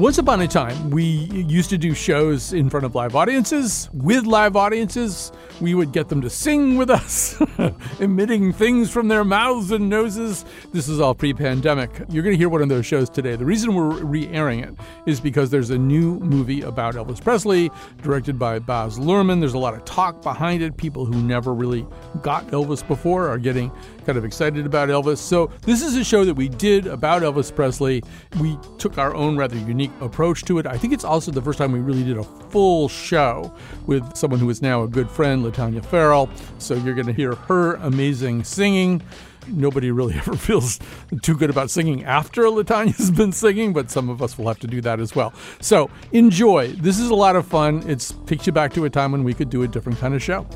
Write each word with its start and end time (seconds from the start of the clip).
Once 0.00 0.16
upon 0.16 0.40
a 0.40 0.48
time, 0.48 0.90
we 0.90 1.02
used 1.02 1.68
to 1.68 1.76
do 1.76 1.92
shows 1.92 2.54
in 2.54 2.70
front 2.70 2.86
of 2.86 2.94
live 2.94 3.14
audiences. 3.14 3.90
With 3.92 4.24
live 4.24 4.56
audiences, 4.56 5.30
we 5.60 5.74
would 5.74 5.92
get 5.92 6.08
them 6.08 6.22
to 6.22 6.30
sing 6.30 6.78
with 6.78 6.88
us, 6.88 7.36
emitting 8.00 8.54
things 8.54 8.90
from 8.90 9.08
their 9.08 9.24
mouths 9.24 9.72
and 9.72 9.90
noses. 9.90 10.46
This 10.72 10.88
is 10.88 11.00
all 11.00 11.14
pre 11.14 11.34
pandemic. 11.34 11.90
You're 12.08 12.22
going 12.22 12.32
to 12.32 12.38
hear 12.38 12.48
one 12.48 12.62
of 12.62 12.70
those 12.70 12.86
shows 12.86 13.10
today. 13.10 13.36
The 13.36 13.44
reason 13.44 13.74
we're 13.74 14.02
re 14.02 14.26
airing 14.28 14.60
it 14.60 14.74
is 15.04 15.20
because 15.20 15.50
there's 15.50 15.68
a 15.68 15.78
new 15.78 16.18
movie 16.20 16.62
about 16.62 16.94
Elvis 16.94 17.22
Presley, 17.22 17.70
directed 18.00 18.38
by 18.38 18.58
Baz 18.58 18.98
Luhrmann. 18.98 19.38
There's 19.38 19.52
a 19.52 19.58
lot 19.58 19.74
of 19.74 19.84
talk 19.84 20.22
behind 20.22 20.62
it. 20.62 20.78
People 20.78 21.04
who 21.04 21.22
never 21.22 21.52
really 21.52 21.86
got 22.22 22.46
Elvis 22.46 22.86
before 22.88 23.28
are 23.28 23.38
getting 23.38 23.70
kind 24.10 24.18
of 24.18 24.24
excited 24.24 24.66
about 24.66 24.88
Elvis. 24.88 25.18
So, 25.18 25.52
this 25.62 25.82
is 25.82 25.94
a 25.94 26.02
show 26.02 26.24
that 26.24 26.34
we 26.34 26.48
did 26.48 26.88
about 26.88 27.22
Elvis 27.22 27.54
Presley. 27.54 28.02
We 28.40 28.58
took 28.76 28.98
our 28.98 29.14
own 29.14 29.36
rather 29.36 29.56
unique 29.56 29.92
approach 30.00 30.42
to 30.46 30.58
it. 30.58 30.66
I 30.66 30.76
think 30.76 30.92
it's 30.92 31.04
also 31.04 31.30
the 31.30 31.40
first 31.40 31.58
time 31.60 31.70
we 31.70 31.78
really 31.78 32.02
did 32.02 32.18
a 32.18 32.24
full 32.24 32.88
show 32.88 33.54
with 33.86 34.16
someone 34.16 34.40
who 34.40 34.50
is 34.50 34.62
now 34.62 34.82
a 34.82 34.88
good 34.88 35.08
friend, 35.08 35.44
Latanya 35.44 35.84
Farrell. 35.84 36.28
So, 36.58 36.74
you're 36.74 36.96
going 36.96 37.06
to 37.06 37.12
hear 37.12 37.36
her 37.36 37.74
amazing 37.76 38.42
singing 38.42 39.00
nobody 39.46 39.92
really 39.92 40.14
ever 40.16 40.34
feels 40.34 40.80
too 41.22 41.36
good 41.36 41.50
about 41.50 41.70
singing 41.70 42.04
after 42.04 42.42
Latanya's 42.42 43.10
been 43.16 43.30
singing, 43.30 43.72
but 43.72 43.92
some 43.92 44.08
of 44.08 44.20
us 44.22 44.36
will 44.36 44.48
have 44.48 44.58
to 44.58 44.66
do 44.66 44.80
that 44.80 44.98
as 44.98 45.14
well. 45.14 45.32
So 45.60 45.88
enjoy. 46.10 46.72
This 46.72 46.98
is 46.98 47.10
a 47.10 47.14
lot 47.14 47.36
of 47.36 47.46
fun. 47.46 47.88
It 47.88 48.12
takes 48.26 48.44
you 48.44 48.52
back 48.52 48.72
to 48.72 48.86
a 48.86 48.90
time 48.90 49.12
when 49.12 49.22
we 49.22 49.34
could 49.34 49.50
do 49.50 49.62
a 49.62 49.68
different 49.68 50.00
kind 50.00 50.14
of 50.14 50.22
show. 50.22 50.48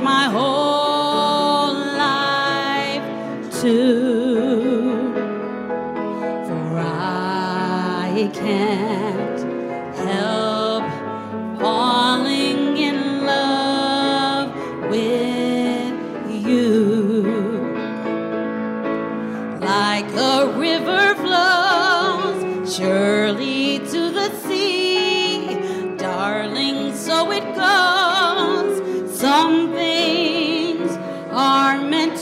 My 0.00 0.24
whole 0.24 0.59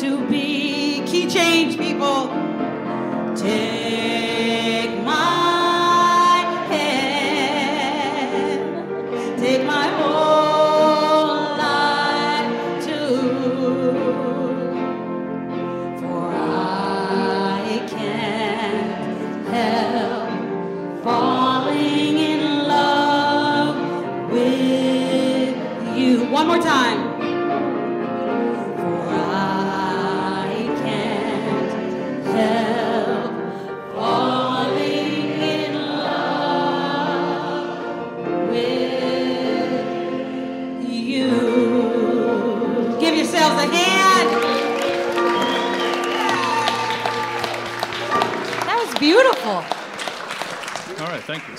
to 0.00 0.16
be 0.28 0.37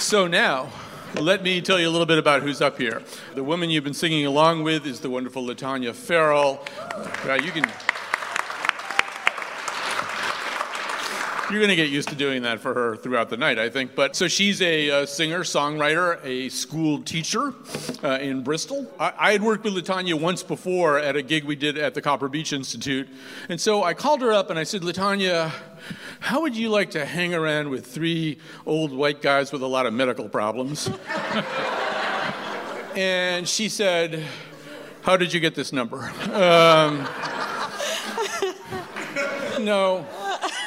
So 0.09 0.25
now, 0.25 0.71
let 1.21 1.43
me 1.43 1.61
tell 1.61 1.79
you 1.79 1.87
a 1.87 1.91
little 1.91 2.07
bit 2.07 2.17
about 2.17 2.41
who's 2.41 2.63
up 2.63 2.79
here. 2.79 3.03
The 3.35 3.43
woman 3.43 3.69
you've 3.69 3.83
been 3.83 3.93
singing 3.93 4.25
along 4.25 4.63
with 4.63 4.87
is 4.87 5.01
the 5.01 5.09
wonderful 5.11 5.43
Latanya 5.43 5.93
Farrell. 5.93 6.65
You 7.27 7.51
can. 7.51 7.69
You're 11.49 11.59
going 11.59 11.69
to 11.69 11.75
get 11.75 11.89
used 11.89 12.09
to 12.09 12.15
doing 12.15 12.43
that 12.43 12.59
for 12.59 12.75
her 12.75 12.95
throughout 12.95 13.31
the 13.31 13.37
night, 13.37 13.57
I 13.57 13.69
think. 13.69 13.95
But 13.95 14.15
so 14.15 14.27
she's 14.27 14.61
a, 14.61 15.07
singer, 15.07 15.39
songwriter, 15.39 16.23
a 16.23 16.49
school 16.49 17.01
teacher 17.01 17.55
uh, 18.03 18.19
in 18.21 18.43
Bristol. 18.43 18.85
I, 18.99 19.13
I 19.17 19.31
had 19.31 19.41
worked 19.41 19.63
with 19.63 19.73
Latanya 19.73 20.13
once 20.13 20.43
before 20.43 20.99
at 20.99 21.15
a 21.15 21.23
gig 21.23 21.45
we 21.45 21.55
did 21.55 21.75
at 21.75 21.95
the 21.95 22.03
Copper 22.03 22.27
Beech 22.27 22.53
Institute. 22.53 23.09
And 23.49 23.59
so 23.59 23.81
I 23.81 23.95
called 23.95 24.21
her 24.21 24.31
up 24.31 24.51
and 24.51 24.59
I 24.59 24.63
said, 24.63 24.83
Latanya, 24.83 25.51
how 26.19 26.41
would 26.41 26.55
you 26.55 26.69
like 26.69 26.91
to 26.91 27.03
hang 27.03 27.33
around 27.33 27.69
with 27.69 27.87
three 27.87 28.37
old 28.67 28.93
white 28.93 29.23
guys 29.23 29.51
with 29.51 29.63
a 29.63 29.67
lot 29.67 29.87
of 29.87 29.93
medical 29.93 30.29
problems? 30.29 30.87
and 32.95 33.49
she 33.49 33.69
said, 33.69 34.23
How 35.01 35.17
did 35.17 35.33
you 35.33 35.39
get 35.39 35.55
this 35.55 35.73
number? 35.73 36.11
Um, 36.31 37.07
no, 39.65 40.05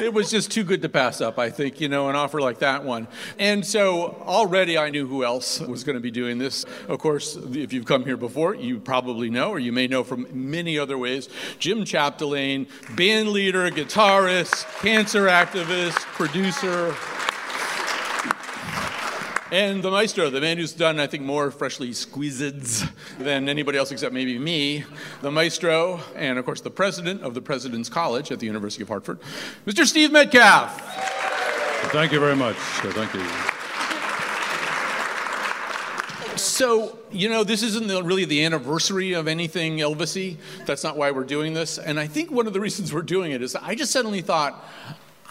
it 0.03 0.13
was 0.13 0.31
just 0.31 0.51
too 0.51 0.65
good 0.65 0.83
to 0.83 0.89
pass 0.89 1.21
up, 1.21 1.39
I 1.39 1.49
think, 1.49 1.81
you 1.81 1.89
know, 1.89 2.09
an 2.09 2.17
offer 2.17 2.41
like 2.41 2.59
that 2.59 2.85
one. 2.85 3.07
And 3.39 3.65
so 3.65 4.17
already 4.23 4.77
I 4.77 4.91
knew 4.91 5.07
who 5.07 5.25
else 5.25 5.61
was 5.61 5.85
going 5.85 5.95
to 5.95 6.01
be 6.01 6.11
doing 6.11 6.39
this. 6.39 6.65
Of 6.89 6.99
course, 6.99 7.37
if 7.37 7.73
you've 7.73 7.87
come 7.87 8.05
here 8.05 8.17
before, 8.17 8.55
you 8.55 8.81
probably 8.81 9.31
know, 9.31 9.51
or 9.51 9.59
you 9.59 9.73
may 9.73 9.87
know 9.87 10.03
from 10.03 10.27
many 10.33 10.79
other 10.79 10.99
ways, 10.99 11.29
Jim 11.59 11.85
Chapdelaine, 11.85 12.67
band 12.97 13.29
leader, 13.29 13.71
guitarist, 13.71 14.67
cancer 14.83 15.27
activist, 15.27 15.99
producer. 16.15 16.95
And 19.53 19.83
the 19.83 19.91
maestro, 19.91 20.31
the 20.31 20.41
man 20.41 20.57
who's 20.57 20.73
done, 20.73 20.99
I 20.99 21.07
think, 21.07 21.25
more 21.25 21.51
freshly 21.51 21.93
squeezed 21.93 22.87
than 23.19 23.51
anybody 23.51 23.77
else 23.77 23.93
except 23.93 24.15
maybe 24.15 24.39
me, 24.39 24.83
the 25.21 25.31
maestro, 25.31 26.01
and 26.17 26.39
of 26.39 26.47
course 26.47 26.63
the 26.63 26.71
president 26.71 27.21
of 27.21 27.35
the 27.35 27.43
President's 27.43 27.91
College 27.91 28.33
at 28.33 28.41
the 28.41 28.47
University 28.47 28.83
of 28.83 28.89
Hartford, 28.89 29.21
Mr. 29.67 29.85
Steve 29.85 30.11
Metcalf. 30.11 30.81
Thank 31.93 32.13
you 32.13 32.19
very 32.19 32.35
much. 32.35 32.57
Uh, 32.57 32.93
Thank 32.93 33.13
you. 33.13 33.27
So, 36.39 36.99
you 37.11 37.29
know, 37.29 37.45
this 37.45 37.63
isn't 37.63 37.89
the, 37.89 38.03
really 38.03 38.25
the 38.25 38.47
anniversary 38.47 39.13
of 39.13 39.29
anything 39.29 39.77
Elvisy. 39.77 40.39
That's 40.65 40.83
not 40.83 40.97
why 40.97 41.11
we're 41.11 41.25
doing 41.25 41.53
this. 41.53 41.77
And 41.77 42.01
I 42.01 42.07
think 42.07 42.31
one 42.31 42.47
of 42.47 42.55
the 42.55 42.61
reasons 42.61 42.91
we're 42.91 43.03
doing 43.03 43.33
it 43.33 43.43
is 43.43 43.55
I 43.55 43.75
just 43.75 43.93
suddenly 43.93 44.23
thought, 44.23 44.65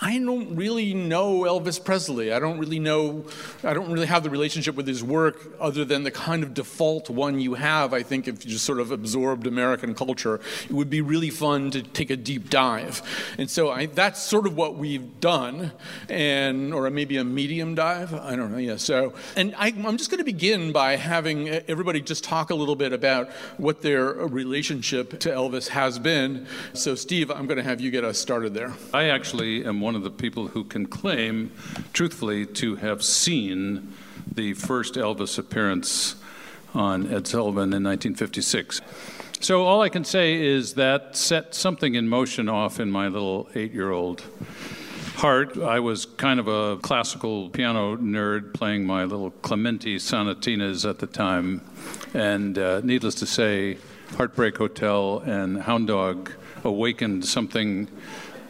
I 0.03 0.17
don't 0.17 0.55
really 0.55 0.95
know 0.95 1.41
Elvis 1.41 1.83
Presley. 1.83 2.33
I 2.33 2.39
don't 2.39 2.57
really 2.57 2.79
know, 2.79 3.23
I 3.63 3.75
don't 3.75 3.91
really 3.91 4.07
have 4.07 4.23
the 4.23 4.31
relationship 4.31 4.73
with 4.73 4.87
his 4.87 5.03
work 5.03 5.53
other 5.59 5.85
than 5.85 6.01
the 6.01 6.09
kind 6.09 6.41
of 6.41 6.55
default 6.55 7.11
one 7.11 7.39
you 7.39 7.53
have, 7.53 7.93
I 7.93 8.01
think, 8.01 8.27
if 8.27 8.43
you 8.43 8.49
just 8.49 8.65
sort 8.65 8.79
of 8.79 8.89
absorbed 8.89 9.45
American 9.45 9.93
culture. 9.93 10.41
It 10.63 10.71
would 10.71 10.89
be 10.89 11.01
really 11.01 11.29
fun 11.29 11.69
to 11.71 11.83
take 11.83 12.09
a 12.09 12.17
deep 12.17 12.49
dive. 12.49 13.03
And 13.37 13.47
so 13.47 13.69
I, 13.69 13.85
that's 13.85 14.19
sort 14.19 14.47
of 14.47 14.57
what 14.57 14.75
we've 14.75 15.19
done, 15.19 15.71
and 16.09 16.73
or 16.73 16.89
maybe 16.89 17.17
a 17.17 17.23
medium 17.23 17.75
dive. 17.75 18.11
I 18.15 18.35
don't 18.35 18.51
know, 18.51 18.57
yeah. 18.57 18.77
So, 18.77 19.13
and 19.35 19.53
I, 19.55 19.67
I'm 19.67 19.97
just 19.97 20.09
going 20.09 20.17
to 20.17 20.23
begin 20.23 20.71
by 20.71 20.95
having 20.95 21.47
everybody 21.47 22.01
just 22.01 22.23
talk 22.23 22.49
a 22.49 22.55
little 22.55 22.75
bit 22.75 22.91
about 22.91 23.29
what 23.57 23.83
their 23.83 24.05
relationship 24.05 25.19
to 25.19 25.29
Elvis 25.29 25.67
has 25.67 25.99
been. 25.99 26.47
So, 26.73 26.95
Steve, 26.95 27.29
I'm 27.29 27.45
going 27.45 27.57
to 27.57 27.63
have 27.63 27.79
you 27.79 27.91
get 27.91 28.03
us 28.03 28.17
started 28.17 28.55
there. 28.55 28.73
I 28.95 29.09
actually 29.09 29.63
am 29.63 29.79
one 29.79 29.90
of 29.95 30.03
the 30.03 30.11
people 30.11 30.49
who 30.49 30.63
can 30.63 30.85
claim, 30.85 31.51
truthfully, 31.93 32.45
to 32.45 32.75
have 32.77 33.03
seen 33.03 33.93
the 34.31 34.53
first 34.53 34.95
Elvis 34.95 35.37
appearance 35.37 36.15
on 36.73 37.13
Ed 37.13 37.27
Sullivan 37.27 37.73
in 37.73 37.83
1956. 37.83 38.81
So 39.39 39.65
all 39.65 39.81
I 39.81 39.89
can 39.89 40.03
say 40.03 40.35
is 40.35 40.75
that 40.75 41.15
set 41.15 41.55
something 41.55 41.95
in 41.95 42.07
motion 42.07 42.47
off 42.47 42.79
in 42.79 42.91
my 42.91 43.07
little 43.07 43.49
eight 43.55 43.73
year 43.73 43.91
old 43.91 44.23
heart. 45.15 45.57
I 45.57 45.79
was 45.79 46.05
kind 46.05 46.39
of 46.39 46.47
a 46.47 46.77
classical 46.77 47.49
piano 47.49 47.97
nerd 47.97 48.53
playing 48.53 48.85
my 48.85 49.03
little 49.03 49.31
Clementi 49.31 49.97
sonatinas 49.97 50.87
at 50.89 50.99
the 50.99 51.07
time. 51.07 51.61
And 52.13 52.57
uh, 52.57 52.81
needless 52.81 53.15
to 53.15 53.25
say, 53.25 53.77
Heartbreak 54.17 54.57
Hotel 54.57 55.19
and 55.19 55.61
Hound 55.61 55.87
Dog 55.87 56.31
awakened 56.63 57.25
something 57.25 57.87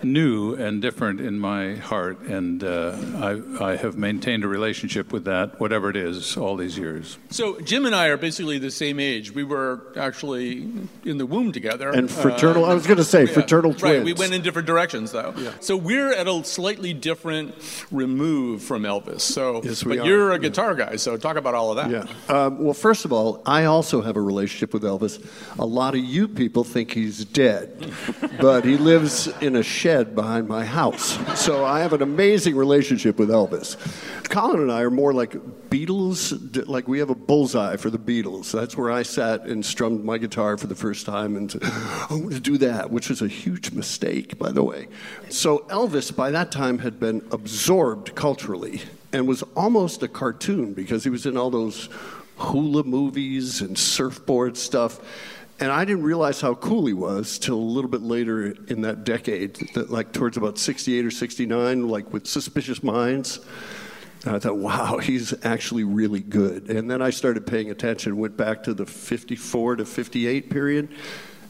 new 0.04 0.54
and 0.56 0.82
different 0.82 1.22
in 1.22 1.40
my 1.40 1.76
heart, 1.76 2.20
and 2.22 2.64
uh, 2.64 2.98
I, 3.18 3.72
I 3.72 3.76
have 3.76 3.98
maintained 3.98 4.44
a 4.44 4.48
relationship 4.48 5.12
with 5.12 5.26
that, 5.26 5.60
whatever 5.60 5.90
it 5.90 5.96
is, 5.96 6.38
all 6.38 6.56
these 6.56 6.78
years. 6.78 7.18
So 7.30 7.60
Jim 7.60 7.86
and 7.86 7.94
I 7.96 8.08
are 8.08 8.18
basically 8.18 8.58
the 8.58 8.72
same 8.72 9.00
age. 9.00 9.32
We 9.34 9.44
were 9.44 9.82
actually 9.96 10.72
in 11.06 11.18
the 11.18 11.26
womb 11.26 11.52
together. 11.52 11.90
And 11.90 12.10
fraternal, 12.10 12.66
I 12.66 12.74
was 12.74 12.86
going 12.88 12.98
to 12.98 13.04
say, 13.04 13.26
yeah, 13.26 13.34
fraternal 13.34 13.74
twins. 13.74 13.84
Right, 13.98 14.04
we 14.04 14.14
went 14.14 14.34
in 14.34 14.42
different 14.42 14.66
directions 14.68 15.12
though. 15.12 15.34
Yeah. 15.38 15.52
So 15.60 15.78
we're 15.78 16.14
at 16.14 16.28
a 16.28 16.44
slightly 16.44 16.94
different 16.94 17.54
remove 17.92 18.64
from 18.64 18.84
Elvis. 18.84 19.22
So, 19.22 19.62
Yes, 19.64 19.86
we 19.86 19.98
but 19.98 20.04
are. 20.04 20.08
you're 20.08 20.32
a 20.32 20.40
guitar 20.40 20.74
guy, 20.76 20.96
so 20.96 21.18
talk 21.18 21.38
about 21.38 21.54
all 21.54 21.78
of 21.78 21.78
that. 21.78 21.90
Yeah. 22.30 22.36
Um, 22.36 22.64
well, 22.64 22.74
first 22.74 23.06
of 23.06 23.14
all, 23.14 23.42
I 23.46 23.66
also 23.66 24.02
have 24.02 24.16
a 24.16 24.22
relationship 24.22 24.74
with 24.74 24.84
Elvis. 24.84 25.24
A 25.60 25.66
lot 25.66 25.94
of 25.94 26.02
you 26.02 26.28
people 26.28 26.64
think 26.64 26.92
he's 26.92 27.24
dead, 27.26 27.94
but 28.40 28.66
he 28.66 28.78
lives 28.78 29.28
in 29.42 29.56
a 29.56 29.64
shed 29.64 29.91
behind 30.16 30.48
my 30.48 30.66
house. 30.66 31.18
So 31.40 31.66
I 31.66 31.82
have 31.82 31.94
an 31.94 32.02
amazing 32.02 32.56
relationship 32.56 33.20
with 33.20 33.30
Elvis. 33.30 33.78
Colin 34.30 34.62
and 34.62 34.72
I 34.72 34.82
are 34.82 34.90
more 34.90 35.14
like 35.14 35.34
Beatles, 35.70 36.68
like 36.68 36.88
we 36.88 37.00
have 37.00 37.10
a 37.10 37.16
bullseye 37.16 37.76
for 37.76 37.90
the 37.90 37.98
Beatles. 38.00 38.52
That's 38.52 38.78
where 38.78 38.92
I 38.92 39.04
sat 39.04 39.46
and 39.46 39.66
strummed 39.66 40.04
my 40.04 40.18
guitar 40.18 40.58
for 40.58 40.68
the 40.68 40.76
first 40.76 41.06
time 41.06 41.36
and 41.36 41.54
I 41.62 42.08
want 42.12 42.32
to 42.32 42.40
do 42.40 42.58
that, 42.60 42.92
which 42.92 43.10
was 43.10 43.22
a 43.22 43.28
huge 43.28 43.72
mistake, 43.72 44.38
by 44.40 44.52
the 44.52 44.64
way. 44.64 44.88
So 45.30 45.60
Elvis, 45.70 46.16
by 46.16 46.32
that 46.32 46.52
time, 46.52 46.80
had 46.80 47.00
been 47.00 47.26
absorbed 47.32 48.16
culturally 48.16 48.82
and 49.14 49.28
was 49.28 49.44
almost 49.56 50.04
a 50.04 50.08
cartoon 50.08 50.74
because 50.74 51.04
he 51.04 51.10
was 51.10 51.26
in 51.26 51.38
all 51.38 51.50
those 51.50 51.90
hula 52.38 52.84
movies 52.84 53.62
and 53.62 53.78
surfboard 53.78 54.58
stuff. 54.58 55.00
And 55.62 55.72
I 55.72 55.86
didn't 55.86 56.02
realize 56.02 56.42
how 56.42 56.56
cool 56.56 56.88
he 56.88 56.94
was 56.94 57.38
till 57.38 57.56
a 57.56 57.58
little 57.58 57.90
bit 57.90 58.02
later 58.02 58.56
in 58.68 58.82
that 58.82 59.04
decade, 59.04 59.58
that 59.76 59.92
like 59.92 60.12
towards 60.12 60.36
about 60.36 60.58
68 60.58 61.06
or 61.06 61.12
69, 61.12 61.88
like 61.88 62.12
with 62.12 62.26
Suspicious 62.26 62.82
Minds. 62.82 63.40
And 64.26 64.36
I 64.36 64.40
thought, 64.40 64.58
wow, 64.58 64.98
he's 64.98 65.36
actually 65.46 65.84
really 65.84 66.20
good. 66.20 66.72
And 66.72 66.90
then 66.90 67.00
I 67.04 67.12
started 67.12 67.46
paying 67.46 67.70
attention, 67.70 68.18
went 68.18 68.36
back 68.36 68.64
to 68.64 68.74
the 68.74 68.88
54 68.88 69.76
to 69.78 69.86
58 69.86 70.50
period. 70.50 70.90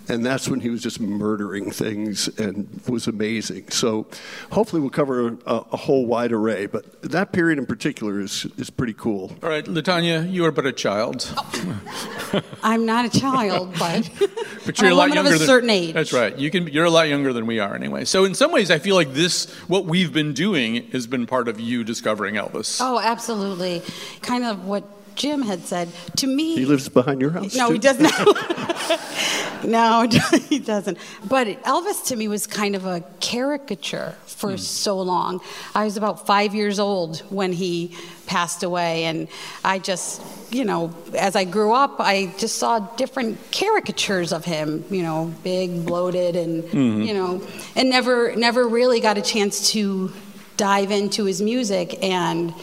And 0.09 0.25
that's 0.25 0.50
when 0.50 0.59
he 0.59 0.69
was 0.69 0.81
just 0.81 1.00
murdering 1.00 1.71
things 1.71 2.27
and 2.39 2.68
was 2.88 3.07
amazing. 3.07 3.69
So 3.69 4.07
hopefully 4.51 4.81
we'll 4.81 4.89
cover 4.89 5.27
a, 5.27 5.33
a 5.71 5.77
whole 5.77 6.06
wide 6.06 6.31
array. 6.31 6.65
But 6.65 7.01
that 7.03 7.31
period 7.31 7.59
in 7.59 7.65
particular 7.65 8.19
is, 8.19 8.45
is 8.57 8.69
pretty 8.69 8.94
cool. 8.94 9.31
All 9.42 9.50
right, 9.50 9.63
Latanya, 9.63 10.30
you 10.30 10.44
are 10.45 10.51
but 10.51 10.65
a 10.65 10.71
child, 10.74 11.31
I'm 12.63 12.86
not 12.86 13.06
a 13.06 13.19
child, 13.19 13.74
but, 13.77 14.09
but 14.65 14.80
you're 14.80 14.88
I'm 14.88 14.94
a 14.94 14.95
lot 14.95 15.09
woman 15.09 15.13
younger 15.15 15.30
of 15.30 15.36
a 15.36 15.39
than 15.39 15.48
certain 15.48 15.69
age. 15.69 15.94
That's 15.94 16.13
right. 16.13 16.38
You 16.38 16.50
can. 16.51 16.68
You're 16.68 16.86
a 16.86 16.89
lot 16.89 17.07
younger 17.07 17.33
than 17.33 17.45
we 17.45 17.59
are, 17.59 17.75
anyway. 17.75 18.06
So 18.06 18.25
in 18.25 18.36
some 18.36 18.51
ways, 18.51 18.71
I 18.71 18.80
feel 18.80 18.95
like 18.95 19.13
this, 19.13 19.50
what 19.68 19.86
we've 19.86 20.12
been 20.12 20.33
doing, 20.33 20.88
has 20.92 21.07
been 21.07 21.25
part 21.25 21.48
of 21.48 21.59
you 21.59 21.83
discovering 21.83 22.36
Elvis. 22.36 22.80
Oh, 22.81 23.00
absolutely. 23.00 23.81
Kind 24.21 24.44
of 24.45 24.65
what 24.65 24.83
Jim 25.15 25.42
had 25.42 25.62
said. 25.65 25.89
To 26.18 26.27
me, 26.27 26.56
He 26.56 26.65
lives 26.65 26.89
behind 26.89 27.21
your 27.21 27.31
house. 27.31 27.56
No, 27.56 27.68
too? 27.68 27.74
he 27.74 27.80
does 27.80 28.00
not. 28.00 28.68
no, 29.64 30.08
he 30.50 30.60
doesn't. 30.60 30.98
But 31.28 31.48
Elvis 31.64 32.06
to 32.08 32.16
me 32.16 32.28
was 32.28 32.48
kind 32.48 32.76
of 32.76 32.86
a 32.86 33.04
caricature 33.20 34.16
for 34.26 34.52
hmm. 34.52 34.58
so 34.58 35.00
long. 35.02 35.42
I 35.76 35.84
was 35.84 35.98
about 35.98 36.26
five 36.26 36.56
years 36.56 36.80
old 36.80 37.20
when 37.30 37.54
he 37.54 37.96
passed 38.28 38.64
away, 38.64 39.06
and 39.06 39.28
I 39.64 39.80
just, 39.80 40.22
you 40.52 40.66
know, 40.66 40.96
as 41.14 41.36
I 41.36 41.44
grew 41.44 41.74
up, 41.74 41.96
I 42.00 42.34
just 42.38 42.58
saw 42.58 42.80
different 42.80 43.40
caricatures 43.52 44.34
of 44.34 44.46
him. 44.46 44.86
You 44.90 45.04
know, 45.04 45.34
big, 45.44 45.86
bloated, 45.86 46.36
and 46.36 46.64
mm-hmm. 46.64 47.02
you 47.02 47.14
know, 47.14 47.42
and 47.76 47.90
never, 47.90 48.36
never 48.36 48.68
really 48.68 49.00
got 49.00 49.18
a 49.18 49.22
chance 49.22 49.72
to 49.72 50.12
dive 50.58 50.92
into 50.92 51.26
his 51.26 51.42
music 51.42 52.04
and 52.04 52.54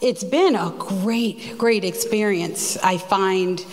it's 0.00 0.24
been 0.24 0.56
a 0.56 0.74
great 0.76 1.56
great 1.56 1.84
experience 1.84 2.76
i 2.78 2.98
find 2.98 3.64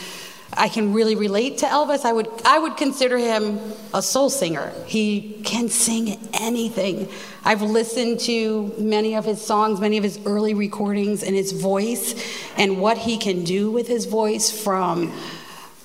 i 0.57 0.67
can 0.67 0.93
really 0.93 1.15
relate 1.15 1.57
to 1.59 1.65
elvis. 1.65 2.05
I 2.05 2.13
would 2.13 2.27
i 2.45 2.59
would 2.59 2.77
consider 2.77 3.17
him 3.17 3.59
a 3.93 4.01
soul 4.01 4.29
singer. 4.29 4.71
He 4.85 5.41
can 5.43 5.69
sing 5.69 6.19
anything. 6.33 7.09
I've 7.43 7.61
listened 7.61 8.19
to 8.21 8.73
many 8.77 9.15
of 9.15 9.25
his 9.25 9.41
songs 9.41 9.79
many 9.79 9.97
of 9.97 10.03
his 10.03 10.19
early 10.25 10.53
recordings 10.53 11.23
and 11.23 11.35
his 11.35 11.51
voice 11.51 12.15
and 12.57 12.79
what 12.81 12.97
he 12.97 13.17
can 13.17 13.43
do 13.43 13.71
with 13.71 13.87
his 13.87 14.05
voice 14.05 14.49
from 14.63 15.13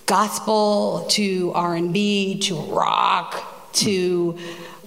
gospel 0.07 1.07
to 1.09 1.53
r&b 1.55 2.41
to 2.41 2.57
rock 2.57 3.73
to 3.73 4.37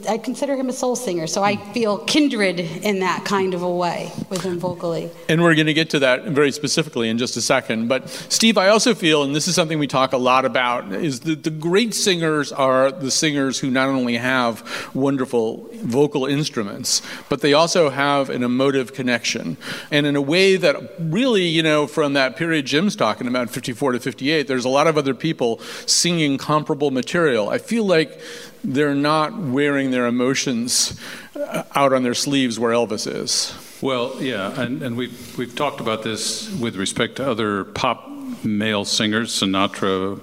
I 0.08 0.18
consider 0.18 0.56
him 0.56 0.70
a 0.70 0.74
soul 0.74 0.96
singer, 0.96 1.28
so 1.28 1.44
I 1.44 1.58
feel 1.74 2.00
kindred 2.00 2.60
in 2.60 3.00
that 3.00 3.26
kind 3.26 3.54
of 3.54 3.62
a 3.62 3.70
way 3.70 4.12
with 4.30 4.42
him 4.42 4.60
vocally. 4.60 5.10
And 5.30 5.42
we're 5.42 5.56
going 5.56 5.68
to 5.68 5.74
get 5.74 5.90
to 5.92 6.00
that 6.00 6.26
very 6.26 6.52
specifically 6.52 7.10
in 7.10 7.18
just 7.18 7.38
a 7.38 7.42
second. 7.42 7.88
But 7.88 8.10
Steve, 8.10 8.58
I 8.58 8.70
also 8.70 8.94
feel, 8.94 9.24
and 9.24 9.36
this 9.36 9.48
is 9.48 9.56
something 9.56 9.80
we 9.80 9.88
talk 9.88 10.14
a 10.14 10.18
lot 10.18 10.46
about, 10.46 10.92
is 10.94 11.22
that 11.22 11.44
the 11.44 11.50
great 11.50 11.94
singers 11.94 12.52
are 12.52 12.92
the 12.92 13.12
singers 13.12 13.60
who 13.60 13.70
not 13.70 13.90
only 13.90 14.18
have 14.18 14.92
wonderful 14.94 15.70
vocal 15.84 16.26
instruments, 16.26 17.02
but 17.30 17.42
they 17.42 17.54
also 17.54 17.90
have 17.90 18.30
an 18.30 18.44
emotive 18.44 18.94
connection. 18.94 19.58
And 19.92 20.06
in 20.06 20.16
a 20.16 20.22
way 20.22 20.58
that 20.58 20.76
really, 21.00 21.44
you 21.44 21.64
know, 21.64 21.88
from 21.88 22.14
that 22.14 22.36
period 22.36 22.66
Jim's 22.66 22.96
talking 22.96 23.28
about, 23.28 23.50
54 23.50 23.94
to 23.94 24.00
58, 24.00 24.48
there's 24.48 24.66
a 24.66 24.70
lot 24.70 24.88
of 24.88 24.98
other 24.98 25.14
people 25.14 25.60
singing 25.86 26.38
comparable 26.38 26.92
material. 26.92 27.50
I 27.50 27.58
feel 27.58 27.86
like 27.86 28.20
they're 28.64 28.96
not 28.96 29.38
wearing 29.38 29.92
their 29.92 30.06
emotions 30.08 31.00
uh, 31.36 31.64
out 31.76 31.94
on 31.94 32.04
their 32.04 32.14
sleeves 32.14 32.60
where 32.60 32.72
Elvis 32.72 33.12
is. 33.12 33.54
Well, 33.82 34.16
yeah, 34.22 34.60
and, 34.62 34.82
and 34.82 34.96
we've, 34.96 35.38
we've 35.38 35.56
talked 35.56 35.82
about 35.82 36.04
this 36.04 36.50
with 36.58 36.78
respect 36.78 37.18
to 37.18 37.30
other 37.30 37.66
pop 37.66 38.10
male 38.44 38.86
singers, 38.86 39.32
Sinatra 39.32 40.22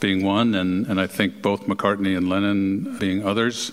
being 0.00 0.24
one, 0.24 0.54
and, 0.54 0.86
and 0.86 1.00
I 1.00 1.06
think 1.06 1.42
both 1.42 1.62
McCartney 1.66 2.16
and 2.16 2.28
Lennon 2.28 2.98
being 2.98 3.24
others. 3.26 3.72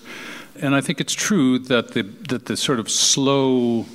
And 0.61 0.73
I 0.73 0.81
think 0.81 1.01
it's 1.01 1.13
true 1.13 1.59
that 1.59 1.89
the, 1.89 2.03
that 2.29 2.45
the 2.45 2.56
sort 2.56 2.79
of 2.79 2.89
slow, 2.89 3.85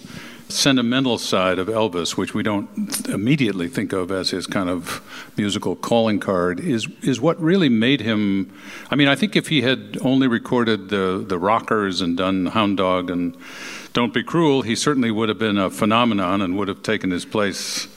sentimental 0.50 1.18
side 1.18 1.58
of 1.58 1.68
Elvis, 1.68 2.16
which 2.16 2.34
we 2.34 2.42
don't 2.42 3.08
immediately 3.08 3.68
think 3.68 3.92
of 3.92 4.10
as 4.10 4.30
his 4.30 4.46
kind 4.46 4.68
of 4.68 5.02
musical 5.36 5.76
calling 5.76 6.20
card, 6.20 6.60
is 6.60 6.88
is 7.02 7.20
what 7.20 7.40
really 7.40 7.68
made 7.68 8.00
him. 8.00 8.52
I 8.90 8.96
mean, 8.96 9.08
I 9.08 9.16
think 9.16 9.36
if 9.36 9.48
he 9.48 9.62
had 9.62 9.98
only 10.02 10.26
recorded 10.26 10.88
the 10.88 11.24
the 11.26 11.38
rockers 11.38 12.00
and 12.00 12.16
done 12.16 12.46
Hound 12.46 12.76
Dog 12.76 13.10
and 13.10 13.36
Don't 13.92 14.12
Be 14.12 14.22
Cruel, 14.22 14.62
he 14.62 14.76
certainly 14.76 15.10
would 15.10 15.28
have 15.28 15.38
been 15.38 15.58
a 15.58 15.70
phenomenon 15.70 16.42
and 16.42 16.56
would 16.58 16.68
have 16.68 16.82
taken 16.82 17.10
his 17.10 17.24
place 17.24 17.88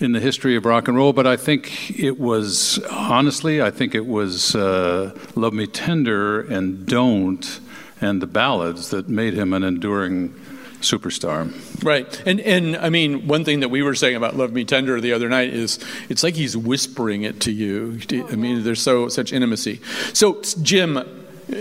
in 0.00 0.12
the 0.12 0.20
history 0.20 0.56
of 0.56 0.64
rock 0.64 0.88
and 0.88 0.96
roll. 0.96 1.12
But 1.12 1.26
I 1.26 1.36
think 1.36 1.98
it 1.98 2.18
was 2.18 2.78
honestly, 2.90 3.62
I 3.62 3.70
think 3.70 3.94
it 3.94 4.06
was 4.06 4.54
uh, 4.54 5.16
Love 5.34 5.52
Me 5.52 5.66
Tender 5.66 6.40
and 6.40 6.86
Don't 6.86 7.60
and 8.02 8.20
the 8.20 8.26
ballads 8.26 8.90
that 8.90 9.08
made 9.08 9.32
him 9.34 9.52
an 9.52 9.62
enduring 9.62 10.34
superstar. 10.82 11.52
Right. 11.82 12.22
And 12.26 12.40
and 12.40 12.76
I 12.76 12.90
mean, 12.90 13.26
one 13.26 13.44
thing 13.44 13.60
that 13.60 13.70
we 13.70 13.82
were 13.82 13.94
saying 13.94 14.16
about 14.16 14.36
Love 14.36 14.52
Me 14.52 14.64
Tender 14.64 15.00
the 15.00 15.12
other 15.12 15.28
night 15.28 15.52
is 15.52 15.78
it's 16.08 16.22
like 16.22 16.34
he's 16.34 16.56
whispering 16.56 17.22
it 17.22 17.40
to 17.40 17.52
you. 17.52 17.98
I 18.30 18.36
mean, 18.36 18.62
there's 18.62 18.82
so 18.82 19.08
such 19.08 19.32
intimacy. 19.32 19.80
So 20.12 20.40
Jim, 20.62 20.96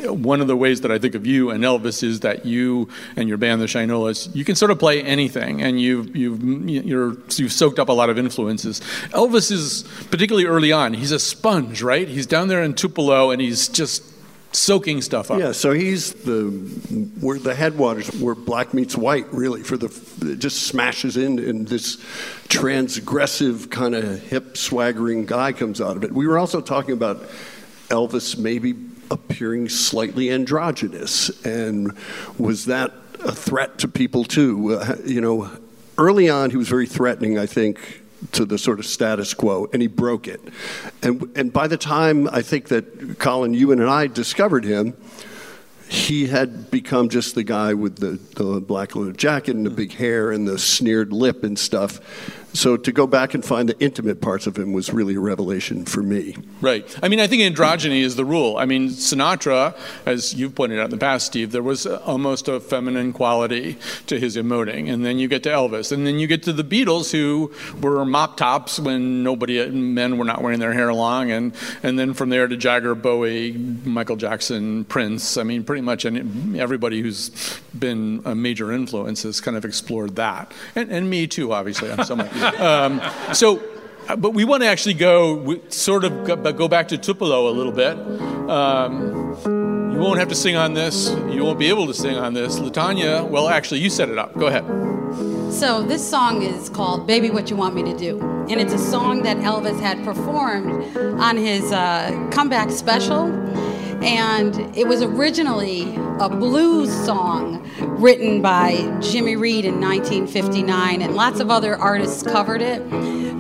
one 0.05 0.41
of 0.41 0.47
the 0.47 0.55
ways 0.55 0.81
that 0.81 0.91
I 0.91 0.99
think 0.99 1.15
of 1.15 1.25
you 1.25 1.49
and 1.49 1.63
Elvis 1.63 2.03
is 2.03 2.21
that 2.21 2.45
you 2.45 2.87
and 3.15 3.27
your 3.27 3.37
band, 3.37 3.61
the 3.61 3.65
Shinolas, 3.65 4.33
you 4.35 4.45
can 4.45 4.55
sort 4.55 4.71
of 4.71 4.79
play 4.79 5.01
anything, 5.01 5.61
and 5.61 5.79
you've 5.79 6.15
you've 6.15 6.43
you're 6.69 7.17
you've 7.35 7.51
soaked 7.51 7.79
up 7.79 7.89
a 7.89 7.93
lot 7.93 8.09
of 8.09 8.17
influences. 8.17 8.79
Elvis 9.11 9.51
is 9.51 9.83
particularly 10.09 10.45
early 10.45 10.71
on. 10.71 10.93
He's 10.93 11.11
a 11.11 11.19
sponge, 11.19 11.81
right? 11.81 12.07
He's 12.07 12.25
down 12.25 12.47
there 12.47 12.63
in 12.63 12.73
Tupelo, 12.73 13.31
and 13.31 13.41
he's 13.41 13.67
just 13.67 14.03
soaking 14.51 15.01
stuff 15.01 15.31
up. 15.31 15.39
Yeah, 15.39 15.51
so 15.51 15.71
he's 15.71 16.13
the 16.13 16.49
where 17.19 17.39
the 17.39 17.55
headwaters 17.55 18.09
where 18.19 18.35
black 18.35 18.73
meets 18.73 18.95
white, 18.95 19.31
really. 19.33 19.63
For 19.63 19.77
the 19.77 20.35
just 20.35 20.63
smashes 20.63 21.17
in, 21.17 21.39
and 21.39 21.67
this 21.67 21.97
transgressive 22.47 23.69
kind 23.69 23.95
of 23.95 24.21
hip 24.23 24.57
swaggering 24.57 25.25
guy 25.25 25.53
comes 25.53 25.81
out 25.81 25.97
of 25.97 26.03
it. 26.03 26.11
We 26.11 26.27
were 26.27 26.37
also 26.37 26.61
talking 26.61 26.93
about 26.93 27.23
Elvis 27.89 28.37
maybe 28.37 28.75
appearing 29.09 29.69
slightly 29.69 30.31
androgynous, 30.31 31.29
and 31.45 31.97
was 32.37 32.65
that 32.65 32.93
a 33.19 33.31
threat 33.31 33.77
to 33.79 33.87
people 33.87 34.23
too? 34.23 34.75
Uh, 34.75 34.95
you 35.05 35.21
know, 35.21 35.49
early 35.97 36.29
on 36.29 36.49
he 36.49 36.57
was 36.57 36.67
very 36.67 36.87
threatening, 36.87 37.37
I 37.37 37.45
think. 37.45 38.00
To 38.33 38.45
the 38.45 38.57
sort 38.57 38.79
of 38.79 38.85
status 38.85 39.33
quo, 39.33 39.67
and 39.73 39.81
he 39.81 39.87
broke 39.87 40.27
it. 40.27 40.41
And 41.01 41.31
and 41.35 41.51
by 41.51 41.67
the 41.67 41.77
time 41.77 42.27
I 42.29 42.41
think 42.41 42.67
that 42.67 43.17
Colin, 43.17 43.53
you 43.53 43.71
and 43.71 43.83
I 43.83 44.07
discovered 44.07 44.63
him, 44.63 44.95
he 45.91 46.27
had 46.27 46.71
become 46.71 47.09
just 47.09 47.35
the 47.35 47.43
guy 47.43 47.73
with 47.73 47.97
the, 47.97 48.17
the 48.41 48.61
black 48.61 48.95
leather 48.95 49.11
jacket 49.11 49.57
and 49.57 49.65
the 49.65 49.69
big 49.69 49.91
hair 49.91 50.31
and 50.31 50.47
the 50.47 50.57
sneered 50.57 51.11
lip 51.11 51.43
and 51.43 51.59
stuff. 51.59 51.99
So 52.53 52.75
to 52.75 52.91
go 52.91 53.07
back 53.07 53.33
and 53.33 53.43
find 53.43 53.69
the 53.69 53.79
intimate 53.79 54.21
parts 54.21 54.45
of 54.45 54.57
him 54.57 54.73
was 54.73 54.91
really 54.91 55.15
a 55.15 55.19
revelation 55.19 55.85
for 55.85 56.03
me. 56.03 56.35
Right. 56.59 56.85
I 57.01 57.07
mean, 57.07 57.19
I 57.19 57.27
think 57.27 57.41
androgyny 57.41 58.01
is 58.01 58.15
the 58.15 58.25
rule. 58.25 58.57
I 58.57 58.65
mean, 58.65 58.89
Sinatra, 58.89 59.77
as 60.05 60.33
you've 60.33 60.53
pointed 60.53 60.79
out 60.79 60.85
in 60.85 60.91
the 60.91 60.97
past, 60.97 61.27
Steve, 61.27 61.51
there 61.51 61.63
was 61.63 61.85
almost 61.85 62.47
a 62.47 62.59
feminine 62.59 63.13
quality 63.13 63.77
to 64.07 64.19
his 64.19 64.35
emoting. 64.35 64.91
And 64.91 65.05
then 65.05 65.17
you 65.17 65.27
get 65.27 65.43
to 65.43 65.49
Elvis. 65.49 65.91
And 65.91 66.05
then 66.05 66.19
you 66.19 66.27
get 66.27 66.43
to 66.43 66.53
the 66.53 66.63
Beatles, 66.63 67.11
who 67.11 67.53
were 67.81 68.03
mop 68.05 68.37
tops 68.37 68.79
when 68.79 69.23
nobody, 69.23 69.65
men 69.69 70.17
were 70.17 70.25
not 70.25 70.41
wearing 70.41 70.59
their 70.59 70.73
hair 70.73 70.93
long. 70.93 71.31
And, 71.31 71.53
and 71.83 71.97
then 71.97 72.13
from 72.13 72.29
there 72.29 72.47
to 72.47 72.57
Jagger, 72.57 72.95
Bowie, 72.95 73.53
Michael 73.53 74.17
Jackson, 74.17 74.83
Prince. 74.85 75.37
I 75.37 75.43
mean, 75.43 75.63
pretty 75.63 75.81
much 75.81 76.05
any, 76.05 76.59
everybody 76.59 77.01
who's 77.01 77.29
been 77.77 78.21
a 78.25 78.35
major 78.35 78.71
influence 78.71 79.23
has 79.23 79.39
kind 79.39 79.55
of 79.55 79.63
explored 79.63 80.17
that. 80.17 80.51
And, 80.75 80.91
and 80.91 81.09
me 81.09 81.27
too, 81.27 81.53
obviously. 81.53 81.91
I'm 81.91 82.03
so 82.03 82.15
much. 82.17 82.31
Um, 82.41 83.01
so, 83.33 83.61
uh, 84.07 84.15
but 84.15 84.33
we 84.33 84.45
want 84.45 84.63
to 84.63 84.67
actually 84.67 84.95
go 84.95 85.59
sort 85.69 86.03
of 86.03 86.25
go, 86.25 86.35
go 86.51 86.67
back 86.67 86.87
to 86.89 86.97
Tupelo 86.97 87.49
a 87.49 87.53
little 87.53 87.71
bit. 87.71 87.97
Um, 88.49 89.37
you 89.93 89.99
won't 89.99 90.19
have 90.19 90.29
to 90.29 90.35
sing 90.35 90.55
on 90.55 90.73
this. 90.73 91.09
You 91.29 91.43
won't 91.43 91.59
be 91.59 91.69
able 91.69 91.87
to 91.87 91.93
sing 91.93 92.15
on 92.15 92.33
this. 92.33 92.59
Latanya, 92.59 93.27
well, 93.27 93.49
actually, 93.49 93.81
you 93.81 93.89
set 93.89 94.09
it 94.09 94.17
up. 94.17 94.37
Go 94.37 94.47
ahead. 94.47 94.65
So 95.51 95.83
this 95.83 96.07
song 96.07 96.41
is 96.41 96.69
called 96.69 97.05
"Baby, 97.05 97.29
What 97.29 97.49
You 97.49 97.57
Want 97.57 97.75
Me 97.75 97.83
to 97.83 97.97
Do," 97.97 98.19
and 98.49 98.59
it's 98.59 98.73
a 98.73 98.77
song 98.77 99.23
that 99.23 99.37
Elvis 99.37 99.79
had 99.79 100.03
performed 100.03 100.97
on 101.19 101.35
his 101.37 101.71
uh, 101.71 102.29
comeback 102.31 102.71
special 102.71 103.27
and 104.03 104.75
it 104.75 104.87
was 104.87 105.01
originally 105.01 105.95
a 106.19 106.27
blues 106.29 106.91
song 107.05 107.67
written 107.79 108.41
by 108.41 108.75
Jimmy 109.01 109.35
Reed 109.35 109.65
in 109.65 109.79
1959, 109.79 111.01
and 111.01 111.15
lots 111.15 111.39
of 111.39 111.51
other 111.51 111.75
artists 111.75 112.23
covered 112.23 112.61
it. 112.61 112.81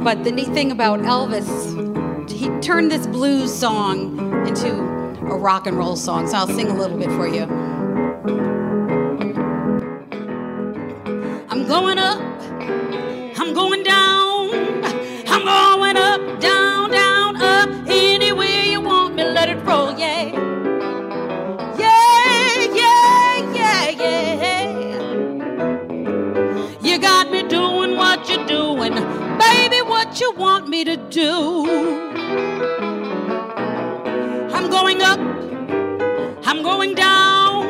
But 0.03 0.23
the 0.23 0.31
neat 0.31 0.47
thing 0.49 0.71
about 0.71 0.99
Elvis, 1.01 2.29
he 2.29 2.49
turned 2.59 2.91
this 2.91 3.07
blues 3.07 3.53
song 3.53 4.47
into 4.47 4.71
a 5.31 5.37
rock 5.37 5.67
and 5.67 5.77
roll 5.77 5.95
song. 5.95 6.27
So 6.27 6.37
I'll 6.37 6.47
sing 6.47 6.67
a 6.67 6.75
little 6.75 6.97
bit 6.97 7.09
for 7.09 7.27
you. 7.27 7.43
I'm 11.49 11.67
going 11.67 11.97
up, 11.97 12.19
I'm 13.39 13.53
going 13.53 13.83
down, 13.83 14.20
you 30.21 30.31
want 30.33 30.67
me 30.69 30.83
to 30.83 30.97
do. 31.09 31.65
I'm 34.55 34.69
going 34.69 35.01
up, 35.01 35.19
I'm 36.45 36.61
going 36.61 36.93
down, 36.93 37.65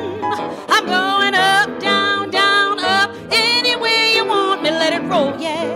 I'm 0.68 0.86
going 0.86 1.34
up, 1.34 1.80
down, 1.80 2.30
down, 2.30 2.78
up, 2.82 3.16
anywhere 3.32 4.06
you 4.16 4.26
want 4.26 4.64
me, 4.64 4.70
let 4.70 4.92
it 4.92 5.04
roll, 5.10 5.34
yeah. 5.40 5.70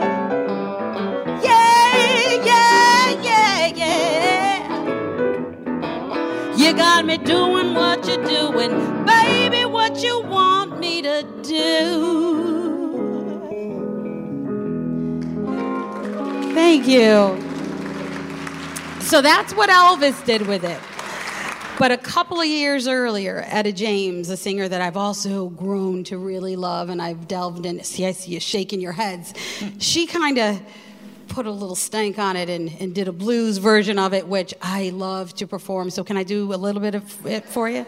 You 6.57 6.73
got 6.73 7.05
me 7.05 7.17
doing 7.17 7.73
what 7.73 8.05
you're 8.07 8.25
doing, 8.25 9.05
baby, 9.05 9.63
what 9.65 10.03
you 10.03 10.23
want 10.23 10.79
me 10.79 11.01
to 11.03 11.23
do. 11.41 12.54
Thank 16.65 16.87
you. 16.87 17.37
So 19.01 19.21
that's 19.21 19.53
what 19.53 19.69
Elvis 19.69 20.25
did 20.25 20.47
with 20.47 20.63
it. 20.63 20.81
But 21.77 21.91
a 21.91 21.97
couple 21.97 22.41
of 22.41 22.47
years 22.47 22.87
earlier, 22.87 23.43
Etta 23.45 23.71
James, 23.71 24.31
a 24.31 24.35
singer 24.35 24.67
that 24.67 24.81
I've 24.81 24.97
also 24.97 25.49
grown 25.49 26.03
to 26.05 26.17
really 26.17 26.55
love 26.55 26.89
and 26.89 27.03
I've 27.03 27.27
delved 27.27 27.67
in, 27.67 27.83
see, 27.83 28.07
I 28.07 28.13
see 28.13 28.31
you 28.31 28.39
shaking 28.39 28.81
your 28.81 28.93
heads, 28.93 29.35
she 29.77 30.07
kind 30.07 30.39
of 30.39 30.59
put 31.27 31.45
a 31.45 31.51
little 31.51 31.75
stank 31.75 32.17
on 32.17 32.35
it 32.35 32.49
and, 32.49 32.75
and 32.79 32.95
did 32.95 33.07
a 33.07 33.13
blues 33.13 33.59
version 33.59 33.99
of 33.99 34.15
it, 34.15 34.27
which 34.27 34.51
I 34.59 34.89
love 34.89 35.35
to 35.35 35.45
perform. 35.45 35.91
So, 35.91 36.03
can 36.03 36.17
I 36.17 36.23
do 36.23 36.51
a 36.51 36.57
little 36.57 36.81
bit 36.81 36.95
of 36.95 37.27
it 37.27 37.45
for 37.45 37.69
you? 37.69 37.85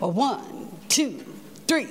Well, 0.00 0.12
one, 0.12 0.68
two, 0.90 1.24
three. 1.66 1.88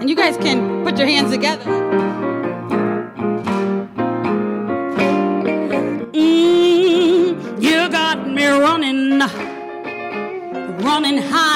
And 0.00 0.10
you 0.10 0.16
guys 0.16 0.36
can 0.36 0.73
put 0.84 0.98
your 0.98 1.08
hands 1.08 1.30
together. 1.30 1.64
Mm, 6.12 7.62
you 7.62 7.88
got 7.88 8.28
me 8.28 8.46
running, 8.46 9.20
running 10.84 11.18
high. 11.18 11.54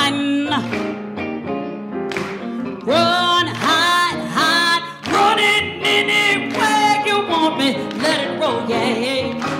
Run 2.88 3.46
high, 3.48 4.16
high, 4.36 4.80
running 5.12 5.82
anywhere 5.84 7.04
you 7.06 7.16
want 7.28 7.58
me. 7.58 7.76
Let 8.00 8.18
it 8.24 8.40
roll, 8.40 8.60
yeah. 8.66 9.58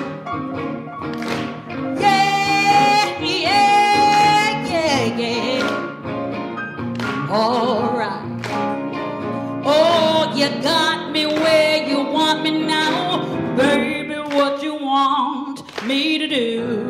Yeah, 2.00 3.20
yeah, 3.20 4.66
yeah, 4.70 5.20
yeah. 5.20 5.98
All 7.30 7.98
right. 7.98 8.17
Oh, 9.70 10.32
you 10.34 10.48
got 10.62 11.12
me 11.12 11.26
where 11.26 11.86
you 11.86 12.00
want 12.02 12.42
me 12.42 12.52
now, 12.64 13.26
baby. 13.54 14.14
What 14.14 14.62
you 14.62 14.74
want 14.76 15.84
me 15.84 16.16
to 16.16 16.26
do? 16.26 16.87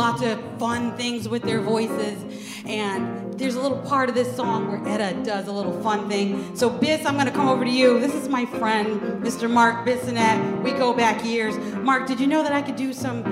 Lots 0.00 0.22
of 0.22 0.40
fun 0.58 0.96
things 0.96 1.28
with 1.28 1.42
their 1.42 1.60
voices. 1.60 2.16
And 2.64 3.38
there's 3.38 3.54
a 3.54 3.60
little 3.60 3.82
part 3.82 4.08
of 4.08 4.14
this 4.14 4.34
song 4.34 4.68
where 4.68 4.80
Etta 4.88 5.22
does 5.22 5.46
a 5.46 5.52
little 5.52 5.78
fun 5.82 6.08
thing. 6.08 6.56
So, 6.56 6.70
Biss, 6.70 7.04
I'm 7.04 7.14
going 7.14 7.26
to 7.26 7.32
come 7.32 7.48
over 7.48 7.66
to 7.66 7.70
you. 7.70 8.00
This 8.00 8.14
is 8.14 8.26
my 8.26 8.46
friend, 8.46 9.22
Mr. 9.22 9.50
Mark 9.50 9.86
Bissonette. 9.86 10.62
We 10.62 10.72
go 10.72 10.94
back 10.94 11.22
years. 11.22 11.54
Mark, 11.76 12.06
did 12.06 12.18
you 12.18 12.26
know 12.26 12.42
that 12.42 12.52
I 12.52 12.62
could 12.62 12.76
do 12.76 12.94
some 12.94 13.22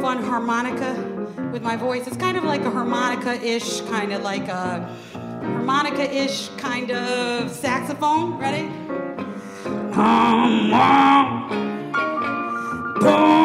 fun 0.00 0.22
harmonica? 0.22 1.10
with 1.52 1.62
my 1.62 1.76
voice. 1.76 2.06
It's 2.08 2.16
kind 2.16 2.36
of 2.36 2.42
like 2.42 2.62
a 2.62 2.70
harmonica-ish, 2.70 3.82
kind 3.82 4.12
of 4.12 4.22
like 4.22 4.48
a 4.48 4.80
harmonica-ish 5.12 6.48
kind 6.56 6.90
of 6.90 7.48
saxophone. 7.48 8.38
Ready? 8.38 8.68
Mm-hmm. 13.04 13.43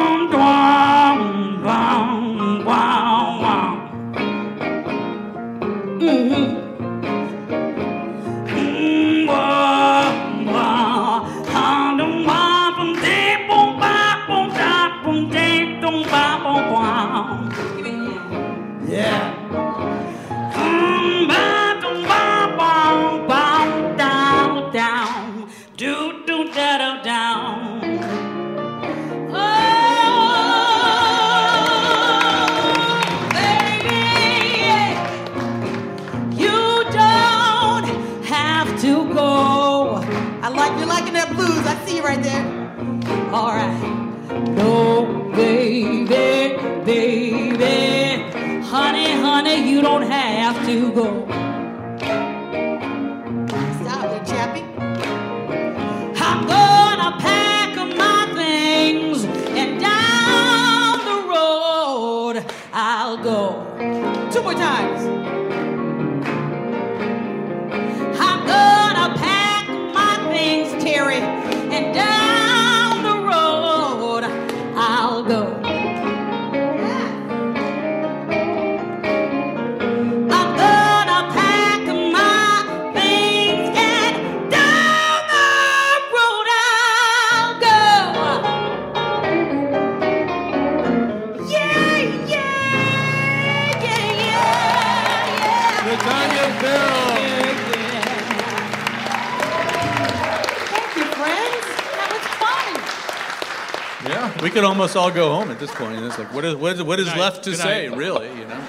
Yeah, 104.90 105.06
we 105.06 105.12
could 105.12 105.14
almost 105.14 105.20
all 105.20 105.30
go 105.30 105.36
home 105.36 105.52
at 105.52 105.60
this 105.60 105.72
point. 105.72 106.04
It's 106.04 106.18
like, 106.18 106.34
what 106.34 106.46
is, 106.46 106.56
what 106.56 106.74
is, 106.74 106.84
what 106.84 107.00
is 107.00 107.08
left 107.16 107.44
to 107.44 107.52
Good 107.52 107.60
say, 107.60 107.88
night. 107.90 107.98
really? 107.98 108.28
You 108.40 108.46
know. 108.46 108.62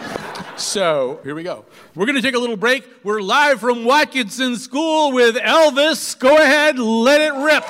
So 0.56 1.20
here 1.22 1.34
we 1.34 1.42
go. 1.42 1.64
We're 1.94 2.06
going 2.06 2.16
to 2.16 2.22
take 2.22 2.34
a 2.34 2.38
little 2.38 2.56
break. 2.56 2.84
We're 3.02 3.20
live 3.20 3.60
from 3.60 3.84
Watkinson 3.84 4.56
School 4.56 5.12
with 5.12 5.36
Elvis. 5.36 6.18
Go 6.18 6.36
ahead, 6.36 6.78
let 6.78 7.20
it 7.20 7.32
rip. 7.32 7.64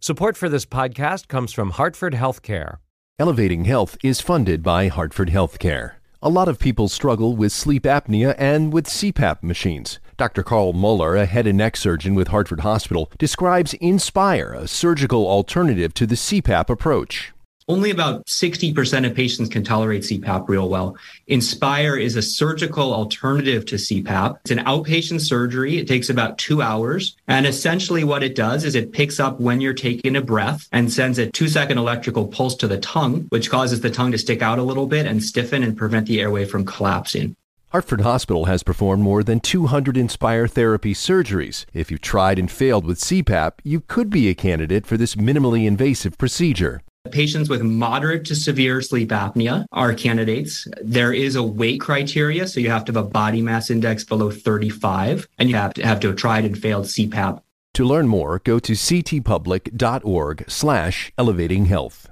Support 0.00 0.36
for 0.36 0.48
this 0.50 0.66
podcast 0.66 1.28
comes 1.28 1.52
from 1.52 1.70
Hartford 1.70 2.14
Healthcare. 2.14 2.76
Elevating 3.18 3.64
Health 3.64 3.96
is 4.02 4.20
funded 4.20 4.62
by 4.62 4.88
Hartford 4.88 5.30
Healthcare. 5.30 5.92
A 6.26 6.30
lot 6.30 6.48
of 6.48 6.58
people 6.58 6.88
struggle 6.88 7.36
with 7.36 7.52
sleep 7.52 7.82
apnea 7.82 8.34
and 8.38 8.72
with 8.72 8.86
CPAP 8.86 9.42
machines. 9.42 9.98
Dr. 10.16 10.42
Carl 10.42 10.72
Muller, 10.72 11.16
a 11.16 11.26
head 11.26 11.46
and 11.46 11.58
neck 11.58 11.76
surgeon 11.76 12.14
with 12.14 12.28
Hartford 12.28 12.60
Hospital, 12.60 13.10
describes 13.18 13.74
Inspire, 13.74 14.54
a 14.54 14.66
surgical 14.66 15.26
alternative 15.26 15.92
to 15.92 16.06
the 16.06 16.14
CPAP 16.14 16.70
approach. 16.70 17.33
Only 17.66 17.90
about 17.90 18.26
60% 18.26 19.06
of 19.06 19.14
patients 19.14 19.48
can 19.48 19.64
tolerate 19.64 20.02
CPAP 20.02 20.48
real 20.48 20.68
well. 20.68 20.96
Inspire 21.28 21.96
is 21.96 22.14
a 22.14 22.20
surgical 22.20 22.92
alternative 22.92 23.64
to 23.66 23.76
CPAP. 23.76 24.38
It's 24.42 24.50
an 24.50 24.58
outpatient 24.58 25.22
surgery. 25.22 25.78
It 25.78 25.88
takes 25.88 26.10
about 26.10 26.36
two 26.36 26.60
hours. 26.60 27.16
And 27.26 27.46
essentially 27.46 28.04
what 28.04 28.22
it 28.22 28.34
does 28.34 28.64
is 28.64 28.74
it 28.74 28.92
picks 28.92 29.18
up 29.18 29.40
when 29.40 29.62
you're 29.62 29.72
taking 29.72 30.16
a 30.16 30.20
breath 30.20 30.68
and 30.72 30.92
sends 30.92 31.18
a 31.18 31.30
two 31.30 31.48
second 31.48 31.78
electrical 31.78 32.26
pulse 32.26 32.54
to 32.56 32.68
the 32.68 32.78
tongue, 32.78 33.26
which 33.30 33.50
causes 33.50 33.80
the 33.80 33.90
tongue 33.90 34.12
to 34.12 34.18
stick 34.18 34.42
out 34.42 34.58
a 34.58 34.62
little 34.62 34.86
bit 34.86 35.06
and 35.06 35.24
stiffen 35.24 35.62
and 35.62 35.76
prevent 35.76 36.06
the 36.06 36.20
airway 36.20 36.44
from 36.44 36.66
collapsing. 36.66 37.34
Hartford 37.70 38.02
Hospital 38.02 38.44
has 38.44 38.62
performed 38.62 39.02
more 39.02 39.24
than 39.24 39.40
200 39.40 39.96
Inspire 39.96 40.46
therapy 40.46 40.92
surgeries. 40.94 41.64
If 41.72 41.90
you've 41.90 42.02
tried 42.02 42.38
and 42.38 42.48
failed 42.48 42.84
with 42.84 43.00
CPAP, 43.00 43.52
you 43.64 43.80
could 43.80 44.10
be 44.10 44.28
a 44.28 44.34
candidate 44.34 44.86
for 44.86 44.96
this 44.96 45.16
minimally 45.16 45.66
invasive 45.66 46.16
procedure. 46.18 46.82
Patients 47.10 47.50
with 47.50 47.60
moderate 47.60 48.24
to 48.26 48.34
severe 48.34 48.80
sleep 48.80 49.10
apnea 49.10 49.66
are 49.72 49.92
candidates. 49.92 50.66
There 50.82 51.12
is 51.12 51.36
a 51.36 51.42
weight 51.42 51.78
criteria, 51.78 52.46
so 52.46 52.60
you 52.60 52.70
have 52.70 52.86
to 52.86 52.92
have 52.92 53.04
a 53.04 53.06
body 53.06 53.42
mass 53.42 53.68
index 53.68 54.04
below 54.04 54.30
35, 54.30 55.28
and 55.38 55.50
you 55.50 55.56
have 55.56 55.74
to 55.74 55.86
have 55.86 56.00
to 56.00 56.08
have 56.08 56.16
tried 56.16 56.46
and 56.46 56.58
failed 56.58 56.86
CPAP. 56.86 57.42
To 57.74 57.84
learn 57.84 58.08
more, 58.08 58.38
go 58.38 58.58
to 58.58 58.72
ctpublic.org 58.72 60.44
slash 60.48 61.12
elevating 61.18 61.66
health. 61.66 62.08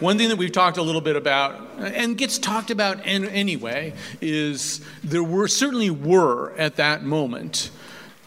One 0.00 0.18
thing 0.18 0.28
that 0.30 0.36
we've 0.36 0.50
talked 0.50 0.78
a 0.78 0.82
little 0.82 1.00
bit 1.00 1.14
about, 1.14 1.54
and 1.78 2.18
gets 2.18 2.36
talked 2.36 2.72
about 2.72 2.98
anyway, 3.06 3.92
is 4.20 4.84
there 5.04 5.22
were 5.22 5.46
certainly 5.46 5.90
were 5.90 6.52
at 6.56 6.74
that 6.74 7.04
moment. 7.04 7.70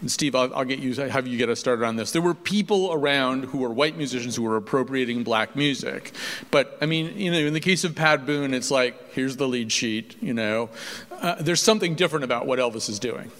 And 0.01 0.11
Steve, 0.11 0.35
I'll, 0.35 0.53
I'll 0.53 0.65
get 0.65 0.79
you 0.79 0.93
have 0.93 1.27
you 1.27 1.37
get 1.37 1.49
us 1.49 1.59
started 1.59 1.83
on 1.83 1.95
this. 1.95 2.11
There 2.11 2.21
were 2.21 2.35
people 2.35 2.93
around 2.93 3.45
who 3.45 3.59
were 3.59 3.69
white 3.69 3.97
musicians 3.97 4.35
who 4.35 4.43
were 4.43 4.55
appropriating 4.55 5.23
black 5.23 5.55
music, 5.55 6.13
but 6.51 6.77
I 6.81 6.85
mean, 6.85 7.17
you 7.17 7.31
know, 7.31 7.39
in 7.39 7.53
the 7.53 7.59
case 7.59 7.83
of 7.83 7.95
Pat 7.95 8.25
Boone, 8.25 8.53
it's 8.53 8.69
like 8.69 9.13
here's 9.13 9.37
the 9.37 9.47
lead 9.47 9.71
sheet. 9.71 10.15
You 10.21 10.33
know, 10.33 10.69
uh, 11.11 11.35
there's 11.39 11.61
something 11.61 11.95
different 11.95 12.25
about 12.25 12.45
what 12.45 12.59
Elvis 12.59 12.89
is 12.89 12.99
doing. 12.99 13.31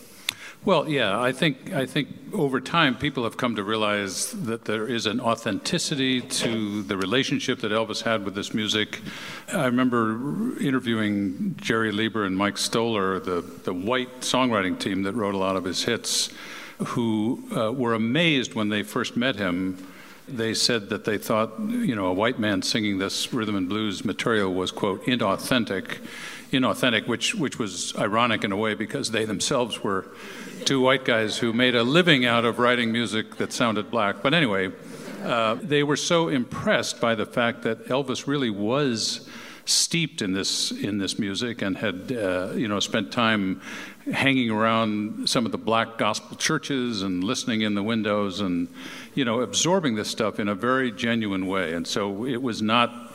Well, 0.66 0.90
yeah, 0.90 1.18
I 1.20 1.32
think 1.32 1.74
I 1.74 1.86
think 1.86 2.10
over 2.34 2.60
time 2.60 2.96
people 2.98 3.24
have 3.24 3.38
come 3.38 3.56
to 3.56 3.64
realize 3.64 4.32
that 4.34 4.66
there 4.66 4.86
is 4.86 5.06
an 5.06 5.22
authenticity 5.22 6.20
to 6.20 6.84
the 6.84 6.98
relationship 6.98 7.60
that 7.60 7.72
Elvis 7.72 8.04
had 8.04 8.26
with 8.26 8.36
this 8.36 8.54
music. 8.54 9.00
I 9.54 9.66
remember 9.66 10.60
interviewing 10.60 11.56
Jerry 11.56 11.94
Leiber 11.94 12.26
and 12.26 12.36
Mike 12.36 12.58
Stoller, 12.58 13.20
the 13.20 13.42
the 13.42 13.74
white 13.74 14.22
songwriting 14.22 14.78
team 14.78 15.04
that 15.04 15.14
wrote 15.14 15.36
a 15.36 15.38
lot 15.38 15.56
of 15.56 15.64
his 15.64 15.86
hits, 15.86 16.34
who 16.80 17.44
uh, 17.56 17.72
were 17.72 17.94
amazed 17.94 18.54
when 18.54 18.68
they 18.68 18.84
first 18.84 19.16
met 19.16 19.38
him. 19.38 19.88
They 20.28 20.54
said 20.54 20.90
that 20.90 21.06
they 21.06 21.18
thought, 21.18 21.58
you 21.60 21.96
know, 21.96 22.08
a 22.08 22.14
white 22.14 22.40
man 22.40 22.62
singing 22.62 22.98
this 22.98 23.32
rhythm 23.32 23.56
and 23.56 23.70
blues 23.70 24.04
material 24.04 24.54
was 24.54 24.72
quote 24.74 25.06
inauthentic 25.06 26.00
inauthentic, 26.52 27.08
which 27.08 27.36
which 27.36 27.60
was 27.60 27.96
ironic 27.98 28.44
in 28.44 28.52
a 28.52 28.58
way 28.58 28.74
because 28.74 29.12
they 29.12 29.26
themselves 29.26 29.84
were 29.84 30.06
two 30.66 30.82
white 30.82 31.06
guys 31.06 31.38
who 31.38 31.54
made 31.54 31.76
a 31.76 31.84
living 31.84 32.26
out 32.26 32.46
of 32.46 32.60
writing 32.60 32.92
music 32.92 33.38
that 33.38 33.54
sounded 33.54 33.90
black. 33.90 34.22
But 34.22 34.34
anyway, 34.34 34.72
uh, 35.24 35.56
they 35.56 35.84
were 35.84 35.96
so 35.96 36.28
impressed 36.28 37.00
by 37.02 37.16
the 37.16 37.26
fact 37.26 37.64
that 37.64 37.88
Elvis 37.88 38.28
really 38.28 38.50
was 38.50 39.28
steeped 39.68 40.22
in 40.22 40.32
this 40.34 40.72
in 40.72 40.98
this 40.98 41.20
music 41.20 41.62
and 41.62 41.78
had 41.78 42.12
uh, 42.12 42.52
you 42.54 42.68
know 42.68 42.80
spent 42.80 43.12
time 43.12 43.62
hanging 44.14 44.50
around 44.50 45.28
some 45.28 45.46
of 45.46 45.52
the 45.52 45.58
black 45.58 45.98
gospel 45.98 46.38
churches 46.38 47.02
and 47.02 47.24
listening 47.24 47.62
in 47.62 47.76
the 47.76 47.84
windows 47.84 48.40
and 48.40 48.70
you 49.14 49.26
know 49.26 49.42
absorbing 49.42 49.96
this 49.96 50.10
stuff 50.10 50.40
in 50.40 50.48
a 50.48 50.56
very 50.56 50.90
genuine 50.90 51.48
way 51.48 51.74
and 51.74 51.86
so 51.86 52.26
it 52.26 52.42
was 52.42 52.62
not 52.62 53.07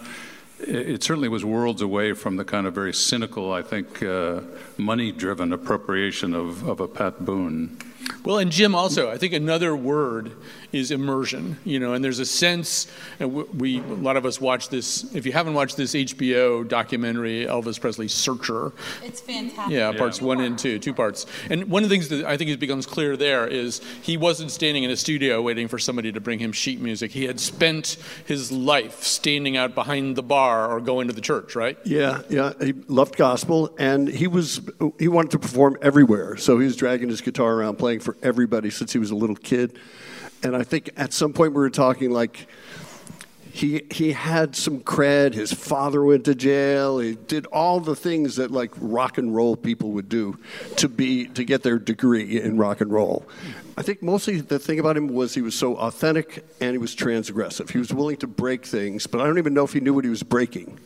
it 0.62 1.02
certainly 1.02 1.28
was 1.28 1.44
worlds 1.44 1.82
away 1.82 2.12
from 2.12 2.36
the 2.36 2.44
kind 2.44 2.66
of 2.66 2.74
very 2.74 2.94
cynical, 2.94 3.52
I 3.52 3.62
think, 3.62 4.02
uh, 4.02 4.40
money 4.78 5.12
driven 5.12 5.52
appropriation 5.52 6.34
of, 6.34 6.68
of 6.68 6.80
a 6.80 6.88
Pat 6.88 7.24
Boone. 7.24 7.78
Well, 8.24 8.38
and 8.38 8.50
Jim 8.50 8.74
also, 8.74 9.10
I 9.10 9.18
think 9.18 9.32
another 9.32 9.74
word 9.74 10.32
is 10.72 10.90
immersion. 10.90 11.56
You 11.64 11.78
know, 11.80 11.94
and 11.94 12.04
there's 12.04 12.18
a 12.18 12.26
sense, 12.26 12.86
and 13.20 13.32
we 13.58 13.78
a 13.78 13.82
lot 13.82 14.16
of 14.16 14.24
us 14.26 14.40
watch 14.40 14.68
this. 14.68 15.14
If 15.14 15.26
you 15.26 15.32
haven't 15.32 15.54
watched 15.54 15.76
this 15.76 15.94
HBO 15.94 16.66
documentary, 16.66 17.46
Elvis 17.46 17.80
Presley 17.80 18.08
Searcher, 18.08 18.72
It's 19.02 19.20
fantastic. 19.20 19.72
yeah, 19.74 19.92
parts 19.92 20.20
one 20.20 20.40
and 20.40 20.58
two, 20.58 20.78
two 20.78 20.94
parts. 20.94 21.26
And 21.50 21.70
one 21.70 21.82
of 21.82 21.88
the 21.90 21.94
things 21.94 22.08
that 22.08 22.24
I 22.24 22.36
think 22.36 22.50
it 22.50 22.60
becomes 22.60 22.86
clear 22.86 23.16
there 23.16 23.46
is 23.46 23.80
he 24.02 24.16
wasn't 24.16 24.50
standing 24.50 24.84
in 24.84 24.90
a 24.90 24.96
studio 24.96 25.42
waiting 25.42 25.68
for 25.68 25.78
somebody 25.78 26.12
to 26.12 26.20
bring 26.20 26.38
him 26.38 26.52
sheet 26.52 26.80
music. 26.80 27.10
He 27.12 27.24
had 27.24 27.38
spent 27.40 27.96
his 28.26 28.50
life 28.52 29.02
standing 29.02 29.56
out 29.56 29.74
behind 29.74 30.16
the 30.16 30.22
bar 30.22 30.70
or 30.70 30.80
going 30.80 31.08
to 31.08 31.12
the 31.14 31.20
church, 31.20 31.54
right? 31.54 31.78
Yeah, 31.84 32.22
yeah. 32.28 32.52
He 32.60 32.72
loved 32.88 33.16
gospel, 33.16 33.74
and 33.78 34.08
he 34.08 34.26
was 34.26 34.60
he 34.98 35.08
wanted 35.08 35.30
to 35.32 35.38
perform 35.38 35.76
everywhere. 35.82 36.36
So 36.36 36.58
he 36.58 36.64
was 36.66 36.76
dragging 36.76 37.08
his 37.08 37.20
guitar 37.20 37.52
around, 37.54 37.76
playing 37.76 38.00
for 38.00 38.16
everybody 38.22 38.70
since 38.70 38.92
he 38.92 38.98
was 38.98 39.10
a 39.10 39.16
little 39.16 39.36
kid. 39.36 39.78
And 40.42 40.56
I 40.56 40.62
think 40.62 40.90
at 40.96 41.12
some 41.12 41.32
point 41.32 41.52
we 41.52 41.60
were 41.60 41.70
talking 41.70 42.10
like 42.10 42.46
he 43.52 43.82
he 43.90 44.12
had 44.12 44.56
some 44.56 44.80
cred. 44.80 45.34
His 45.34 45.52
father 45.52 46.02
went 46.02 46.24
to 46.24 46.34
jail. 46.34 46.98
He 46.98 47.14
did 47.14 47.44
all 47.46 47.80
the 47.80 47.94
things 47.94 48.36
that 48.36 48.50
like 48.50 48.70
rock 48.78 49.18
and 49.18 49.34
roll 49.34 49.56
people 49.56 49.90
would 49.90 50.08
do 50.08 50.38
to 50.76 50.88
be 50.88 51.26
to 51.26 51.44
get 51.44 51.62
their 51.62 51.78
degree 51.78 52.40
in 52.40 52.56
rock 52.56 52.80
and 52.80 52.90
roll. 52.90 53.26
I 53.76 53.82
think 53.82 54.02
mostly 54.02 54.40
the 54.40 54.58
thing 54.58 54.78
about 54.78 54.96
him 54.96 55.08
was 55.08 55.34
he 55.34 55.42
was 55.42 55.54
so 55.54 55.76
authentic 55.76 56.44
and 56.60 56.72
he 56.72 56.78
was 56.78 56.96
transgressive. 56.96 57.70
He 57.70 57.78
was 57.78 57.92
willing 57.92 58.16
to 58.18 58.26
break 58.26 58.64
things, 58.64 59.06
but 59.06 59.20
I 59.20 59.26
don't 59.26 59.38
even 59.38 59.52
know 59.52 59.64
if 59.64 59.74
he 59.74 59.80
knew 59.80 59.92
what 59.92 60.04
he 60.04 60.10
was 60.10 60.22
breaking. 60.22 60.78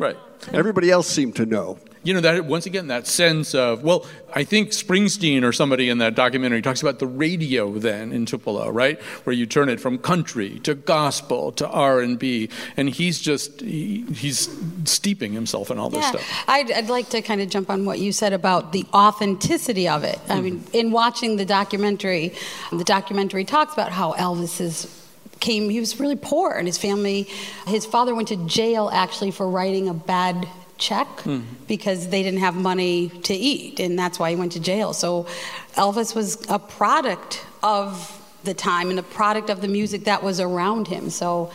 Right. 0.00 0.16
Everybody 0.54 0.90
else 0.90 1.06
seemed 1.06 1.36
to 1.36 1.44
know. 1.44 1.78
you 2.02 2.14
know 2.14 2.20
that 2.20 2.46
once 2.46 2.64
again 2.64 2.86
that 2.86 3.06
sense 3.06 3.54
of 3.54 3.82
well 3.84 4.06
i 4.34 4.42
think 4.42 4.70
springsteen 4.70 5.44
or 5.44 5.52
somebody 5.52 5.90
in 5.90 5.98
that 5.98 6.14
documentary 6.14 6.62
talks 6.62 6.80
about 6.80 6.98
the 6.98 7.06
radio 7.06 7.70
then 7.72 8.10
in 8.10 8.24
tupelo 8.24 8.70
right 8.70 8.98
where 9.24 9.34
you 9.34 9.44
turn 9.44 9.68
it 9.68 9.78
from 9.78 9.98
country 9.98 10.58
to 10.60 10.74
gospel 10.74 11.52
to 11.52 11.68
r&b 11.68 12.48
and 12.78 12.88
he's 12.88 13.20
just 13.20 13.60
he, 13.60 14.02
he's 14.14 14.48
steeping 14.84 15.34
himself 15.34 15.70
in 15.70 15.78
all 15.78 15.90
this 15.90 16.02
Yeah, 16.02 16.10
stuff 16.12 16.44
I'd, 16.48 16.72
I'd 16.72 16.88
like 16.88 17.10
to 17.10 17.20
kind 17.20 17.42
of 17.42 17.50
jump 17.50 17.68
on 17.68 17.84
what 17.84 17.98
you 17.98 18.12
said 18.12 18.32
about 18.32 18.72
the 18.72 18.86
authenticity 18.94 19.86
of 19.86 20.02
it. 20.02 20.18
I 20.28 20.36
mm-hmm. 20.36 20.44
mean, 20.44 20.64
in 20.72 20.92
watching 20.92 21.36
the 21.36 21.44
documentary, 21.44 22.32
the 22.72 22.84
documentary 22.84 23.44
talks 23.44 23.74
about 23.74 23.92
how 23.92 24.14
Elvis 24.14 24.60
is 24.60 24.99
came. 25.40 25.68
He 25.68 25.80
was 25.80 25.98
really 25.98 26.16
poor, 26.16 26.52
and 26.52 26.66
his 26.66 26.78
family, 26.78 27.22
his 27.66 27.86
father 27.86 28.14
went 28.14 28.28
to 28.28 28.36
jail 28.46 28.90
actually 28.92 29.30
for 29.30 29.48
writing 29.48 29.88
a 29.88 29.94
bad 29.94 30.48
check 30.78 31.08
hmm. 31.20 31.40
because 31.66 32.08
they 32.08 32.22
didn't 32.22 32.40
have 32.40 32.54
money 32.54 33.08
to 33.24 33.34
eat, 33.34 33.80
and 33.80 33.98
that's 33.98 34.18
why 34.18 34.30
he 34.30 34.36
went 34.36 34.52
to 34.52 34.60
jail. 34.60 34.92
So, 34.92 35.26
Elvis 35.74 36.14
was 36.14 36.44
a 36.48 36.58
product 36.58 37.44
of 37.62 38.16
the 38.44 38.54
time 38.54 38.90
and 38.90 38.98
a 38.98 39.02
product 39.02 39.50
of 39.50 39.60
the 39.60 39.68
music 39.68 40.04
that 40.04 40.22
was 40.22 40.40
around 40.40 40.88
him. 40.88 41.10
So. 41.10 41.50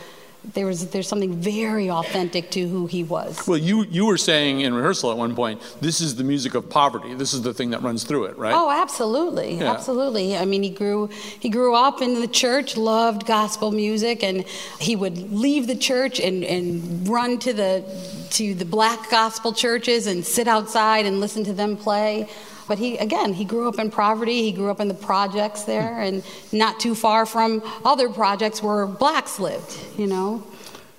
There 0.54 0.66
was 0.66 0.88
there's 0.90 1.08
something 1.08 1.34
very 1.34 1.90
authentic 1.90 2.50
to 2.52 2.66
who 2.68 2.86
he 2.86 3.02
was. 3.04 3.46
well 3.48 3.58
you 3.58 3.84
you 3.84 4.06
were 4.06 4.16
saying 4.16 4.60
in 4.60 4.74
rehearsal 4.74 5.10
at 5.10 5.16
one 5.18 5.34
point 5.34 5.60
this 5.80 6.00
is 6.00 6.14
the 6.16 6.24
music 6.24 6.54
of 6.54 6.70
poverty 6.70 7.14
this 7.14 7.34
is 7.34 7.42
the 7.42 7.52
thing 7.52 7.70
that 7.70 7.82
runs 7.82 8.04
through 8.04 8.24
it 8.26 8.38
right 8.38 8.54
Oh, 8.54 8.70
absolutely, 8.70 9.56
Yeah. 9.56 9.72
absolutely. 9.72 10.36
I 10.36 10.44
mean, 10.44 10.62
he 10.62 10.70
grew 10.70 11.08
he 11.40 11.48
grew 11.48 11.74
up 11.74 12.00
in 12.00 12.20
the 12.20 12.28
church, 12.28 12.76
loved 12.76 13.26
gospel 13.26 13.70
music, 13.72 14.22
and 14.22 14.44
he 14.80 14.94
would 14.96 15.32
leave 15.32 15.66
the 15.66 15.76
church 15.76 16.20
and, 16.20 16.44
and 16.44 17.08
run 17.08 17.38
to 17.40 17.52
the 17.52 17.84
to 18.30 18.54
the 18.54 18.64
black 18.64 19.10
gospel 19.10 19.52
churches 19.52 20.06
and 20.06 20.24
sit 20.24 20.46
outside 20.48 21.06
and 21.06 21.20
listen 21.20 21.42
to 21.44 21.52
them 21.52 21.76
play. 21.76 22.28
But 22.68 22.78
he 22.78 22.96
again, 22.98 23.34
he 23.34 23.44
grew 23.44 23.68
up 23.68 23.78
in 23.78 23.90
poverty. 23.90 24.42
He 24.42 24.52
grew 24.52 24.70
up 24.70 24.80
in 24.80 24.88
the 24.88 24.94
projects 24.94 25.62
there, 25.62 26.00
and 26.00 26.24
not 26.52 26.80
too 26.80 26.94
far 26.94 27.26
from 27.26 27.62
other 27.84 28.08
projects 28.08 28.62
where 28.62 28.86
blacks 28.86 29.38
lived. 29.38 29.78
You 29.96 30.06
know. 30.06 30.42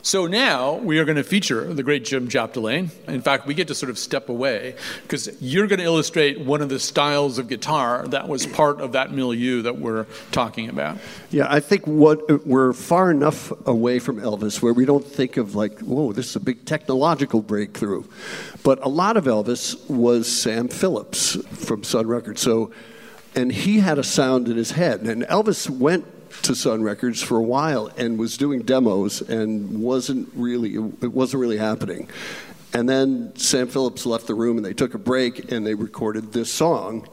So 0.08 0.26
now 0.26 0.76
we 0.76 1.00
are 1.00 1.04
going 1.04 1.18
to 1.18 1.24
feature 1.26 1.74
the 1.74 1.84
great 1.84 2.06
Jim 2.06 2.30
Chapdelaine. 2.30 2.92
In 3.10 3.20
fact, 3.20 3.46
we 3.46 3.54
get 3.54 3.68
to 3.68 3.76
sort 3.76 3.90
of 3.90 4.00
step 4.00 4.30
away 4.30 4.76
because 5.04 5.30
you're 5.42 5.68
going 5.68 5.80
to 5.80 5.84
illustrate 5.84 6.40
one 6.40 6.62
of 6.62 6.70
the 6.70 6.80
styles 6.80 7.40
of 7.40 7.50
guitar 7.50 8.08
that 8.08 8.30
was 8.30 8.48
part 8.48 8.80
of 8.80 8.94
that 8.94 9.12
milieu 9.12 9.64
that 9.64 9.80
we're 9.80 10.06
talking 10.32 10.70
about. 10.70 10.98
Yeah, 11.30 11.48
I 11.50 11.60
think 11.60 11.86
what 11.86 12.48
we're 12.48 12.72
far 12.72 13.12
enough 13.12 13.52
away 13.68 14.00
from 14.00 14.22
Elvis 14.22 14.62
where 14.62 14.72
we 14.72 14.86
don't 14.86 15.06
think 15.06 15.36
of 15.36 15.56
like, 15.56 15.78
whoa, 15.82 16.14
this 16.14 16.28
is 16.28 16.38
a 16.38 16.40
big 16.40 16.64
technological 16.64 17.42
breakthrough. 17.42 18.06
But 18.64 18.82
a 18.86 18.90
lot 18.90 19.18
of 19.18 19.26
Elvis 19.26 19.90
was 19.90 20.32
Sam 20.32 20.70
Phillips 20.70 21.36
from 21.66 21.84
Sun 21.84 22.08
Records. 22.08 22.40
So, 22.40 22.72
and 23.36 23.52
he 23.52 23.82
had 23.82 24.00
a 24.00 24.06
sound 24.06 24.48
in 24.48 24.56
his 24.56 24.72
head. 24.72 25.02
And 25.02 25.24
Elvis 25.24 25.70
went 25.70 26.06
to 26.44 26.56
Sun 26.56 26.84
Records 26.84 27.22
for 27.22 27.38
a 27.38 27.44
while 27.44 27.88
and 27.98 28.18
was 28.18 28.38
doing 28.38 28.62
demos 28.62 29.22
and 29.22 29.82
wasn't 29.82 30.30
really 30.36 30.76
it 30.76 31.12
wasn't 31.12 31.42
really 31.42 31.58
happening. 31.58 32.10
And 32.74 32.88
then 32.88 33.36
Sam 33.36 33.68
Phillips 33.68 34.06
left 34.06 34.28
the 34.28 34.36
room 34.36 34.58
and 34.58 34.66
they 34.66 34.74
took 34.74 34.94
a 34.94 35.00
break 35.00 35.52
and 35.52 35.66
they 35.66 35.74
recorded 35.74 36.34
this 36.34 36.52
song. 36.52 37.08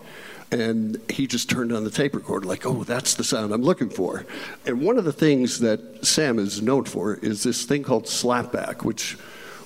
And 0.50 1.00
he 1.11 1.27
just 1.27 1.50
turned 1.50 1.72
on 1.72 1.83
the 1.83 1.90
tape 1.90 2.14
recorder, 2.14 2.46
like, 2.46 2.64
oh, 2.64 2.85
that's 2.85 3.14
the 3.14 3.24
sound 3.24 3.53
I'm 3.53 3.62
looking 3.62 3.88
for. 3.88 4.24
And 4.66 4.83
one 4.83 4.98
of 4.98 5.05
the 5.05 5.12
things 5.12 5.59
that 5.61 6.05
Sam 6.07 6.38
is 6.38 6.62
known 6.62 6.85
for 6.85 7.14
is 7.14 7.42
this 7.42 7.64
thing 7.64 7.83
called 7.83 8.05
slapback, 8.05 8.85
which 8.85 9.16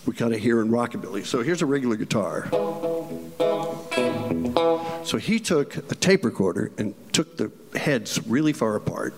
we 0.07 0.15
kind 0.15 0.33
of 0.33 0.41
hear 0.41 0.63
in 0.63 0.71
rockabilly. 0.71 1.27
So 1.27 1.43
here's 1.43 1.61
a 1.61 1.67
regular 1.67 1.97
guitar. 1.97 2.49
So 5.05 5.17
he 5.19 5.39
took 5.39 5.77
a 5.77 5.95
tape 5.95 6.25
recorder 6.25 6.71
and 6.79 6.95
took 7.13 7.37
the 7.37 7.51
heads 7.79 8.21
really 8.27 8.53
far 8.53 8.77
apart, 8.77 9.15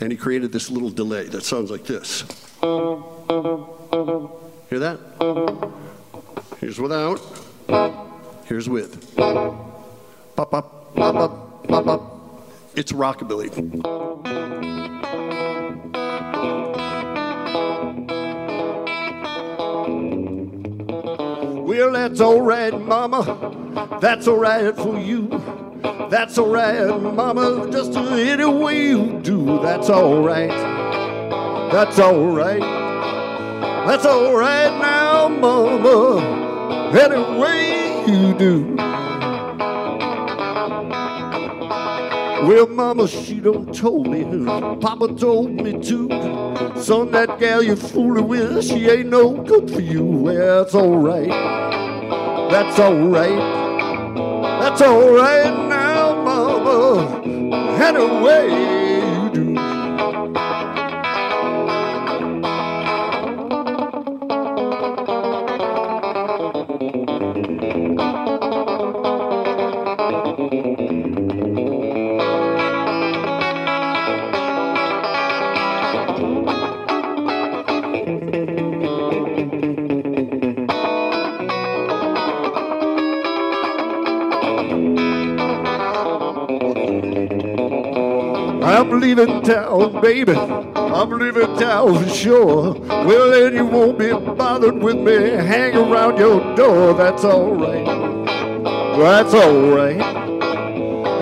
and 0.00 0.12
he 0.12 0.18
created 0.18 0.52
this 0.52 0.70
little 0.70 0.90
delay 0.90 1.24
that 1.28 1.42
sounds 1.42 1.70
like 1.70 1.84
this. 1.84 2.22
Hear 4.70 4.78
that? 4.78 4.98
Here's 6.60 6.78
without. 6.78 7.20
Here's 8.46 8.68
with. 8.68 9.16
Pop, 9.16 10.50
pop, 10.50 10.94
pop, 10.94 10.94
pop, 10.94 11.68
pop, 11.68 11.84
pop. 11.84 12.02
It's 12.74 12.92
rockabilly. 12.92 14.70
Well, 21.72 21.92
that's 21.92 22.20
all 22.20 22.42
right, 22.42 22.78
Mama. 22.78 23.98
That's 23.98 24.28
all 24.28 24.36
right 24.36 24.76
for 24.76 24.98
you. 24.98 25.26
That's 26.10 26.36
all 26.36 26.50
right, 26.50 26.86
Mama. 27.00 27.70
Just 27.72 27.96
any 27.96 28.44
way 28.44 28.88
you 28.88 29.18
do. 29.22 29.58
That's 29.62 29.88
all 29.88 30.22
right. 30.22 30.50
That's 31.72 31.98
all 31.98 32.26
right. 32.26 32.60
That's 33.86 34.04
all 34.04 34.36
right 34.36 34.78
now, 34.82 35.28
Mama. 35.28 36.90
Any 36.92 37.40
way 37.40 38.04
you 38.06 38.34
do. 38.34 38.91
Well, 42.42 42.66
Mama, 42.66 43.06
she 43.06 43.40
don't 43.40 43.72
told 43.72 44.08
me, 44.08 44.24
Papa 44.80 45.14
told 45.14 45.52
me 45.52 45.80
too. 45.80 46.08
Son, 46.76 47.10
that 47.12 47.38
gal 47.38 47.62
you're 47.62 47.76
fooling 47.76 48.26
with, 48.26 48.64
she 48.64 48.88
ain't 48.90 49.10
no 49.10 49.30
good 49.32 49.70
for 49.70 49.80
you. 49.80 50.04
Well, 50.04 50.64
that's 50.64 50.74
all 50.74 50.96
right. 50.96 51.28
That's 52.50 52.78
all 52.80 52.94
right. 53.08 53.62
That's 54.60 54.82
all 54.82 55.12
right 55.14 55.68
now, 55.68 56.14
Mama. 56.24 57.22
Anyway, 57.80 58.71
leaving 89.14 89.42
town, 89.42 90.00
baby. 90.00 90.32
I'm 90.32 91.10
leaving 91.10 91.56
town 91.58 92.02
for 92.02 92.08
sure. 92.08 92.72
Well, 92.72 93.30
then 93.30 93.54
you 93.54 93.66
won't 93.66 93.98
be 93.98 94.10
bothered 94.12 94.82
with 94.82 94.96
me. 94.96 95.30
Hang 95.30 95.76
around 95.76 96.18
your 96.18 96.40
door. 96.56 96.94
That's 96.94 97.24
all 97.24 97.54
right. 97.54 97.84
That's 98.96 99.34
all 99.34 99.70
right. 99.70 99.98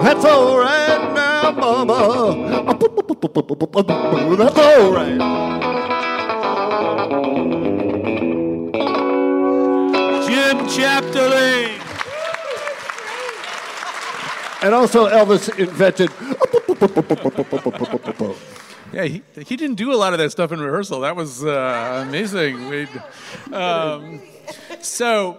That's 0.03 0.25
all 0.25 0.59
right 0.59 1.13
now, 1.15 1.51
Mama. 1.53 2.77
That's 4.37 4.59
all 4.59 4.93
right. 4.93 5.19
Jim 10.29 10.59
Chapdelaine. 10.69 11.79
And 14.63 14.75
also, 14.75 15.09
Elvis 15.09 15.59
invented. 15.59 16.11
Yeah, 18.93 19.05
he, 19.05 19.23
he 19.37 19.57
didn't 19.57 19.77
do 19.77 19.93
a 19.93 19.95
lot 19.95 20.15
of 20.15 20.19
that 20.19 20.31
stuff 20.33 20.51
in 20.51 20.61
rehearsal. 20.61 21.01
That 21.01 21.15
was 21.15 21.45
uh, 21.45 22.05
amazing. 22.09 22.89
Um, 23.53 24.21
so, 24.81 25.39